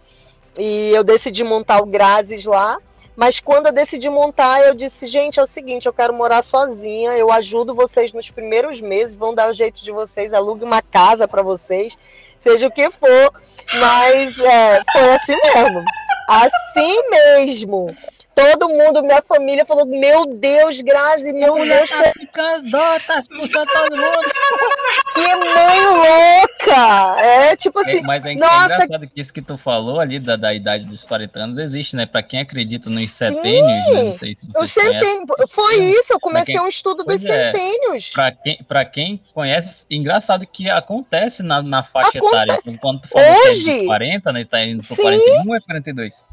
e 0.57 0.91
eu 0.91 1.03
decidi 1.03 1.43
montar 1.43 1.79
o 1.81 1.85
Grazes 1.85 2.45
lá. 2.45 2.77
Mas 3.19 3.39
quando 3.41 3.65
eu 3.65 3.73
decidi 3.73 4.09
montar, 4.09 4.61
eu 4.61 4.73
disse, 4.73 5.05
gente, 5.05 5.39
é 5.39 5.43
o 5.43 5.45
seguinte, 5.45 5.85
eu 5.85 5.93
quero 5.93 6.13
morar 6.13 6.41
sozinha, 6.41 7.11
eu 7.17 7.29
ajudo 7.29 7.75
vocês 7.75 8.13
nos 8.13 8.31
primeiros 8.31 8.79
meses, 8.79 9.13
vão 9.13 9.35
dar 9.35 9.51
o 9.51 9.53
jeito 9.53 9.83
de 9.83 9.91
vocês, 9.91 10.33
alugue 10.33 10.63
uma 10.63 10.81
casa 10.81 11.27
para 11.27 11.41
vocês 11.41 11.97
seja 12.39 12.67
o 12.67 12.71
que 12.71 12.89
for, 12.89 13.33
mas 13.73 14.39
é, 14.39 14.81
foi 14.91 15.13
assim 15.13 15.35
mesmo. 15.35 15.83
Assim 16.29 17.09
mesmo. 17.09 17.95
Todo 18.35 18.69
mundo, 18.69 19.01
minha 19.03 19.21
família 19.21 19.65
falou: 19.65 19.85
Meu 19.85 20.25
Deus, 20.25 20.81
Grazi, 20.81 21.33
meu 21.33 21.55
Deus. 21.55 21.89
Tá 21.89 22.13
ficando, 22.19 22.71
tá 22.71 23.19
expulsando 23.19 23.71
todo 23.71 23.97
mundo. 23.97 24.19
Que 25.13 25.35
mãe 25.35 25.85
louca! 25.85 27.21
É 27.21 27.55
tipo 27.55 27.79
assim. 27.79 27.97
É, 27.97 28.01
mas 28.03 28.25
é, 28.25 28.35
nossa... 28.35 28.53
é 28.53 28.65
engraçado 28.65 29.07
que 29.07 29.19
isso 29.19 29.33
que 29.33 29.41
tu 29.41 29.57
falou 29.57 29.99
ali 29.99 30.19
da, 30.19 30.35
da 30.35 30.53
idade 30.53 30.85
dos 30.85 31.03
40 31.03 31.39
anos 31.39 31.57
existe, 31.57 31.95
né? 31.95 32.05
Pra 32.05 32.21
quem 32.21 32.39
acredita 32.39 32.89
nos 32.89 33.11
setênios, 33.11 33.87
né? 33.87 34.03
não 34.03 34.13
sei 34.13 34.35
se 34.35 34.45
você. 34.45 34.67
Centênio, 34.67 35.25
foi 35.49 35.75
isso, 35.77 36.13
eu 36.13 36.19
comecei 36.19 36.53
quem... 36.53 36.63
um 36.63 36.67
estudo 36.67 37.03
dos 37.03 37.25
é, 37.25 37.51
centênios. 37.51 38.11
Pra 38.11 38.31
quem, 38.31 38.63
pra 38.63 38.85
quem 38.85 39.21
conhece, 39.33 39.85
engraçado 39.89 40.45
que 40.45 40.69
acontece 40.69 41.41
na, 41.41 41.61
na 41.61 41.83
faixa 41.83 42.19
Aconte... 42.19 42.33
etária. 42.33 42.59
Quando 42.79 43.01
tu 43.01 43.09
fala 43.09 43.25
Hoje... 43.47 43.85
40, 43.85 44.31
né? 44.31 44.45
Tá 44.45 44.63
indo 44.63 44.83
pro 44.83 44.95
Sim. 44.95 45.01
41 45.01 45.49
ou 45.49 45.55
é 45.55 45.59
42? 45.59 46.25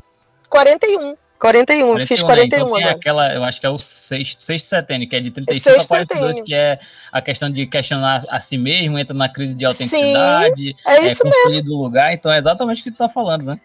41. 0.49 1.17
41, 1.39 1.87
41 1.87 2.07
fiz 2.07 2.22
41 2.22 2.59
né? 2.59 2.66
então, 2.66 2.78
tem 2.78 2.89
aquela, 2.89 3.34
eu 3.34 3.45
acho 3.45 3.61
que 3.61 3.66
é 3.66 3.70
o 3.70 3.78
sexto, 3.78 4.43
sexto 4.43 4.66
setênio, 4.66 5.09
que 5.09 5.16
é 5.16 5.20
de 5.20 5.30
35 5.30 5.82
a 5.82 5.87
42, 5.87 6.41
que 6.41 6.55
é 6.55 6.78
a 7.12 7.20
questão 7.20 7.51
de 7.51 7.66
questionar 7.66 8.22
a 8.28 8.41
si 8.41 8.57
mesmo, 8.57 8.99
entra 8.99 9.14
na 9.14 9.28
crise 9.28 9.55
de 9.55 9.64
autenticidade, 9.64 10.57
Sim, 10.57 10.74
é, 10.87 11.12
isso 11.12 11.22
é 11.26 11.62
do 11.62 11.76
lugar, 11.76 12.12
então 12.12 12.32
é 12.32 12.39
exatamente 12.39 12.80
o 12.80 12.84
que 12.84 12.91
tu 12.91 12.97
tá 12.97 13.09
falando, 13.09 13.45
né? 13.45 13.61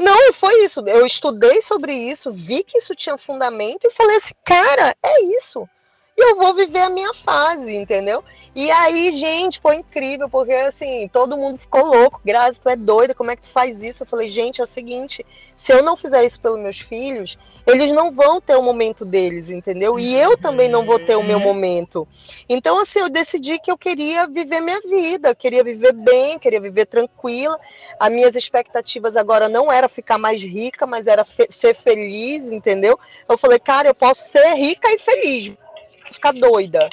Não, 0.00 0.32
foi 0.32 0.64
isso. 0.64 0.80
Eu 0.86 1.04
estudei 1.04 1.60
sobre 1.60 1.92
isso, 1.92 2.32
vi 2.32 2.64
que 2.64 2.78
isso 2.78 2.94
tinha 2.94 3.18
fundamento 3.18 3.86
e 3.86 3.90
falei 3.90 4.16
assim, 4.16 4.34
cara, 4.42 4.94
é 5.04 5.24
isso. 5.36 5.68
E 6.16 6.30
eu 6.30 6.36
vou 6.36 6.54
viver 6.54 6.80
a 6.80 6.90
minha 6.90 7.14
fase, 7.14 7.74
entendeu? 7.74 8.22
E 8.54 8.68
aí, 8.70 9.12
gente, 9.12 9.60
foi 9.60 9.76
incrível, 9.76 10.28
porque 10.28 10.52
assim, 10.52 11.08
todo 11.12 11.36
mundo 11.36 11.56
ficou 11.56 11.86
louco. 11.86 12.20
Grazi, 12.24 12.60
tu 12.60 12.68
é 12.68 12.74
doida, 12.74 13.14
como 13.14 13.30
é 13.30 13.36
que 13.36 13.42
tu 13.42 13.48
faz 13.48 13.80
isso? 13.82 14.02
Eu 14.02 14.06
falei, 14.06 14.28
gente, 14.28 14.60
é 14.60 14.64
o 14.64 14.66
seguinte: 14.66 15.24
se 15.54 15.72
eu 15.72 15.82
não 15.82 15.96
fizer 15.96 16.24
isso 16.24 16.40
pelos 16.40 16.58
meus 16.58 16.80
filhos, 16.80 17.38
eles 17.64 17.92
não 17.92 18.10
vão 18.10 18.40
ter 18.40 18.56
o 18.56 18.62
momento 18.62 19.04
deles, 19.04 19.50
entendeu? 19.50 19.98
E 19.98 20.16
eu 20.16 20.36
também 20.36 20.68
não 20.68 20.84
vou 20.84 20.98
ter 20.98 21.14
o 21.14 21.22
meu 21.22 21.38
momento. 21.38 22.08
Então, 22.48 22.80
assim, 22.80 22.98
eu 22.98 23.08
decidi 23.08 23.60
que 23.60 23.70
eu 23.70 23.78
queria 23.78 24.26
viver 24.26 24.60
minha 24.60 24.80
vida, 24.80 25.32
queria 25.34 25.62
viver 25.62 25.92
bem, 25.92 26.38
queria 26.38 26.60
viver 26.60 26.86
tranquila. 26.86 27.58
As 28.00 28.10
minhas 28.10 28.34
expectativas 28.34 29.14
agora 29.14 29.48
não 29.48 29.70
era 29.70 29.88
ficar 29.88 30.18
mais 30.18 30.42
rica, 30.42 30.86
mas 30.86 31.06
era 31.06 31.24
fe 31.24 31.46
ser 31.48 31.74
feliz, 31.74 32.50
entendeu? 32.50 32.98
Eu 33.28 33.38
falei, 33.38 33.60
cara, 33.60 33.88
eu 33.88 33.94
posso 33.94 34.28
ser 34.28 34.54
rica 34.54 34.90
e 34.90 34.98
feliz 34.98 35.52
ficar 36.10 36.32
doida. 36.32 36.88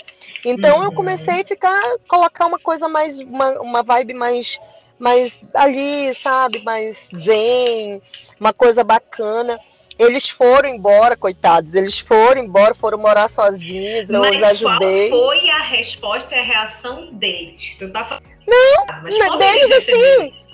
Então 0.46 0.84
eu 0.84 0.92
comecei 0.92 1.42
a 1.42 1.46
ficar, 1.46 1.82
colocar 2.08 2.46
uma 2.46 2.60
coisa 2.60 2.88
mais, 2.88 3.20
uma, 3.20 3.60
uma 3.60 3.84
vibe 3.84 4.14
mais, 4.14 4.60
mais 5.00 5.44
ali, 5.54 6.14
sabe, 6.16 6.62
mais 6.64 7.10
zen, 7.14 8.02
uma 8.40 8.54
coisa 8.54 8.84
bacana. 8.84 9.60
Eles 10.00 10.30
foram 10.30 10.70
embora, 10.70 11.18
coitados. 11.18 11.74
Eles 11.74 11.98
foram 11.98 12.42
embora, 12.44 12.76
foram 12.76 13.00
morar 13.00 13.28
sozinhos. 13.30 14.10
Eu 14.10 14.22
Mas 14.22 14.38
os 14.38 14.44
ajudei. 14.44 15.10
Qual 15.10 15.28
foi 15.28 15.50
a 15.50 15.62
resposta 15.62 16.36
e 16.36 16.40
a 16.40 16.44
reação 16.44 17.14
deles? 17.14 17.76
Tu 17.80 17.92
tá 17.92 18.06
falando... 18.06 18.24
Não, 18.48 19.38
deles 19.38 19.72
assim. 19.72 20.47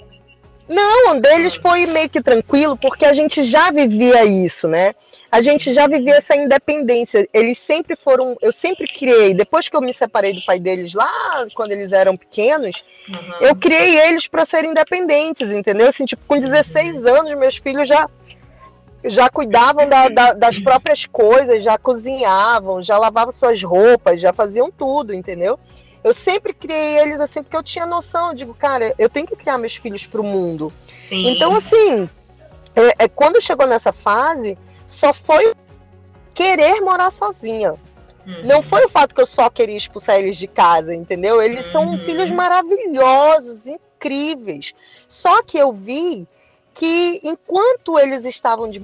Não, 0.67 1.19
deles 1.19 1.55
foi 1.55 1.85
meio 1.85 2.09
que 2.09 2.21
tranquilo, 2.21 2.77
porque 2.77 3.05
a 3.05 3.13
gente 3.13 3.43
já 3.43 3.71
vivia 3.71 4.23
isso, 4.25 4.67
né? 4.67 4.93
a 5.33 5.41
gente 5.41 5.73
já 5.73 5.87
vivia 5.87 6.17
essa 6.17 6.35
independência. 6.35 7.27
Eles 7.33 7.57
sempre 7.57 7.95
foram, 7.95 8.37
eu 8.39 8.53
sempre 8.53 8.85
criei, 8.85 9.33
depois 9.33 9.67
que 9.67 9.75
eu 9.75 9.81
me 9.81 9.91
separei 9.91 10.31
do 10.31 10.45
pai 10.45 10.59
deles 10.59 10.93
lá, 10.93 11.11
quando 11.55 11.71
eles 11.71 11.91
eram 11.91 12.15
pequenos, 12.15 12.83
uhum. 13.09 13.33
eu 13.41 13.55
criei 13.55 13.97
eles 13.97 14.27
para 14.27 14.45
serem 14.45 14.69
independentes, 14.69 15.51
entendeu? 15.51 15.89
Assim, 15.89 16.05
tipo, 16.05 16.21
com 16.27 16.37
16 16.37 17.03
anos, 17.07 17.33
meus 17.33 17.57
filhos 17.57 17.87
já 17.87 18.07
já 19.05 19.27
cuidavam 19.27 19.89
da, 19.89 20.07
da, 20.07 20.33
das 20.33 20.59
próprias 20.59 21.05
coisas, 21.07 21.63
já 21.63 21.79
cozinhavam, 21.79 22.81
já 22.81 22.97
lavavam 22.97 23.31
suas 23.31 23.61
roupas, 23.61 24.21
já 24.21 24.31
faziam 24.31 24.71
tudo, 24.71 25.13
entendeu? 25.15 25.59
Eu 26.03 26.13
sempre 26.13 26.53
criei 26.53 26.99
eles 26.99 27.19
assim, 27.19 27.41
porque 27.41 27.55
eu 27.55 27.63
tinha 27.63 27.85
noção, 27.85 28.29
eu 28.29 28.35
digo, 28.35 28.53
cara, 28.53 28.93
eu 28.97 29.09
tenho 29.09 29.25
que 29.25 29.35
criar 29.35 29.57
meus 29.57 29.75
filhos 29.75 30.05
para 30.05 30.19
o 30.19 30.23
mundo. 30.23 30.71
Sim. 30.97 31.27
Então, 31.27 31.55
assim, 31.55 32.09
é, 32.75 33.05
é, 33.05 33.07
quando 33.07 33.41
chegou 33.41 33.65
nessa 33.65 33.93
fase, 33.93 34.57
só 34.87 35.13
foi 35.13 35.53
querer 36.33 36.81
morar 36.81 37.11
sozinha. 37.11 37.73
Uhum. 38.25 38.45
Não 38.45 38.61
foi 38.61 38.85
o 38.85 38.89
fato 38.89 39.13
que 39.13 39.21
eu 39.21 39.25
só 39.25 39.49
queria 39.49 39.77
expulsar 39.77 40.17
eles 40.17 40.37
de 40.37 40.47
casa, 40.47 40.93
entendeu? 40.93 41.41
Eles 41.41 41.65
são 41.65 41.85
uhum. 41.87 41.97
filhos 41.97 42.31
maravilhosos, 42.31 43.67
incríveis. 43.67 44.73
Só 45.07 45.43
que 45.43 45.57
eu 45.57 45.71
vi 45.71 46.27
que 46.73 47.21
enquanto 47.23 47.99
eles 47.99 48.25
estavam 48.25 48.69
de 48.69 48.79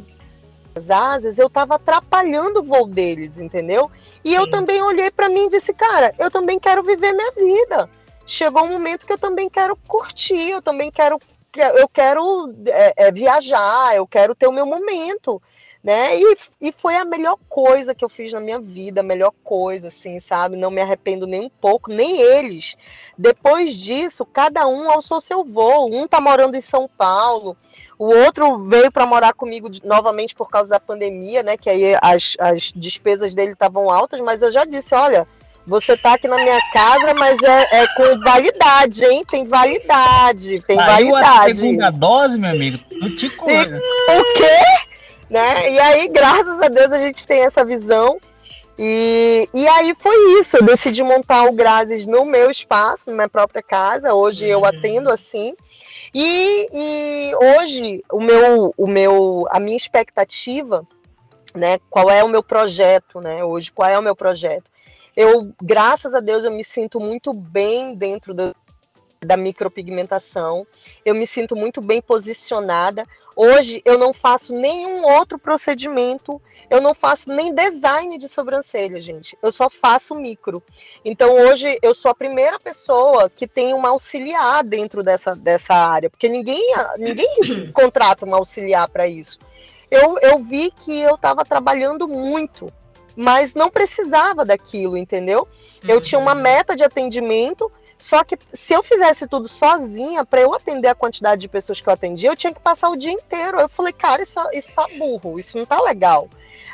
asas, 0.89 1.39
eu 1.39 1.47
estava 1.47 1.75
atrapalhando 1.75 2.59
o 2.59 2.63
voo 2.63 2.87
deles, 2.87 3.39
entendeu? 3.39 3.89
E 4.23 4.29
Sim. 4.29 4.35
eu 4.35 4.49
também 4.49 4.81
olhei 4.81 5.09
para 5.09 5.29
mim 5.29 5.45
e 5.45 5.49
disse, 5.49 5.73
cara, 5.73 6.13
eu 6.19 6.29
também 6.29 6.59
quero 6.59 6.83
viver 6.83 7.11
minha 7.13 7.31
vida. 7.31 7.89
Chegou 8.25 8.63
um 8.63 8.69
momento 8.69 9.05
que 9.07 9.13
eu 9.13 9.17
também 9.17 9.49
quero 9.49 9.75
curtir, 9.87 10.51
eu 10.51 10.61
também 10.61 10.91
quero, 10.91 11.19
eu 11.75 11.89
quero 11.89 12.53
é, 12.67 13.07
é, 13.07 13.11
viajar, 13.11 13.95
eu 13.95 14.05
quero 14.05 14.35
ter 14.35 14.47
o 14.47 14.53
meu 14.53 14.65
momento 14.65 15.41
né? 15.83 16.17
E, 16.19 16.37
e 16.61 16.71
foi 16.71 16.95
a 16.95 17.05
melhor 17.05 17.37
coisa 17.47 17.95
que 17.95 18.03
eu 18.03 18.09
fiz 18.09 18.33
na 18.33 18.41
minha 18.41 18.59
vida, 18.59 19.01
a 19.01 19.03
melhor 19.03 19.31
coisa, 19.43 19.87
assim, 19.87 20.19
sabe? 20.19 20.57
Não 20.57 20.69
me 20.69 20.81
arrependo 20.81 21.25
nem 21.25 21.41
um 21.41 21.49
pouco, 21.49 21.91
nem 21.91 22.19
eles. 22.19 22.75
Depois 23.17 23.73
disso, 23.73 24.25
cada 24.25 24.67
um 24.67 24.89
alçou 24.89 25.21
seu 25.21 25.43
voo. 25.43 25.93
Um 25.93 26.07
tá 26.07 26.19
morando 26.19 26.55
em 26.55 26.61
São 26.61 26.89
Paulo, 26.97 27.55
o 27.99 28.05
outro 28.05 28.65
veio 28.67 28.91
para 28.91 29.05
morar 29.05 29.33
comigo 29.33 29.69
novamente 29.83 30.33
por 30.33 30.49
causa 30.49 30.69
da 30.69 30.79
pandemia, 30.79 31.43
né? 31.43 31.55
Que 31.55 31.69
aí 31.69 31.95
as, 32.01 32.35
as 32.39 32.71
despesas 32.75 33.35
dele 33.35 33.51
estavam 33.51 33.91
altas, 33.91 34.19
mas 34.21 34.41
eu 34.41 34.51
já 34.51 34.65
disse, 34.65 34.95
olha. 34.95 35.27
Você 35.67 35.95
tá 35.95 36.13
aqui 36.13 36.27
na 36.27 36.37
minha 36.37 36.59
casa, 36.73 37.13
mas 37.13 37.37
é, 37.43 37.81
é 37.81 37.87
com 37.95 38.19
validade, 38.21 39.05
hein? 39.05 39.23
Tem 39.23 39.45
validade, 39.45 40.59
tem 40.61 40.75
Saiu 40.75 41.11
validade. 41.11 41.51
A 41.51 41.55
segunda 41.55 41.89
dose, 41.91 42.39
meu 42.39 42.49
amigo, 42.49 42.79
tu 42.89 43.15
te 43.15 43.29
coisa. 43.29 43.77
O 43.77 44.33
quê? 44.33 44.89
né? 45.29 45.71
E 45.71 45.79
aí, 45.79 46.07
graças 46.07 46.61
a 46.61 46.67
Deus, 46.67 46.91
a 46.91 46.97
gente 46.97 47.25
tem 47.27 47.41
essa 47.41 47.63
visão. 47.63 48.19
E, 48.77 49.47
e 49.53 49.67
aí 49.67 49.93
foi 49.99 50.39
isso, 50.39 50.57
eu 50.57 50.63
decidi 50.63 51.03
montar 51.03 51.43
o 51.43 51.51
Grazes 51.51 52.07
no 52.07 52.25
meu 52.25 52.49
espaço, 52.49 53.09
na 53.09 53.15
minha 53.15 53.29
própria 53.29 53.61
casa. 53.61 54.13
Hoje 54.13 54.47
eu 54.47 54.59
uhum. 54.59 54.65
atendo 54.65 55.11
assim. 55.11 55.53
E, 56.13 56.69
e 56.73 57.31
hoje 57.35 58.03
o 58.11 58.19
meu, 58.19 58.73
o 58.77 58.87
meu, 58.87 59.45
a 59.49 59.59
minha 59.59 59.77
expectativa, 59.77 60.87
né? 61.55 61.77
Qual 61.89 62.09
é 62.09 62.23
o 62.23 62.29
meu 62.29 62.43
projeto, 62.43 63.21
né? 63.21 63.43
Hoje, 63.43 63.71
qual 63.71 63.89
é 63.89 63.97
o 63.97 64.01
meu 64.01 64.15
projeto? 64.15 64.69
Eu, 65.15 65.51
graças 65.61 66.13
a 66.15 66.19
Deus, 66.19 66.45
eu 66.45 66.51
me 66.51 66.63
sinto 66.63 66.99
muito 66.99 67.33
bem 67.33 67.95
dentro 67.95 68.33
do, 68.33 68.55
da 69.21 69.35
micropigmentação. 69.35 70.65
Eu 71.03 71.13
me 71.13 71.27
sinto 71.27 71.55
muito 71.55 71.81
bem 71.81 72.01
posicionada. 72.01 73.05
Hoje 73.35 73.81
eu 73.83 73.97
não 73.97 74.13
faço 74.13 74.53
nenhum 74.53 75.05
outro 75.05 75.37
procedimento, 75.37 76.41
eu 76.69 76.81
não 76.81 76.93
faço 76.93 77.29
nem 77.29 77.53
design 77.53 78.17
de 78.17 78.27
sobrancelha, 78.27 79.01
gente. 79.01 79.37
Eu 79.41 79.51
só 79.51 79.69
faço 79.69 80.15
micro. 80.15 80.63
Então 81.03 81.31
hoje 81.33 81.77
eu 81.81 81.93
sou 81.93 82.11
a 82.11 82.15
primeira 82.15 82.59
pessoa 82.59 83.29
que 83.29 83.47
tem 83.47 83.73
uma 83.73 83.89
auxiliar 83.89 84.63
dentro 84.63 85.03
dessa, 85.03 85.35
dessa 85.35 85.73
área, 85.73 86.09
porque 86.09 86.29
ninguém, 86.29 86.73
ninguém 86.97 87.71
contrata 87.73 88.25
uma 88.25 88.37
auxiliar 88.37 88.87
para 88.89 89.07
isso. 89.07 89.37
Eu, 89.91 90.17
eu 90.21 90.39
vi 90.43 90.71
que 90.71 91.01
eu 91.01 91.15
estava 91.15 91.43
trabalhando 91.43 92.07
muito, 92.07 92.71
mas 93.15 93.53
não 93.53 93.69
precisava 93.69 94.45
daquilo, 94.45 94.95
entendeu? 94.95 95.47
Eu 95.83 95.99
tinha 95.99 96.19
uma 96.19 96.35
uhum. 96.35 96.41
meta 96.41 96.75
de 96.75 96.83
atendimento, 96.83 97.71
só 97.99 98.23
que 98.23 98.39
se 98.53 98.73
eu 98.73 98.81
fizesse 98.81 99.27
tudo 99.27 99.49
sozinha, 99.49 100.23
para 100.23 100.39
eu 100.39 100.53
atender 100.53 100.87
a 100.87 100.95
quantidade 100.95 101.41
de 101.41 101.49
pessoas 101.49 101.81
que 101.81 101.89
eu 101.89 101.93
atendia, 101.93 102.29
eu 102.29 102.35
tinha 102.35 102.53
que 102.53 102.61
passar 102.61 102.89
o 102.89 102.95
dia 102.95 103.11
inteiro. 103.11 103.59
Eu 103.59 103.67
falei, 103.67 103.91
cara, 103.91 104.23
isso, 104.23 104.39
isso 104.53 104.73
tá 104.73 104.87
burro, 104.97 105.37
isso 105.37 105.57
não 105.57 105.65
tá 105.65 105.81
legal. 105.81 106.29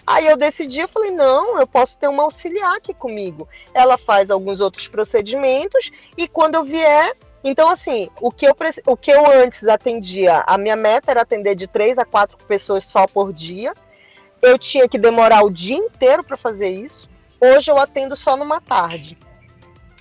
Aí 0.05 0.27
eu 0.27 0.37
decidi, 0.37 0.81
eu 0.81 0.87
falei, 0.87 1.09
não, 1.09 1.59
eu 1.59 1.65
posso 1.65 1.97
ter 1.97 2.07
uma 2.07 2.21
auxiliar 2.21 2.75
aqui 2.75 2.93
comigo. 2.93 3.49
Ela 3.73 3.97
faz 3.97 4.29
alguns 4.29 4.61
outros 4.61 4.87
procedimentos 4.87 5.91
e 6.15 6.27
quando 6.27 6.55
eu 6.55 6.63
vier. 6.63 7.17
Então, 7.43 7.69
assim, 7.69 8.07
o 8.21 8.31
que, 8.31 8.45
eu, 8.47 8.55
o 8.85 8.95
que 8.95 9.11
eu 9.11 9.25
antes 9.25 9.67
atendia, 9.67 10.43
a 10.45 10.59
minha 10.59 10.75
meta 10.75 11.09
era 11.09 11.21
atender 11.21 11.55
de 11.55 11.65
três 11.65 11.97
a 11.97 12.05
quatro 12.05 12.37
pessoas 12.45 12.83
só 12.83 13.07
por 13.07 13.33
dia. 13.33 13.73
Eu 14.43 14.59
tinha 14.59 14.87
que 14.87 14.99
demorar 14.99 15.43
o 15.43 15.49
dia 15.49 15.75
inteiro 15.75 16.23
para 16.23 16.37
fazer 16.37 16.69
isso. 16.69 17.09
Hoje 17.41 17.71
eu 17.71 17.79
atendo 17.79 18.15
só 18.15 18.37
numa 18.37 18.61
tarde. 18.61 19.17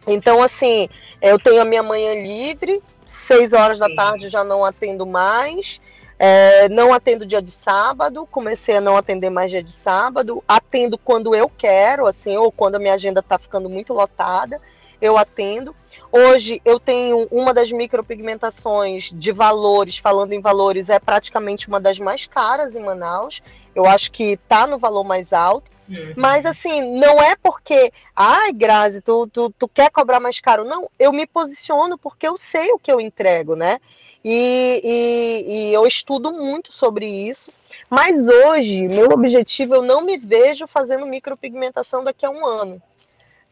Então, 0.07 0.43
assim, 0.43 0.89
eu 1.31 1.39
tenho 1.39 1.61
a 1.61 1.65
minha 1.65 1.83
manhã 1.83 2.15
livre, 2.23 2.83
seis 3.07 3.53
horas 3.53 3.79
da 3.79 3.89
tarde 3.95 4.29
já 4.29 4.45
não 4.45 4.65
atendo 4.65 5.07
mais. 5.07 5.81
É, 6.17 6.69
não 6.69 6.95
atendo 6.95 7.27
dia 7.27 7.43
de 7.43 7.51
sábado, 7.51 8.27
comecei 8.31 8.77
a 8.77 8.81
não 8.81 8.97
atender 8.97 9.31
mais 9.31 9.51
dia 9.51 9.63
de 9.63 9.73
sábado, 9.73 10.45
atendo 10.47 10.97
quando 10.97 11.35
eu 11.35 11.51
quero, 11.51 12.07
assim, 12.07 12.37
ou 12.37 12.53
quando 12.53 12.77
a 12.77 12.79
minha 12.79 12.95
agenda 12.95 13.19
está 13.19 13.37
ficando 13.37 13.69
muito 13.69 13.93
lotada. 13.93 14.61
eu 15.01 15.19
atendo. 15.19 15.75
Hoje 16.11 16.63
eu 16.65 16.79
tenho 16.79 17.27
uma 17.31 17.53
das 17.53 17.73
micropigmentações 17.73 19.11
de 19.13 19.33
valores, 19.33 19.99
falando 19.99 20.33
em 20.33 20.41
valores, 20.41 20.89
é 20.89 20.99
praticamente 20.99 21.69
uma 21.69 21.81
das 21.81 21.99
mais 21.99 22.27
caras 22.27 22.77
em 22.77 22.81
Manaus. 22.81 23.43
Eu 23.75 23.85
acho 23.85 24.13
que 24.13 24.35
está 24.35 24.67
no 24.67 24.79
valor 24.79 25.05
mais 25.05 25.33
alto. 25.33 25.71
Uhum. 25.89 26.15
Mas 26.17 26.47
assim, 26.47 26.99
não 26.99 27.21
é 27.23 27.37
porque, 27.37 27.93
ai, 28.17 28.53
Grazi, 28.53 29.01
tu, 29.01 29.27
tu, 29.27 29.51
tu 29.51 29.69
quer 29.69 29.91
cobrar 29.91 30.21
mais 30.21 30.41
caro. 30.41 30.65
Não, 30.65 30.91
eu 30.99 31.13
me 31.13 31.27
posiciono 31.27 31.99
porque 31.99 32.27
eu 32.27 32.37
sei 32.37 32.73
o 32.73 32.79
que 32.79 32.91
eu 32.91 33.01
entrego, 33.01 33.55
né? 33.55 33.79
E, 34.25 34.81
e, 34.83 35.53
e, 35.53 35.75
eu 35.75 35.87
estudo 35.87 36.33
muito 36.33 36.73
sobre 36.73 37.07
isso. 37.07 37.53
Mas 37.91 38.27
hoje, 38.27 38.89
meu 38.89 39.11
objetivo, 39.11 39.75
eu 39.75 39.83
não 39.83 40.01
me 40.01 40.17
vejo 40.17 40.67
fazendo 40.67 41.05
micropigmentação 41.05 42.03
daqui 42.03 42.25
a 42.25 42.31
um 42.31 42.47
ano. 42.47 42.83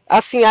Assim, 0.09 0.41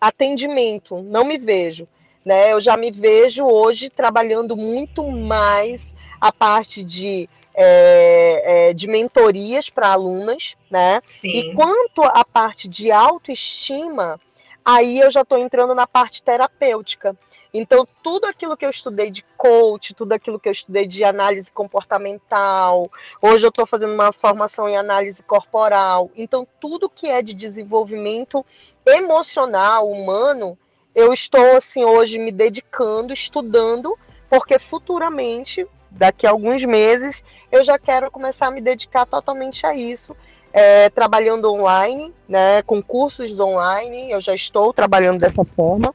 atendimento, 0.00 1.02
não 1.02 1.24
me 1.24 1.36
vejo. 1.38 1.88
Né? 2.24 2.52
Eu 2.52 2.60
já 2.60 2.76
me 2.76 2.90
vejo 2.92 3.44
hoje 3.44 3.90
trabalhando 3.90 4.56
muito 4.56 5.04
mais 5.10 5.92
a 6.20 6.32
parte 6.32 6.82
de, 6.82 7.28
é, 7.54 8.68
é, 8.70 8.74
de 8.74 8.88
mentorias 8.88 9.70
para 9.70 9.88
alunas, 9.88 10.56
né? 10.70 11.00
Sim. 11.06 11.28
E 11.28 11.54
quanto 11.54 12.02
à 12.02 12.24
parte 12.24 12.68
de 12.68 12.90
autoestima, 12.90 14.20
aí 14.64 14.98
eu 14.98 15.10
já 15.10 15.22
estou 15.22 15.38
entrando 15.38 15.74
na 15.74 15.86
parte 15.86 16.22
terapêutica. 16.22 17.16
Então, 17.56 17.86
tudo 18.02 18.26
aquilo 18.26 18.56
que 18.56 18.66
eu 18.66 18.70
estudei 18.70 19.12
de 19.12 19.24
coach, 19.36 19.94
tudo 19.94 20.12
aquilo 20.12 20.40
que 20.40 20.48
eu 20.48 20.52
estudei 20.52 20.88
de 20.88 21.04
análise 21.04 21.52
comportamental, 21.52 22.90
hoje 23.22 23.46
eu 23.46 23.50
estou 23.50 23.64
fazendo 23.64 23.94
uma 23.94 24.12
formação 24.12 24.68
em 24.68 24.76
análise 24.76 25.22
corporal. 25.22 26.10
Então, 26.16 26.44
tudo 26.60 26.90
que 26.90 27.08
é 27.08 27.22
de 27.22 27.32
desenvolvimento 27.32 28.44
emocional, 28.84 29.88
humano, 29.88 30.58
eu 30.92 31.12
estou, 31.12 31.56
assim, 31.56 31.84
hoje 31.84 32.18
me 32.18 32.32
dedicando, 32.32 33.12
estudando, 33.12 33.96
porque 34.28 34.58
futuramente, 34.58 35.64
daqui 35.94 36.26
a 36.26 36.30
alguns 36.30 36.64
meses, 36.64 37.24
eu 37.50 37.64
já 37.64 37.78
quero 37.78 38.10
começar 38.10 38.48
a 38.48 38.50
me 38.50 38.60
dedicar 38.60 39.06
totalmente 39.06 39.66
a 39.66 39.74
isso. 39.74 40.16
É, 40.52 40.88
trabalhando 40.88 41.52
online, 41.52 42.14
né, 42.28 42.62
com 42.62 42.80
cursos 42.80 43.38
online, 43.40 44.12
eu 44.12 44.20
já 44.20 44.34
estou 44.34 44.72
trabalhando 44.72 45.18
dessa 45.18 45.44
forma 45.44 45.92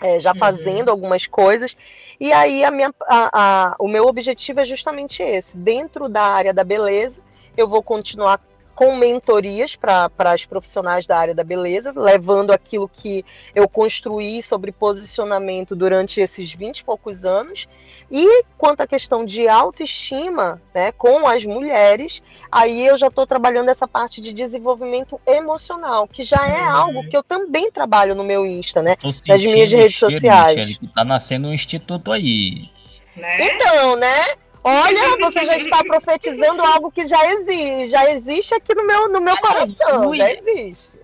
é, 0.00 0.18
já 0.18 0.32
uhum. 0.32 0.38
fazendo 0.38 0.88
uhum. 0.88 0.94
algumas 0.94 1.26
coisas. 1.26 1.76
E 2.18 2.32
aí 2.32 2.64
a 2.64 2.70
minha, 2.70 2.92
a, 3.06 3.30
a, 3.72 3.76
o 3.78 3.86
meu 3.86 4.06
objetivo 4.06 4.60
é 4.60 4.64
justamente 4.64 5.22
esse. 5.22 5.56
Dentro 5.56 6.08
da 6.08 6.22
área 6.22 6.54
da 6.54 6.64
beleza, 6.64 7.20
eu 7.56 7.68
vou 7.68 7.82
continuar 7.82 8.40
com 8.80 8.96
mentorias 8.96 9.76
para 9.76 10.10
as 10.16 10.46
profissionais 10.46 11.06
da 11.06 11.18
área 11.18 11.34
da 11.34 11.44
beleza, 11.44 11.92
levando 11.94 12.50
aquilo 12.50 12.88
que 12.88 13.22
eu 13.54 13.68
construí 13.68 14.42
sobre 14.42 14.72
posicionamento 14.72 15.76
durante 15.76 16.18
esses 16.18 16.50
20 16.50 16.78
e 16.78 16.84
poucos 16.84 17.26
anos. 17.26 17.68
E 18.10 18.42
quanto 18.56 18.80
à 18.80 18.86
questão 18.86 19.22
de 19.22 19.46
autoestima, 19.46 20.62
né, 20.74 20.92
com 20.92 21.28
as 21.28 21.44
mulheres, 21.44 22.22
aí 22.50 22.86
eu 22.86 22.96
já 22.96 23.08
estou 23.08 23.26
trabalhando 23.26 23.68
essa 23.68 23.86
parte 23.86 24.22
de 24.22 24.32
desenvolvimento 24.32 25.20
emocional, 25.26 26.08
que 26.08 26.22
já 26.22 26.48
é 26.48 26.62
uhum. 26.62 26.70
algo 26.70 27.08
que 27.10 27.14
eu 27.14 27.22
também 27.22 27.70
trabalho 27.70 28.14
no 28.14 28.24
meu 28.24 28.46
Insta, 28.46 28.80
né? 28.80 28.96
Nas 29.04 29.44
minhas 29.44 29.70
redes 29.70 29.98
sociais. 29.98 30.56
Michele, 30.56 30.78
que 30.78 30.88
tá 30.88 31.04
nascendo 31.04 31.48
um 31.48 31.52
instituto 31.52 32.10
aí. 32.10 32.70
Né? 33.14 33.46
Então, 33.46 33.96
né? 33.96 34.36
Olha, 34.62 35.16
você 35.20 35.46
já 35.46 35.56
está 35.56 35.82
profetizando 35.84 36.62
algo 36.62 36.90
que 36.90 37.06
já 37.06 37.24
existe, 37.32 37.88
já 37.88 38.10
existe 38.10 38.54
aqui 38.54 38.74
no 38.74 38.86
meu, 38.86 39.08
no 39.08 39.20
meu 39.20 39.36
coração, 39.38 40.14
já 40.14 40.30
existe. 40.32 40.98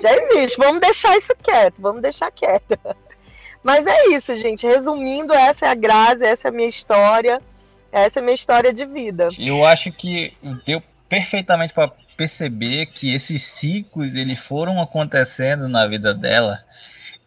Já 0.00 0.16
existe. 0.16 0.56
Vamos 0.58 0.80
deixar 0.80 1.16
isso 1.18 1.34
quieto, 1.42 1.80
vamos 1.80 2.02
deixar 2.02 2.30
quieto. 2.30 2.78
Mas 3.62 3.86
é 3.86 4.08
isso, 4.08 4.34
gente. 4.36 4.66
Resumindo, 4.66 5.32
essa 5.32 5.66
é 5.66 5.68
a 5.68 5.74
Grazi, 5.74 6.24
essa 6.24 6.48
é 6.48 6.50
a 6.50 6.52
minha 6.52 6.68
história, 6.68 7.40
essa 7.92 8.18
é 8.18 8.20
a 8.20 8.24
minha 8.24 8.34
história 8.34 8.72
de 8.72 8.84
vida. 8.84 9.28
Eu 9.38 9.64
acho 9.64 9.92
que 9.92 10.32
deu 10.66 10.82
perfeitamente 11.08 11.72
para 11.72 11.92
perceber 12.16 12.86
que 12.86 13.14
esses 13.14 13.42
ciclos 13.42 14.14
eles 14.14 14.38
foram 14.38 14.80
acontecendo 14.80 15.68
na 15.68 15.86
vida 15.86 16.14
dela 16.14 16.60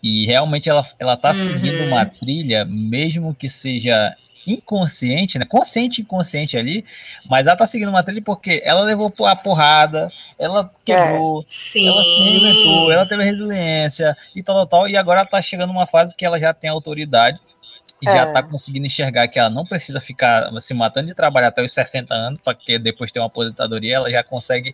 e 0.02 0.26
realmente 0.26 0.70
ela 0.70 0.84
ela 1.00 1.18
tá 1.18 1.30
uhum. 1.30 1.34
seguindo 1.34 1.84
uma 1.84 2.06
trilha, 2.06 2.66
mesmo 2.66 3.34
que 3.34 3.50
seja 3.50 4.16
inconsciente, 4.46 5.40
né? 5.40 5.46
Consciente 5.46 6.02
e 6.02 6.04
inconsciente 6.04 6.58
ali, 6.58 6.86
mas 7.30 7.48
ela 7.48 7.56
tá 7.56 7.66
seguindo 7.66 7.90
uma 7.90 8.04
trilha 8.04 8.22
porque 8.24 8.62
ela 8.64 8.82
levou 8.82 9.12
a 9.26 9.36
porrada, 9.36 10.12
ela 10.38 10.72
quebrou, 10.84 11.42
é, 11.42 11.86
ela 11.86 12.04
se 12.04 12.20
inventou, 12.20 12.92
ela 12.92 13.06
teve 13.08 13.24
resiliência 13.24 14.16
e 14.36 14.44
tal, 14.44 14.56
tal, 14.56 14.68
tal, 14.68 14.88
e 14.88 14.96
agora 14.96 15.22
ela 15.22 15.30
tá 15.30 15.42
chegando 15.42 15.74
numa 15.74 15.88
fase 15.88 16.16
que 16.16 16.26
ela 16.26 16.40
já 16.40 16.54
tem 16.54 16.70
autoridade 16.70 17.40
e 18.02 18.10
é. 18.10 18.14
já 18.14 18.32
tá 18.32 18.44
conseguindo 18.44 18.86
enxergar 18.86 19.28
que 19.28 19.40
ela 19.40 19.50
não 19.50 19.66
precisa 19.66 20.00
ficar 20.00 20.50
se 20.62 20.74
matando 20.74 21.08
de 21.08 21.16
trabalhar 21.16 21.48
até 21.48 21.64
os 21.64 21.74
60 21.74 22.14
anos, 22.14 22.42
para 22.42 22.54
que 22.54 22.78
depois 22.78 23.12
ter 23.12 23.20
uma 23.20 23.28
aposentadoria, 23.28 23.96
ela 23.96 24.10
já 24.10 24.24
consegue 24.24 24.74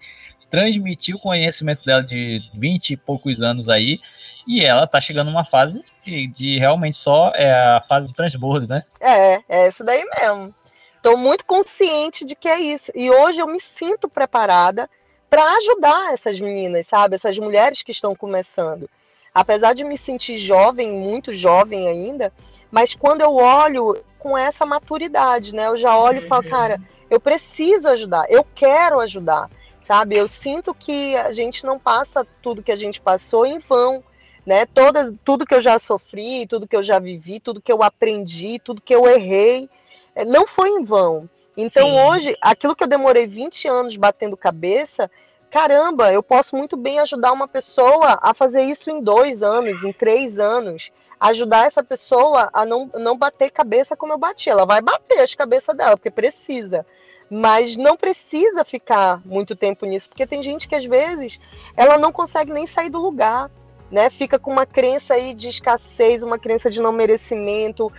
transmitir 0.50 1.16
o 1.16 1.20
conhecimento 1.20 1.86
dela 1.86 2.04
de 2.04 2.42
20 2.54 2.92
e 2.92 2.98
poucos 2.98 3.42
anos 3.42 3.70
aí, 3.70 4.02
e 4.48 4.64
ela 4.64 4.88
tá 4.88 5.00
chegando 5.00 5.30
numa 5.30 5.46
fase 5.46 5.84
de, 6.06 6.28
de 6.28 6.58
realmente 6.58 6.98
só 6.98 7.32
é 7.36 7.52
a 7.52 7.82
fase 7.82 8.08
do 8.08 8.14
transbordo, 8.14 8.68
né? 8.68 8.84
É, 9.00 9.42
é 9.48 9.68
isso 9.68 9.84
daí 9.84 10.04
mesmo. 10.06 10.54
Estou 10.98 11.18
muito 11.18 11.46
consciente 11.46 12.26
de 12.26 12.36
que 12.36 12.48
é 12.48 12.60
isso. 12.60 12.92
E 12.94 13.10
hoje 13.10 13.40
eu 13.40 13.48
me 13.48 13.60
sinto 13.60 14.08
preparada 14.08 14.90
para 15.30 15.44
ajudar 15.58 16.14
essas 16.14 16.40
meninas, 16.40 16.88
sabe? 16.88 17.16
Essas 17.16 17.40
mulheres 17.40 17.82
que 17.82 17.92
estão 17.92 18.16
começando. 18.16 18.90
Apesar 19.34 19.74
de 19.74 19.84
me 19.84 19.98
sentir 19.98 20.38
jovem, 20.38 20.92
muito 20.92 21.34
jovem 21.34 21.88
ainda, 21.88 22.34
mas 22.70 22.94
quando 22.94 23.22
eu 23.22 23.36
olho 23.36 24.04
com 24.20 24.38
essa 24.38 24.66
maturidade, 24.66 25.56
né? 25.56 25.68
Eu 25.68 25.78
já 25.78 25.98
olho 25.98 26.20
e 26.20 26.28
falo, 26.28 26.44
cara, 26.44 26.80
eu 27.10 27.20
preciso 27.20 27.88
ajudar, 27.88 28.26
eu 28.30 28.46
quero 28.54 29.00
ajudar, 29.00 29.50
sabe? 29.82 30.16
Eu 30.16 30.28
sinto 30.28 30.74
que 30.74 31.16
a 31.16 31.32
gente 31.32 31.66
não 31.66 31.80
passa 31.80 32.28
tudo 32.42 32.62
que 32.62 32.72
a 32.72 32.76
gente 32.76 33.02
passou 33.02 33.46
em 33.46 33.60
vão 33.60 34.04
né? 34.46 34.66
Todas, 34.66 35.14
tudo 35.24 35.46
que 35.46 35.54
eu 35.54 35.62
já 35.62 35.78
sofri, 35.80 36.48
tudo 36.48 36.68
que 36.68 36.76
eu 36.76 36.84
já 36.84 37.00
vivi, 37.00 37.40
tudo 37.40 37.62
que 37.62 37.72
eu 37.72 37.84
aprendi, 37.84 38.60
tudo 38.60 38.82
que 38.82 38.94
eu 38.94 39.08
errei, 39.08 39.70
é, 40.16 40.26
não 40.26 40.48
foi 40.48 40.70
em 40.70 40.84
vão. 40.84 41.30
Então 41.56 41.88
Sim. 41.88 42.00
hoje, 42.00 42.38
aquilo 42.42 42.76
que 42.76 42.84
eu 42.84 42.88
demorei 42.88 43.28
20 43.28 43.68
anos 43.68 43.96
batendo 43.96 44.38
cabeça, 44.38 45.10
caramba, 45.50 46.12
eu 46.12 46.24
posso 46.24 46.56
muito 46.56 46.76
bem 46.78 47.00
ajudar 47.00 47.32
uma 47.32 47.48
pessoa 47.48 48.20
a 48.22 48.34
fazer 48.34 48.64
isso 48.64 48.90
em 48.90 49.02
dois 49.02 49.44
anos, 49.44 49.84
em 49.84 49.92
três 49.92 50.40
anos. 50.40 50.92
Ajudar 51.20 51.68
essa 51.68 51.84
pessoa 51.84 52.50
a 52.52 52.66
não, 52.66 52.90
não 52.96 53.16
bater 53.16 53.52
cabeça 53.52 53.96
como 53.96 54.14
eu 54.14 54.18
bati. 54.18 54.50
Ela 54.50 54.66
vai 54.66 54.82
bater 54.82 55.20
as 55.20 55.36
cabeças 55.36 55.76
dela, 55.76 55.96
porque 55.96 56.10
precisa 56.10 56.86
mas 57.34 57.78
não 57.78 57.96
precisa 57.96 58.66
ficar 58.66 59.22
muito 59.24 59.56
tempo 59.56 59.86
nisso, 59.86 60.10
porque 60.10 60.28
tem 60.28 60.44
gente 60.44 60.68
que 60.68 60.76
às 60.76 60.84
vezes 60.84 61.40
ela 61.78 61.98
não 61.98 62.12
consegue 62.12 62.52
nem 62.52 62.68
sair 62.68 62.90
do 62.90 63.00
lugar 63.00 63.50
né? 63.92 64.10
Fica 64.10 64.40
com 64.40 64.52
uma 64.52 64.66
crença 64.66 65.16
aí 65.16 65.34
de 65.34 65.50
escassez, 65.50 66.24
uma 66.24 66.40
crença 66.40 66.70
de 66.70 66.82
não 66.82 66.94
merecimento, 66.94 67.92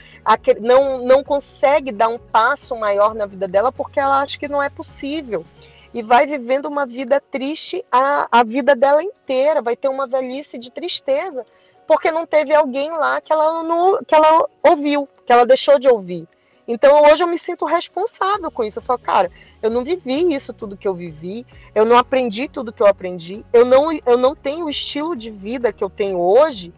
não, 0.61 1.05
não 1.05 1.22
consegue 1.22 1.93
dar 1.93 2.09
um 2.09 2.18
passo 2.18 2.74
maior 2.76 3.14
na 3.14 3.26
vida 3.26 3.47
dela 3.47 3.70
porque 3.70 4.01
ela 4.01 4.22
acha 4.22 4.38
que 4.38 4.49
não 4.49 4.62
é 4.62 4.70
possível. 4.70 5.45
E 5.93 6.03
vai 6.03 6.26
vivendo 6.26 6.66
uma 6.66 6.86
vida 6.86 7.20
triste 7.20 7.84
a, 7.93 8.26
a 8.32 8.43
vida 8.43 8.74
dela 8.74 9.03
inteira, 9.03 9.61
vai 9.61 9.76
ter 9.76 9.88
uma 9.88 10.07
velhice 10.07 10.59
de 10.59 10.72
tristeza, 10.72 11.45
porque 11.86 12.11
não 12.11 12.24
teve 12.24 12.55
alguém 12.55 12.90
lá 12.90 13.20
que 13.20 13.30
ela, 13.30 13.62
não, 13.62 14.03
que 14.03 14.14
ela 14.14 14.49
ouviu, 14.62 15.07
que 15.26 15.32
ela 15.32 15.45
deixou 15.45 15.78
de 15.78 15.88
ouvir. 15.88 16.26
Então 16.66 17.02
hoje 17.04 17.22
eu 17.22 17.26
me 17.26 17.38
sinto 17.38 17.64
responsável 17.64 18.50
com 18.50 18.62
isso. 18.64 18.78
Eu 18.78 18.82
falo, 18.82 18.98
cara, 18.98 19.30
eu 19.60 19.70
não 19.70 19.84
vivi 19.84 20.34
isso 20.34 20.52
tudo 20.52 20.76
que 20.76 20.86
eu 20.86 20.94
vivi, 20.94 21.46
eu 21.74 21.84
não 21.84 21.98
aprendi 21.98 22.48
tudo 22.48 22.72
que 22.72 22.82
eu 22.82 22.86
aprendi, 22.86 23.44
eu 23.52 23.64
não, 23.64 23.92
eu 24.06 24.16
não 24.16 24.34
tenho 24.34 24.66
o 24.66 24.70
estilo 24.70 25.16
de 25.16 25.30
vida 25.30 25.72
que 25.72 25.82
eu 25.82 25.90
tenho 25.90 26.18
hoje 26.20 26.72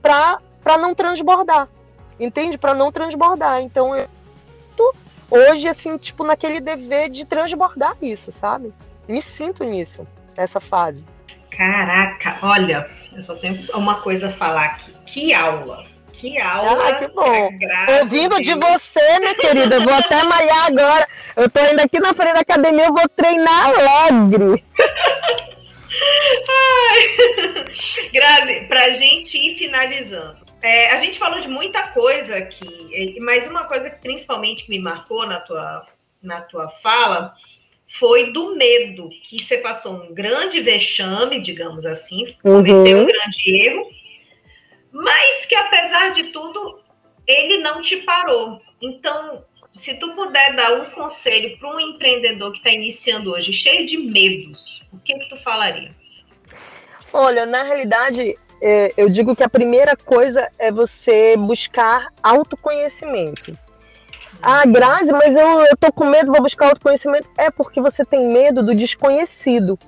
para 0.00 0.78
não 0.78 0.94
transbordar. 0.94 1.68
Entende? 2.18 2.56
Para 2.56 2.74
não 2.74 2.90
transbordar. 2.90 3.60
Então 3.60 3.94
eu 3.94 4.08
tô 4.74 4.94
hoje, 5.30 5.68
assim, 5.68 5.98
tipo, 5.98 6.24
naquele 6.24 6.60
dever 6.60 7.10
de 7.10 7.24
transbordar 7.26 7.96
isso, 8.00 8.32
sabe? 8.32 8.72
Me 9.06 9.20
sinto 9.20 9.64
nisso, 9.64 10.06
nessa 10.36 10.60
fase. 10.60 11.04
Caraca, 11.50 12.38
olha, 12.42 12.90
eu 13.12 13.22
só 13.22 13.34
tenho 13.36 13.66
uma 13.74 14.00
coisa 14.00 14.28
a 14.28 14.32
falar 14.32 14.64
aqui. 14.64 14.92
Que 15.06 15.32
aula! 15.32 15.95
Que 16.18 16.38
aula! 16.40 16.88
Ah, 16.88 16.94
que 16.94 17.08
bom! 17.08 17.50
Ouvindo 18.00 18.40
de 18.40 18.54
você, 18.54 19.20
minha 19.20 19.34
querida, 19.34 19.76
eu 19.76 19.82
vou 19.82 19.92
até 19.92 20.22
malhar 20.24 20.66
agora. 20.66 21.06
Eu 21.36 21.50
tô 21.50 21.60
indo 21.60 21.80
aqui 21.80 22.00
na 22.00 22.14
frente 22.14 22.34
da 22.34 22.40
academia, 22.40 22.86
eu 22.86 22.94
vou 22.94 23.08
treinar 23.08 23.66
alegre. 23.66 24.64
Ai. 26.48 27.64
Grazi, 28.12 28.60
pra 28.66 28.90
gente 28.90 29.36
ir 29.36 29.58
finalizando. 29.58 30.46
É, 30.62 30.90
a 30.90 30.98
gente 30.98 31.18
falou 31.18 31.40
de 31.40 31.48
muita 31.48 31.88
coisa 31.88 32.36
aqui, 32.36 33.18
mas 33.20 33.46
uma 33.46 33.64
coisa 33.64 33.90
que 33.90 34.00
principalmente 34.00 34.68
me 34.70 34.78
marcou 34.78 35.26
na 35.26 35.38
tua, 35.38 35.86
na 36.22 36.40
tua 36.40 36.68
fala 36.82 37.34
foi 37.88 38.32
do 38.32 38.56
medo, 38.56 39.08
que 39.22 39.42
você 39.42 39.58
passou 39.58 39.94
um 39.94 40.12
grande 40.12 40.60
vexame, 40.60 41.40
digamos 41.40 41.86
assim, 41.86 42.34
cometeu 42.42 42.98
uhum. 42.98 43.02
um 43.02 43.06
grande 43.06 43.56
erro, 43.56 43.90
mas 44.96 45.44
que 45.44 45.54
apesar 45.54 46.10
de 46.10 46.24
tudo, 46.24 46.80
ele 47.26 47.58
não 47.58 47.82
te 47.82 47.98
parou. 47.98 48.62
Então, 48.80 49.44
se 49.74 49.94
tu 49.94 50.14
puder 50.14 50.54
dar 50.54 50.72
um 50.72 50.86
conselho 50.90 51.58
para 51.58 51.68
um 51.68 51.78
empreendedor 51.78 52.52
que 52.52 52.58
está 52.58 52.70
iniciando 52.70 53.32
hoje, 53.32 53.52
cheio 53.52 53.86
de 53.86 53.98
medos, 53.98 54.82
o 54.90 54.98
que 54.98 55.18
que 55.18 55.28
tu 55.28 55.36
falaria? 55.42 55.94
Olha, 57.12 57.44
na 57.44 57.62
realidade, 57.62 58.36
é, 58.62 58.92
eu 58.96 59.10
digo 59.10 59.36
que 59.36 59.42
a 59.42 59.48
primeira 59.50 59.96
coisa 59.96 60.50
é 60.58 60.72
você 60.72 61.36
buscar 61.36 62.08
autoconhecimento. 62.22 63.56
Ah, 64.40 64.64
Grazi, 64.66 65.12
mas 65.12 65.34
eu, 65.36 65.60
eu 65.60 65.76
tô 65.76 65.92
com 65.92 66.06
medo, 66.06 66.32
vou 66.32 66.42
buscar 66.42 66.68
autoconhecimento. 66.68 67.28
É 67.36 67.50
porque 67.50 67.80
você 67.80 68.04
tem 68.04 68.26
medo 68.32 68.62
do 68.62 68.74
desconhecido. 68.74 69.78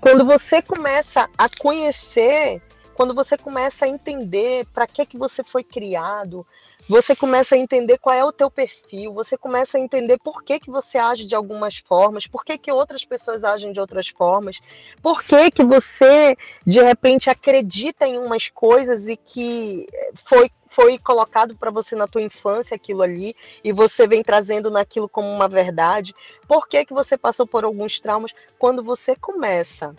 Quando 0.00 0.24
você 0.24 0.62
começa 0.62 1.28
a 1.36 1.48
conhecer, 1.58 2.62
quando 2.98 3.14
você 3.14 3.38
começa 3.38 3.84
a 3.84 3.88
entender 3.88 4.66
para 4.74 4.84
que 4.84 5.06
que 5.06 5.16
você 5.16 5.44
foi 5.44 5.62
criado, 5.62 6.44
você 6.88 7.14
começa 7.14 7.54
a 7.54 7.58
entender 7.58 7.96
qual 7.96 8.12
é 8.12 8.24
o 8.24 8.32
teu 8.32 8.50
perfil, 8.50 9.14
você 9.14 9.38
começa 9.38 9.78
a 9.78 9.80
entender 9.80 10.18
por 10.18 10.42
que, 10.42 10.58
que 10.58 10.68
você 10.68 10.98
age 10.98 11.24
de 11.24 11.36
algumas 11.36 11.76
formas, 11.76 12.26
por 12.26 12.44
que, 12.44 12.58
que 12.58 12.72
outras 12.72 13.04
pessoas 13.04 13.44
agem 13.44 13.70
de 13.70 13.78
outras 13.78 14.08
formas, 14.08 14.58
por 15.00 15.22
que, 15.22 15.48
que 15.48 15.64
você, 15.64 16.36
de 16.66 16.82
repente, 16.82 17.30
acredita 17.30 18.04
em 18.04 18.18
umas 18.18 18.48
coisas 18.48 19.06
e 19.06 19.16
que 19.16 19.86
foi, 20.24 20.50
foi 20.66 20.98
colocado 20.98 21.54
para 21.54 21.70
você 21.70 21.94
na 21.94 22.08
tua 22.08 22.22
infância 22.22 22.74
aquilo 22.74 23.02
ali, 23.02 23.32
e 23.62 23.72
você 23.72 24.08
vem 24.08 24.24
trazendo 24.24 24.72
naquilo 24.72 25.08
como 25.08 25.28
uma 25.28 25.46
verdade, 25.46 26.12
por 26.48 26.66
que, 26.66 26.84
que 26.84 26.92
você 26.92 27.16
passou 27.16 27.46
por 27.46 27.62
alguns 27.62 28.00
traumas. 28.00 28.34
Quando 28.58 28.82
você 28.82 29.14
começa 29.14 29.94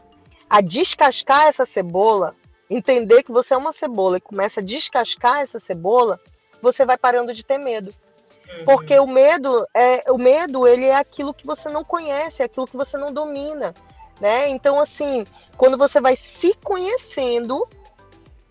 a 0.49 0.59
descascar 0.59 1.47
essa 1.47 1.65
cebola, 1.65 2.35
entender 2.69 3.23
que 3.23 3.31
você 3.31 3.53
é 3.53 3.57
uma 3.57 3.71
cebola 3.71 4.17
e 4.17 4.21
começa 4.21 4.59
a 4.59 4.63
descascar 4.63 5.41
essa 5.41 5.59
cebola, 5.59 6.19
você 6.61 6.85
vai 6.85 6.97
parando 6.97 7.33
de 7.33 7.43
ter 7.43 7.57
medo. 7.57 7.93
Uhum. 8.57 8.65
Porque 8.65 8.97
o 8.99 9.07
medo 9.07 9.67
é 9.73 10.11
o 10.11 10.17
medo, 10.17 10.67
ele 10.67 10.85
é 10.85 10.95
aquilo 10.95 11.33
que 11.33 11.45
você 11.45 11.69
não 11.69 11.83
conhece, 11.83 12.41
é 12.41 12.45
aquilo 12.45 12.67
que 12.67 12.77
você 12.77 12.97
não 12.97 13.11
domina, 13.11 13.73
né? 14.19 14.49
Então 14.49 14.79
assim, 14.79 15.25
quando 15.57 15.77
você 15.77 15.99
vai 15.99 16.15
se 16.15 16.53
conhecendo, 16.63 17.67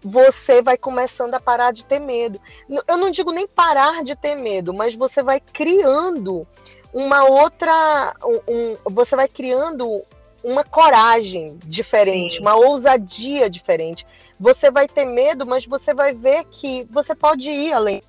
você 0.03 0.63
vai 0.63 0.77
começando 0.77 1.35
a 1.35 1.41
parar 1.41 1.73
de 1.73 1.85
ter 1.85 1.99
medo. 1.99 2.41
Eu 2.87 2.97
não 2.97 3.11
digo 3.11 3.33
nem 3.33 3.47
parar 3.47 4.03
de 4.05 4.15
ter 4.15 4.35
medo, 4.35 4.73
mas 4.73 4.95
você 4.95 5.23
vai 5.23 5.41
criando 5.41 6.47
uma 6.93 7.25
outra, 7.25 8.15
um, 8.25 8.41
um, 8.49 8.77
você 8.85 9.15
vai 9.17 9.29
criando 9.29 10.03
uma 10.43 10.65
coragem 10.65 11.59
diferente, 11.65 12.37
Sim. 12.37 12.43
uma 12.43 12.55
ousadia 12.55 13.51
diferente. 13.51 14.07
Você 14.39 14.71
vai 14.71 14.87
ter 14.87 15.05
medo, 15.05 15.47
mas 15.47 15.67
você 15.67 15.93
vai 15.93 16.15
ver 16.15 16.45
que 16.45 16.87
você 16.91 17.15
pode 17.15 17.51
ir 17.51 17.73
além. 17.73 18.03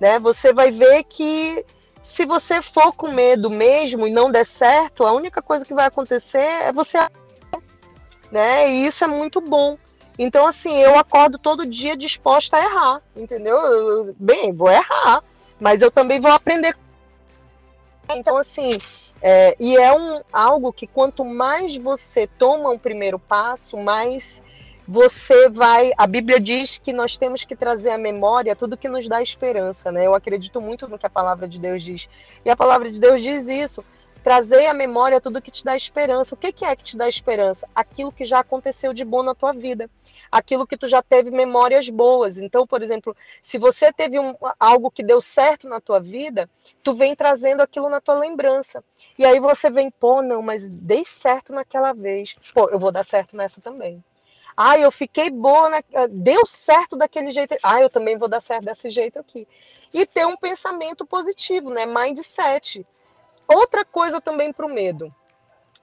Né? 0.00 0.18
Você 0.18 0.52
vai 0.52 0.70
ver 0.70 1.04
que 1.04 1.64
se 2.02 2.26
você 2.26 2.60
for 2.60 2.92
com 2.92 3.12
medo 3.12 3.48
mesmo 3.48 4.06
e 4.06 4.10
não 4.10 4.30
der 4.30 4.44
certo, 4.44 5.04
a 5.04 5.12
única 5.12 5.40
coisa 5.40 5.64
que 5.64 5.74
vai 5.74 5.86
acontecer 5.86 6.38
é 6.38 6.72
você 6.72 6.98
né? 8.32 8.68
E 8.70 8.86
isso 8.86 9.04
é 9.04 9.06
muito 9.06 9.40
bom. 9.40 9.76
Então, 10.18 10.46
assim, 10.46 10.74
eu 10.78 10.98
acordo 10.98 11.38
todo 11.38 11.66
dia 11.66 11.96
disposta 11.96 12.56
a 12.56 12.62
errar, 12.62 13.02
entendeu? 13.14 13.56
Eu, 13.56 14.16
bem, 14.18 14.52
vou 14.52 14.70
errar, 14.70 15.22
mas 15.60 15.82
eu 15.82 15.90
também 15.90 16.18
vou 16.18 16.30
aprender. 16.30 16.76
Então, 18.10 18.36
assim, 18.36 18.78
é, 19.22 19.54
e 19.60 19.76
é 19.76 19.92
um, 19.92 20.20
algo 20.32 20.72
que 20.72 20.86
quanto 20.86 21.24
mais 21.24 21.76
você 21.76 22.26
toma 22.26 22.70
um 22.70 22.78
primeiro 22.78 23.20
passo, 23.20 23.76
mais 23.76 24.42
você 24.86 25.48
vai. 25.48 25.92
A 25.96 26.08
Bíblia 26.08 26.40
diz 26.40 26.78
que 26.78 26.92
nós 26.92 27.16
temos 27.16 27.44
que 27.44 27.54
trazer 27.54 27.90
à 27.90 27.98
memória 27.98 28.56
tudo 28.56 28.76
que 28.76 28.88
nos 28.88 29.08
dá 29.08 29.22
esperança, 29.22 29.92
né? 29.92 30.04
Eu 30.06 30.14
acredito 30.14 30.60
muito 30.60 30.88
no 30.88 30.98
que 30.98 31.06
a 31.06 31.10
palavra 31.10 31.46
de 31.46 31.60
Deus 31.60 31.82
diz. 31.82 32.08
E 32.44 32.50
a 32.50 32.56
palavra 32.56 32.90
de 32.90 32.98
Deus 32.98 33.22
diz 33.22 33.46
isso. 33.46 33.84
Trazer 34.24 34.66
à 34.66 34.74
memória 34.74 35.20
tudo 35.20 35.42
que 35.42 35.50
te 35.50 35.64
dá 35.64 35.76
esperança. 35.76 36.34
O 36.34 36.38
que, 36.38 36.64
é 36.64 36.76
que 36.76 36.82
te 36.82 36.96
dá 36.96 37.08
esperança? 37.08 37.68
Aquilo 37.74 38.12
que 38.12 38.24
já 38.24 38.40
aconteceu 38.40 38.92
de 38.92 39.04
bom 39.04 39.22
na 39.22 39.34
tua 39.34 39.52
vida. 39.52 39.88
Aquilo 40.32 40.66
que 40.66 40.78
tu 40.78 40.88
já 40.88 41.02
teve 41.02 41.30
memórias 41.30 41.90
boas. 41.90 42.38
Então, 42.38 42.66
por 42.66 42.82
exemplo, 42.82 43.14
se 43.42 43.58
você 43.58 43.92
teve 43.92 44.18
um, 44.18 44.34
algo 44.58 44.90
que 44.90 45.02
deu 45.02 45.20
certo 45.20 45.68
na 45.68 45.78
tua 45.78 46.00
vida, 46.00 46.48
tu 46.82 46.94
vem 46.94 47.14
trazendo 47.14 47.60
aquilo 47.60 47.90
na 47.90 48.00
tua 48.00 48.14
lembrança. 48.14 48.82
E 49.18 49.26
aí 49.26 49.38
você 49.38 49.70
vem, 49.70 49.90
pô, 49.90 50.22
não, 50.22 50.40
mas 50.40 50.70
dei 50.70 51.04
certo 51.04 51.52
naquela 51.52 51.92
vez. 51.92 52.34
Pô, 52.54 52.70
eu 52.70 52.78
vou 52.78 52.90
dar 52.90 53.04
certo 53.04 53.36
nessa 53.36 53.60
também. 53.60 54.02
Ah, 54.56 54.78
eu 54.78 54.90
fiquei 54.90 55.30
boa, 55.30 55.68
na... 55.68 55.82
deu 56.10 56.46
certo 56.46 56.96
daquele 56.96 57.30
jeito. 57.30 57.56
Ah, 57.62 57.80
eu 57.80 57.90
também 57.90 58.16
vou 58.16 58.28
dar 58.28 58.40
certo 58.40 58.64
desse 58.64 58.90
jeito 58.90 59.18
aqui. 59.18 59.46
E 59.92 60.06
ter 60.06 60.26
um 60.26 60.36
pensamento 60.36 61.06
positivo, 61.06 61.70
né? 61.70 61.84
Mindset. 61.86 62.86
Outra 63.46 63.84
coisa 63.84 64.20
também 64.20 64.52
para 64.52 64.66
o 64.66 64.72
medo. 64.72 65.14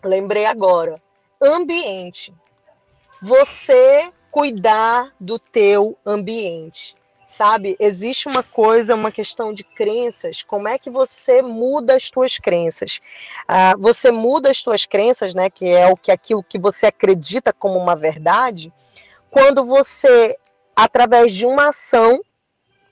Lembrei 0.03 0.45
agora. 0.45 1.01
Ambiente. 1.41 2.33
Você 3.21 4.11
cuidar 4.31 5.13
do 5.19 5.37
teu 5.39 5.97
ambiente 6.05 6.95
sabe? 7.29 7.77
Existe 7.79 8.27
uma 8.27 8.41
coisa, 8.41 8.95
uma 8.95 9.11
questão 9.11 9.53
de 9.53 9.63
crenças. 9.63 10.41
Como 10.41 10.67
é 10.67 10.79
que 10.79 10.89
você 10.89 11.43
muda 11.43 11.95
as 11.95 12.09
tuas 12.09 12.39
crenças? 12.39 12.99
Ah, 13.47 13.75
você 13.77 14.11
muda 14.11 14.49
as 14.49 14.63
tuas 14.63 14.87
crenças, 14.87 15.35
né? 15.35 15.47
Que 15.47 15.69
é 15.69 15.87
o 15.87 15.95
que 15.95 16.11
aquilo 16.11 16.43
que 16.43 16.57
você 16.57 16.87
acredita 16.87 17.53
como 17.53 17.77
uma 17.77 17.95
verdade, 17.95 18.73
quando 19.29 19.63
você, 19.63 20.35
através 20.75 21.31
de 21.31 21.45
uma 21.45 21.69
ação, 21.69 22.19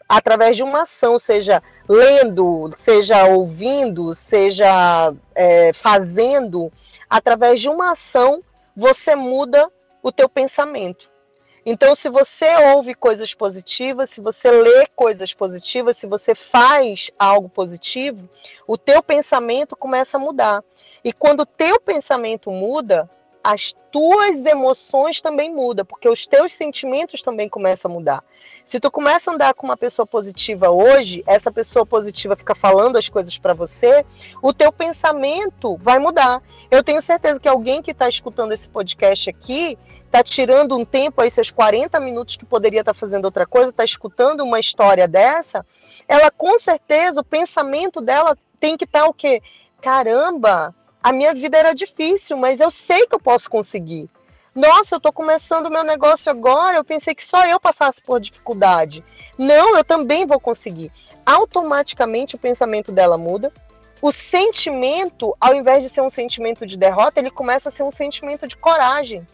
através 0.07 0.55
de 0.55 0.61
uma 0.61 0.83
ação, 0.83 1.17
seja 1.17 1.61
lendo, 1.89 2.69
seja 2.75 3.25
ouvindo, 3.25 4.13
seja 4.13 5.13
é, 5.33 5.73
fazendo, 5.73 6.71
através 7.09 7.59
de 7.59 7.69
uma 7.69 7.91
ação, 7.91 8.43
você 8.75 9.15
muda 9.15 9.67
o 10.03 10.11
teu 10.11 10.29
pensamento. 10.29 11.16
Então, 11.69 11.93
se 11.95 12.07
você 12.07 12.47
ouve 12.73 12.93
coisas 12.93 13.33
positivas, 13.33 14.09
se 14.09 14.21
você 14.21 14.49
lê 14.49 14.87
coisas 14.95 15.33
positivas, 15.33 15.97
se 15.97 16.07
você 16.07 16.33
faz 16.33 17.11
algo 17.19 17.49
positivo, 17.49 18.29
o 18.65 18.77
teu 18.77 19.03
pensamento 19.03 19.75
começa 19.75 20.15
a 20.15 20.19
mudar. 20.19 20.63
E 21.03 21.11
quando 21.11 21.41
o 21.41 21.45
teu 21.45 21.77
pensamento 21.77 22.49
muda, 22.51 23.09
as 23.47 23.73
tuas 23.93 24.45
emoções 24.45 25.21
também 25.21 25.55
mudam, 25.55 25.85
porque 25.85 26.09
os 26.09 26.27
teus 26.27 26.51
sentimentos 26.51 27.21
também 27.21 27.47
começam 27.47 27.89
a 27.89 27.93
mudar. 27.93 28.23
Se 28.65 28.77
tu 28.77 28.91
começa 28.91 29.31
a 29.31 29.33
andar 29.33 29.53
com 29.53 29.65
uma 29.65 29.77
pessoa 29.77 30.05
positiva 30.05 30.69
hoje, 30.69 31.23
essa 31.25 31.49
pessoa 31.49 31.85
positiva 31.85 32.35
fica 32.35 32.53
falando 32.53 32.97
as 32.97 33.07
coisas 33.07 33.37
para 33.37 33.53
você, 33.53 34.05
o 34.43 34.51
teu 34.51 34.69
pensamento 34.69 35.77
vai 35.77 35.97
mudar. 35.97 36.43
Eu 36.69 36.83
tenho 36.83 37.01
certeza 37.01 37.39
que 37.39 37.47
alguém 37.47 37.81
que 37.81 37.91
está 37.91 38.09
escutando 38.09 38.51
esse 38.51 38.67
podcast 38.67 39.29
aqui 39.29 39.77
está 40.07 40.21
tirando 40.21 40.77
um 40.77 40.83
tempo 40.83 41.21
aí, 41.21 41.31
seus 41.31 41.49
40 41.49 42.01
minutos 42.01 42.35
que 42.35 42.45
poderia 42.45 42.81
estar 42.81 42.93
tá 42.93 42.99
fazendo 42.99 43.23
outra 43.23 43.47
coisa, 43.47 43.69
está 43.69 43.85
escutando 43.85 44.43
uma 44.43 44.59
história 44.59 45.07
dessa, 45.07 45.65
ela 46.05 46.29
com 46.29 46.57
certeza, 46.57 47.21
o 47.21 47.23
pensamento 47.23 48.01
dela 48.01 48.35
tem 48.59 48.75
que 48.75 48.83
estar 48.83 49.03
tá, 49.03 49.07
o 49.07 49.13
quê? 49.13 49.41
Caramba, 49.79 50.75
a 51.07 51.13
minha 51.13 51.33
vida 51.33 51.57
era 51.57 51.73
difícil, 51.73 52.35
mas 52.35 52.59
eu 52.59 52.69
sei 52.69 53.07
que 53.07 53.15
eu 53.15 53.19
posso 53.19 53.49
conseguir. 53.49 54.09
Nossa, 54.53 54.95
eu 54.95 54.97
estou 54.97 55.13
começando 55.13 55.67
o 55.67 55.71
meu 55.71 55.81
negócio 55.81 56.29
agora, 56.29 56.75
eu 56.75 56.83
pensei 56.83 57.15
que 57.15 57.23
só 57.23 57.45
eu 57.45 57.61
passasse 57.61 58.03
por 58.03 58.19
dificuldade. 58.19 59.01
Não, 59.37 59.77
eu 59.77 59.85
também 59.85 60.27
vou 60.27 60.37
conseguir. 60.37 60.91
Automaticamente 61.25 62.35
o 62.35 62.37
pensamento 62.37 62.91
dela 62.91 63.17
muda, 63.17 63.53
o 64.01 64.11
sentimento, 64.11 65.33
ao 65.39 65.55
invés 65.55 65.81
de 65.81 65.87
ser 65.87 66.01
um 66.01 66.09
sentimento 66.09 66.65
de 66.65 66.75
derrota, 66.75 67.21
ele 67.21 67.31
começa 67.31 67.69
a 67.69 67.71
ser 67.71 67.83
um 67.83 67.91
sentimento 67.91 68.45
de 68.45 68.57
coragem. 68.57 69.25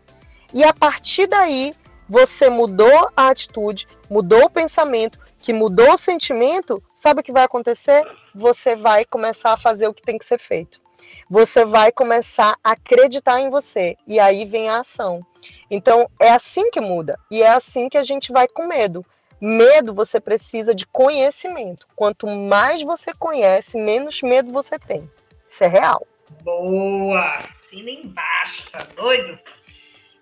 E 0.53 0.63
a 0.63 0.75
partir 0.75 1.25
daí, 1.25 1.73
você 2.07 2.51
mudou 2.51 3.09
a 3.17 3.29
atitude, 3.29 3.87
mudou 4.07 4.43
o 4.43 4.49
pensamento, 4.51 5.17
que 5.39 5.51
mudou 5.51 5.93
o 5.93 5.97
sentimento, 5.97 6.83
sabe 6.93 7.21
o 7.21 7.23
que 7.23 7.31
vai 7.31 7.45
acontecer? 7.45 8.03
Você 8.35 8.75
vai 8.75 9.05
começar 9.05 9.53
a 9.53 9.57
fazer 9.57 9.87
o 9.87 9.93
que 9.93 10.03
tem 10.03 10.19
que 10.19 10.25
ser 10.25 10.37
feito. 10.37 10.82
Você 11.29 11.65
vai 11.65 11.91
começar 11.91 12.55
a 12.63 12.71
acreditar 12.71 13.39
em 13.39 13.49
você 13.49 13.97
e 14.07 14.19
aí 14.19 14.45
vem 14.45 14.69
a 14.69 14.79
ação. 14.79 15.25
Então 15.69 16.09
é 16.19 16.29
assim 16.29 16.69
que 16.69 16.79
muda 16.79 17.17
e 17.31 17.41
é 17.41 17.49
assim 17.49 17.89
que 17.89 17.97
a 17.97 18.03
gente 18.03 18.31
vai 18.31 18.47
com 18.47 18.67
medo. 18.67 19.05
Medo 19.41 19.93
você 19.93 20.21
precisa 20.21 20.73
de 20.73 20.85
conhecimento. 20.85 21.87
Quanto 21.95 22.27
mais 22.27 22.81
você 22.81 23.13
conhece, 23.13 23.77
menos 23.77 24.21
medo 24.21 24.53
você 24.53 24.79
tem. 24.79 25.09
Isso 25.49 25.63
é 25.63 25.67
real. 25.67 26.07
Boa! 26.41 27.39
Assina 27.49 27.91
embaixo, 27.91 28.71
tá 28.71 28.87
doido? 28.95 29.37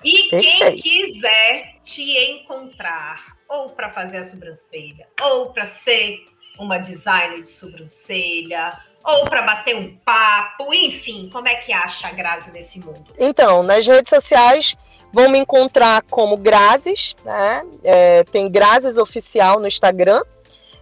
E 0.03 0.29
quem 0.29 0.81
quiser 0.81 1.75
te 1.83 2.17
encontrar, 2.31 3.37
ou 3.47 3.69
para 3.69 3.91
fazer 3.91 4.17
a 4.17 4.23
sobrancelha, 4.23 5.07
ou 5.21 5.53
para 5.53 5.65
ser 5.65 6.25
uma 6.57 6.79
designer 6.79 7.43
de 7.43 7.49
sobrancelha, 7.49 8.79
ou 9.03 9.25
para 9.25 9.41
bater 9.41 9.75
um 9.75 9.95
papo, 10.05 10.73
enfim, 10.73 11.29
como 11.31 11.47
é 11.47 11.55
que 11.55 11.73
acha 11.73 12.07
a 12.07 12.11
Grazi 12.11 12.51
nesse 12.51 12.79
mundo? 12.79 13.05
Então, 13.19 13.63
nas 13.63 13.85
redes 13.85 14.09
sociais, 14.09 14.75
vão 15.11 15.29
me 15.29 15.39
encontrar 15.39 16.03
como 16.03 16.37
Grazes, 16.37 17.15
né? 17.25 17.63
É, 17.83 18.23
tem 18.25 18.49
Grazes 18.49 18.97
Oficial 18.97 19.59
no 19.59 19.67
Instagram 19.67 20.21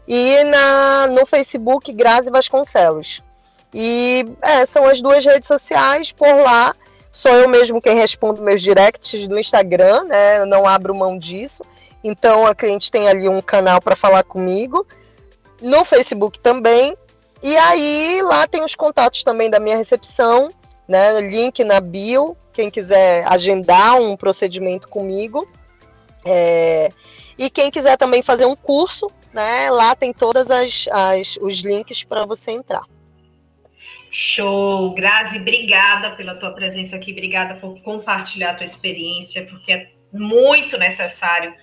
e 0.07 0.43
na, 0.45 1.07
no 1.07 1.26
Facebook 1.26 1.91
Grazi 1.93 2.30
Vasconcelos. 2.30 3.22
E 3.74 4.26
é, 4.41 4.65
são 4.65 4.88
as 4.88 5.01
duas 5.01 5.24
redes 5.24 5.47
sociais, 5.47 6.11
por 6.11 6.36
lá 6.36 6.76
sou 7.11 7.32
eu 7.34 7.49
mesmo 7.49 7.82
quem 7.82 7.95
responde 7.95 8.41
meus 8.41 8.61
directs 8.61 9.28
do 9.28 9.39
Instagram, 9.39 10.03
né? 10.03 10.39
Eu 10.39 10.45
não 10.45 10.67
abro 10.67 10.95
mão 10.95 11.17
disso. 11.17 11.63
Então 12.03 12.45
a 12.45 12.55
cliente 12.55 12.91
tem 12.91 13.07
ali 13.07 13.28
um 13.28 13.41
canal 13.41 13.82
para 13.82 13.95
falar 13.95 14.24
comigo. 14.24 14.86
No 15.61 15.84
Facebook 15.84 16.39
também. 16.39 16.95
E 17.41 17.57
aí 17.57 18.21
lá 18.21 18.47
tem 18.47 18.63
os 18.63 18.75
contatos 18.75 19.23
também 19.23 19.49
da 19.49 19.59
minha 19.59 19.77
recepção, 19.77 20.51
né? 20.87 21.19
Link 21.21 21.63
na 21.63 21.79
bio, 21.79 22.35
quem 22.51 22.69
quiser 22.69 23.25
agendar 23.27 23.99
um 24.01 24.17
procedimento 24.17 24.87
comigo. 24.87 25.47
É... 26.25 26.89
E 27.37 27.49
quem 27.49 27.71
quiser 27.71 27.97
também 27.97 28.21
fazer 28.21 28.45
um 28.45 28.55
curso, 28.55 29.09
né? 29.33 29.69
Lá 29.69 29.95
tem 29.95 30.11
todos 30.11 30.51
as, 30.51 30.87
as, 30.91 31.37
os 31.41 31.59
links 31.59 32.03
para 32.03 32.25
você 32.25 32.51
entrar. 32.51 32.83
Show! 34.11 34.93
Grazi, 34.93 35.37
obrigada 35.37 36.11
pela 36.11 36.35
tua 36.35 36.51
presença 36.51 36.95
aqui, 36.95 37.11
obrigada 37.11 37.55
por 37.55 37.79
compartilhar 37.81 38.51
a 38.51 38.53
tua 38.55 38.65
experiência, 38.65 39.45
porque 39.45 39.71
é 39.71 39.89
muito 40.11 40.77
necessário, 40.77 41.53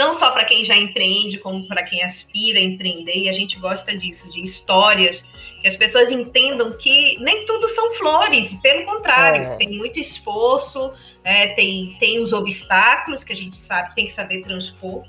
não 0.00 0.14
só 0.14 0.30
para 0.30 0.46
quem 0.46 0.64
já 0.64 0.74
empreende, 0.74 1.36
como 1.36 1.68
para 1.68 1.82
quem 1.82 2.02
aspira 2.02 2.58
a 2.58 2.62
empreender, 2.62 3.18
e 3.18 3.28
a 3.28 3.32
gente 3.32 3.58
gosta 3.58 3.94
disso, 3.94 4.32
de 4.32 4.40
histórias, 4.40 5.20
que 5.60 5.68
as 5.68 5.76
pessoas 5.76 6.10
entendam 6.10 6.72
que 6.78 7.18
nem 7.18 7.44
tudo 7.44 7.68
são 7.68 7.92
flores, 7.92 8.54
pelo 8.62 8.86
contrário, 8.86 9.42
é. 9.42 9.56
tem 9.56 9.68
muito 9.76 10.00
esforço, 10.00 10.90
é, 11.22 11.48
tem, 11.48 11.98
tem 12.00 12.18
os 12.18 12.32
obstáculos 12.32 13.22
que 13.22 13.34
a 13.34 13.36
gente 13.36 13.56
sabe, 13.56 13.94
tem 13.94 14.06
que 14.06 14.12
saber 14.12 14.40
transpor. 14.40 15.04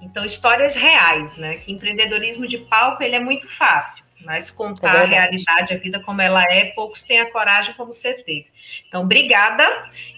Então, 0.00 0.24
histórias 0.24 0.74
reais, 0.74 1.36
né? 1.36 1.58
Que 1.58 1.70
empreendedorismo 1.70 2.48
de 2.48 2.56
palco 2.56 3.02
ele 3.02 3.16
é 3.16 3.20
muito 3.20 3.46
fácil 3.46 4.02
mas 4.22 4.50
contar 4.50 4.96
é 4.96 5.04
a 5.04 5.06
realidade, 5.06 5.72
a 5.72 5.78
vida 5.78 5.98
como 5.98 6.20
ela 6.20 6.44
é, 6.44 6.66
poucos 6.66 7.02
têm 7.02 7.20
a 7.20 7.30
coragem 7.30 7.72
como 7.72 7.90
você 7.90 8.12
teve. 8.12 8.48
Então, 8.86 9.02
obrigada. 9.02 9.64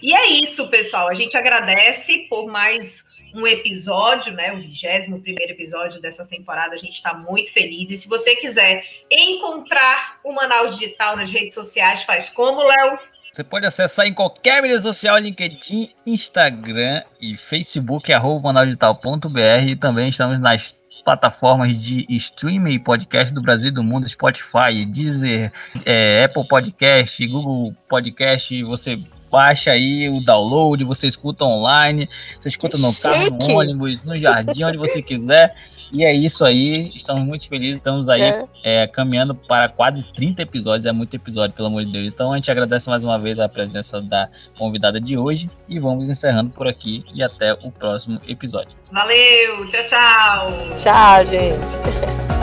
E 0.01 0.13
é 0.13 0.27
isso, 0.27 0.67
pessoal. 0.67 1.07
A 1.07 1.13
gente 1.13 1.37
agradece 1.37 2.27
por 2.29 2.47
mais 2.47 3.05
um 3.33 3.47
episódio, 3.47 4.33
né? 4.33 4.53
O 4.53 4.57
21 4.57 5.19
primeiro 5.21 5.53
episódio 5.53 5.99
dessa 5.99 6.25
temporada. 6.25 6.75
A 6.75 6.77
gente 6.77 6.93
está 6.93 7.13
muito 7.13 7.51
feliz. 7.51 7.89
E 7.89 7.97
se 7.97 8.07
você 8.07 8.35
quiser 8.35 8.83
encontrar 9.11 10.19
o 10.23 10.31
Manaus 10.31 10.77
Digital 10.77 11.17
nas 11.17 11.31
redes 11.31 11.53
sociais, 11.53 12.03
faz 12.03 12.29
como, 12.29 12.63
Léo? 12.63 12.99
Você 13.31 13.43
pode 13.43 13.65
acessar 13.65 14.05
em 14.05 14.13
qualquer 14.13 14.61
mídia 14.61 14.79
social, 14.79 15.17
LinkedIn, 15.17 15.89
Instagram 16.05 17.03
e 17.19 17.35
Facebook, 17.35 18.13
arroba 18.13 18.53
manausdigital.br. 18.53 19.67
E 19.67 19.75
também 19.75 20.09
estamos 20.09 20.39
nas 20.39 20.75
plataformas 21.03 21.75
de 21.75 22.05
streaming 22.09 22.73
e 22.73 22.79
podcast 22.79 23.33
do 23.33 23.41
Brasil 23.41 23.69
e 23.69 23.73
do 23.73 23.83
mundo, 23.83 24.07
Spotify, 24.07 24.85
Deezer, 24.87 25.51
é, 25.83 26.23
Apple 26.23 26.47
Podcast, 26.47 27.27
Google 27.27 27.75
Podcast, 27.89 28.63
você 28.63 28.99
baixa 29.33 29.71
aí 29.71 30.07
o 30.09 30.23
download, 30.23 30.83
você 30.83 31.07
escuta 31.07 31.43
online, 31.43 32.07
você 32.37 32.49
escuta 32.49 32.77
no 32.77 32.93
carro, 32.93 33.31
no 33.31 33.57
ônibus, 33.57 34.05
no 34.05 34.17
jardim, 34.19 34.63
onde 34.63 34.77
você 34.77 35.01
quiser. 35.01 35.51
E 35.91 36.03
é 36.03 36.13
isso 36.13 36.45
aí, 36.45 36.91
estamos 36.95 37.23
muito 37.23 37.47
felizes, 37.47 37.77
estamos 37.77 38.09
aí 38.09 38.21
é. 38.21 38.45
É, 38.63 38.87
caminhando 38.87 39.33
para 39.33 39.69
quase 39.69 40.03
30 40.13 40.43
episódios, 40.43 40.85
é 40.85 40.91
muito 40.91 41.15
episódio, 41.15 41.55
pelo 41.55 41.67
amor 41.67 41.83
de 41.83 41.91
Deus. 41.91 42.07
Então 42.07 42.31
a 42.31 42.35
gente 42.35 42.49
agradece 42.51 42.89
mais 42.89 43.03
uma 43.03 43.17
vez 43.19 43.39
a 43.39 43.49
presença 43.49 43.99
da 44.01 44.27
convidada 44.57 45.01
de 45.01 45.17
hoje 45.17 45.49
e 45.67 45.79
vamos 45.79 46.09
encerrando 46.09 46.51
por 46.51 46.67
aqui 46.67 47.03
e 47.13 47.23
até 47.23 47.53
o 47.53 47.71
próximo 47.71 48.19
episódio. 48.27 48.75
Valeu, 48.91 49.67
tchau, 49.67 49.83
tchau. 49.89 50.51
Tchau, 50.77 51.25
gente. 51.25 52.33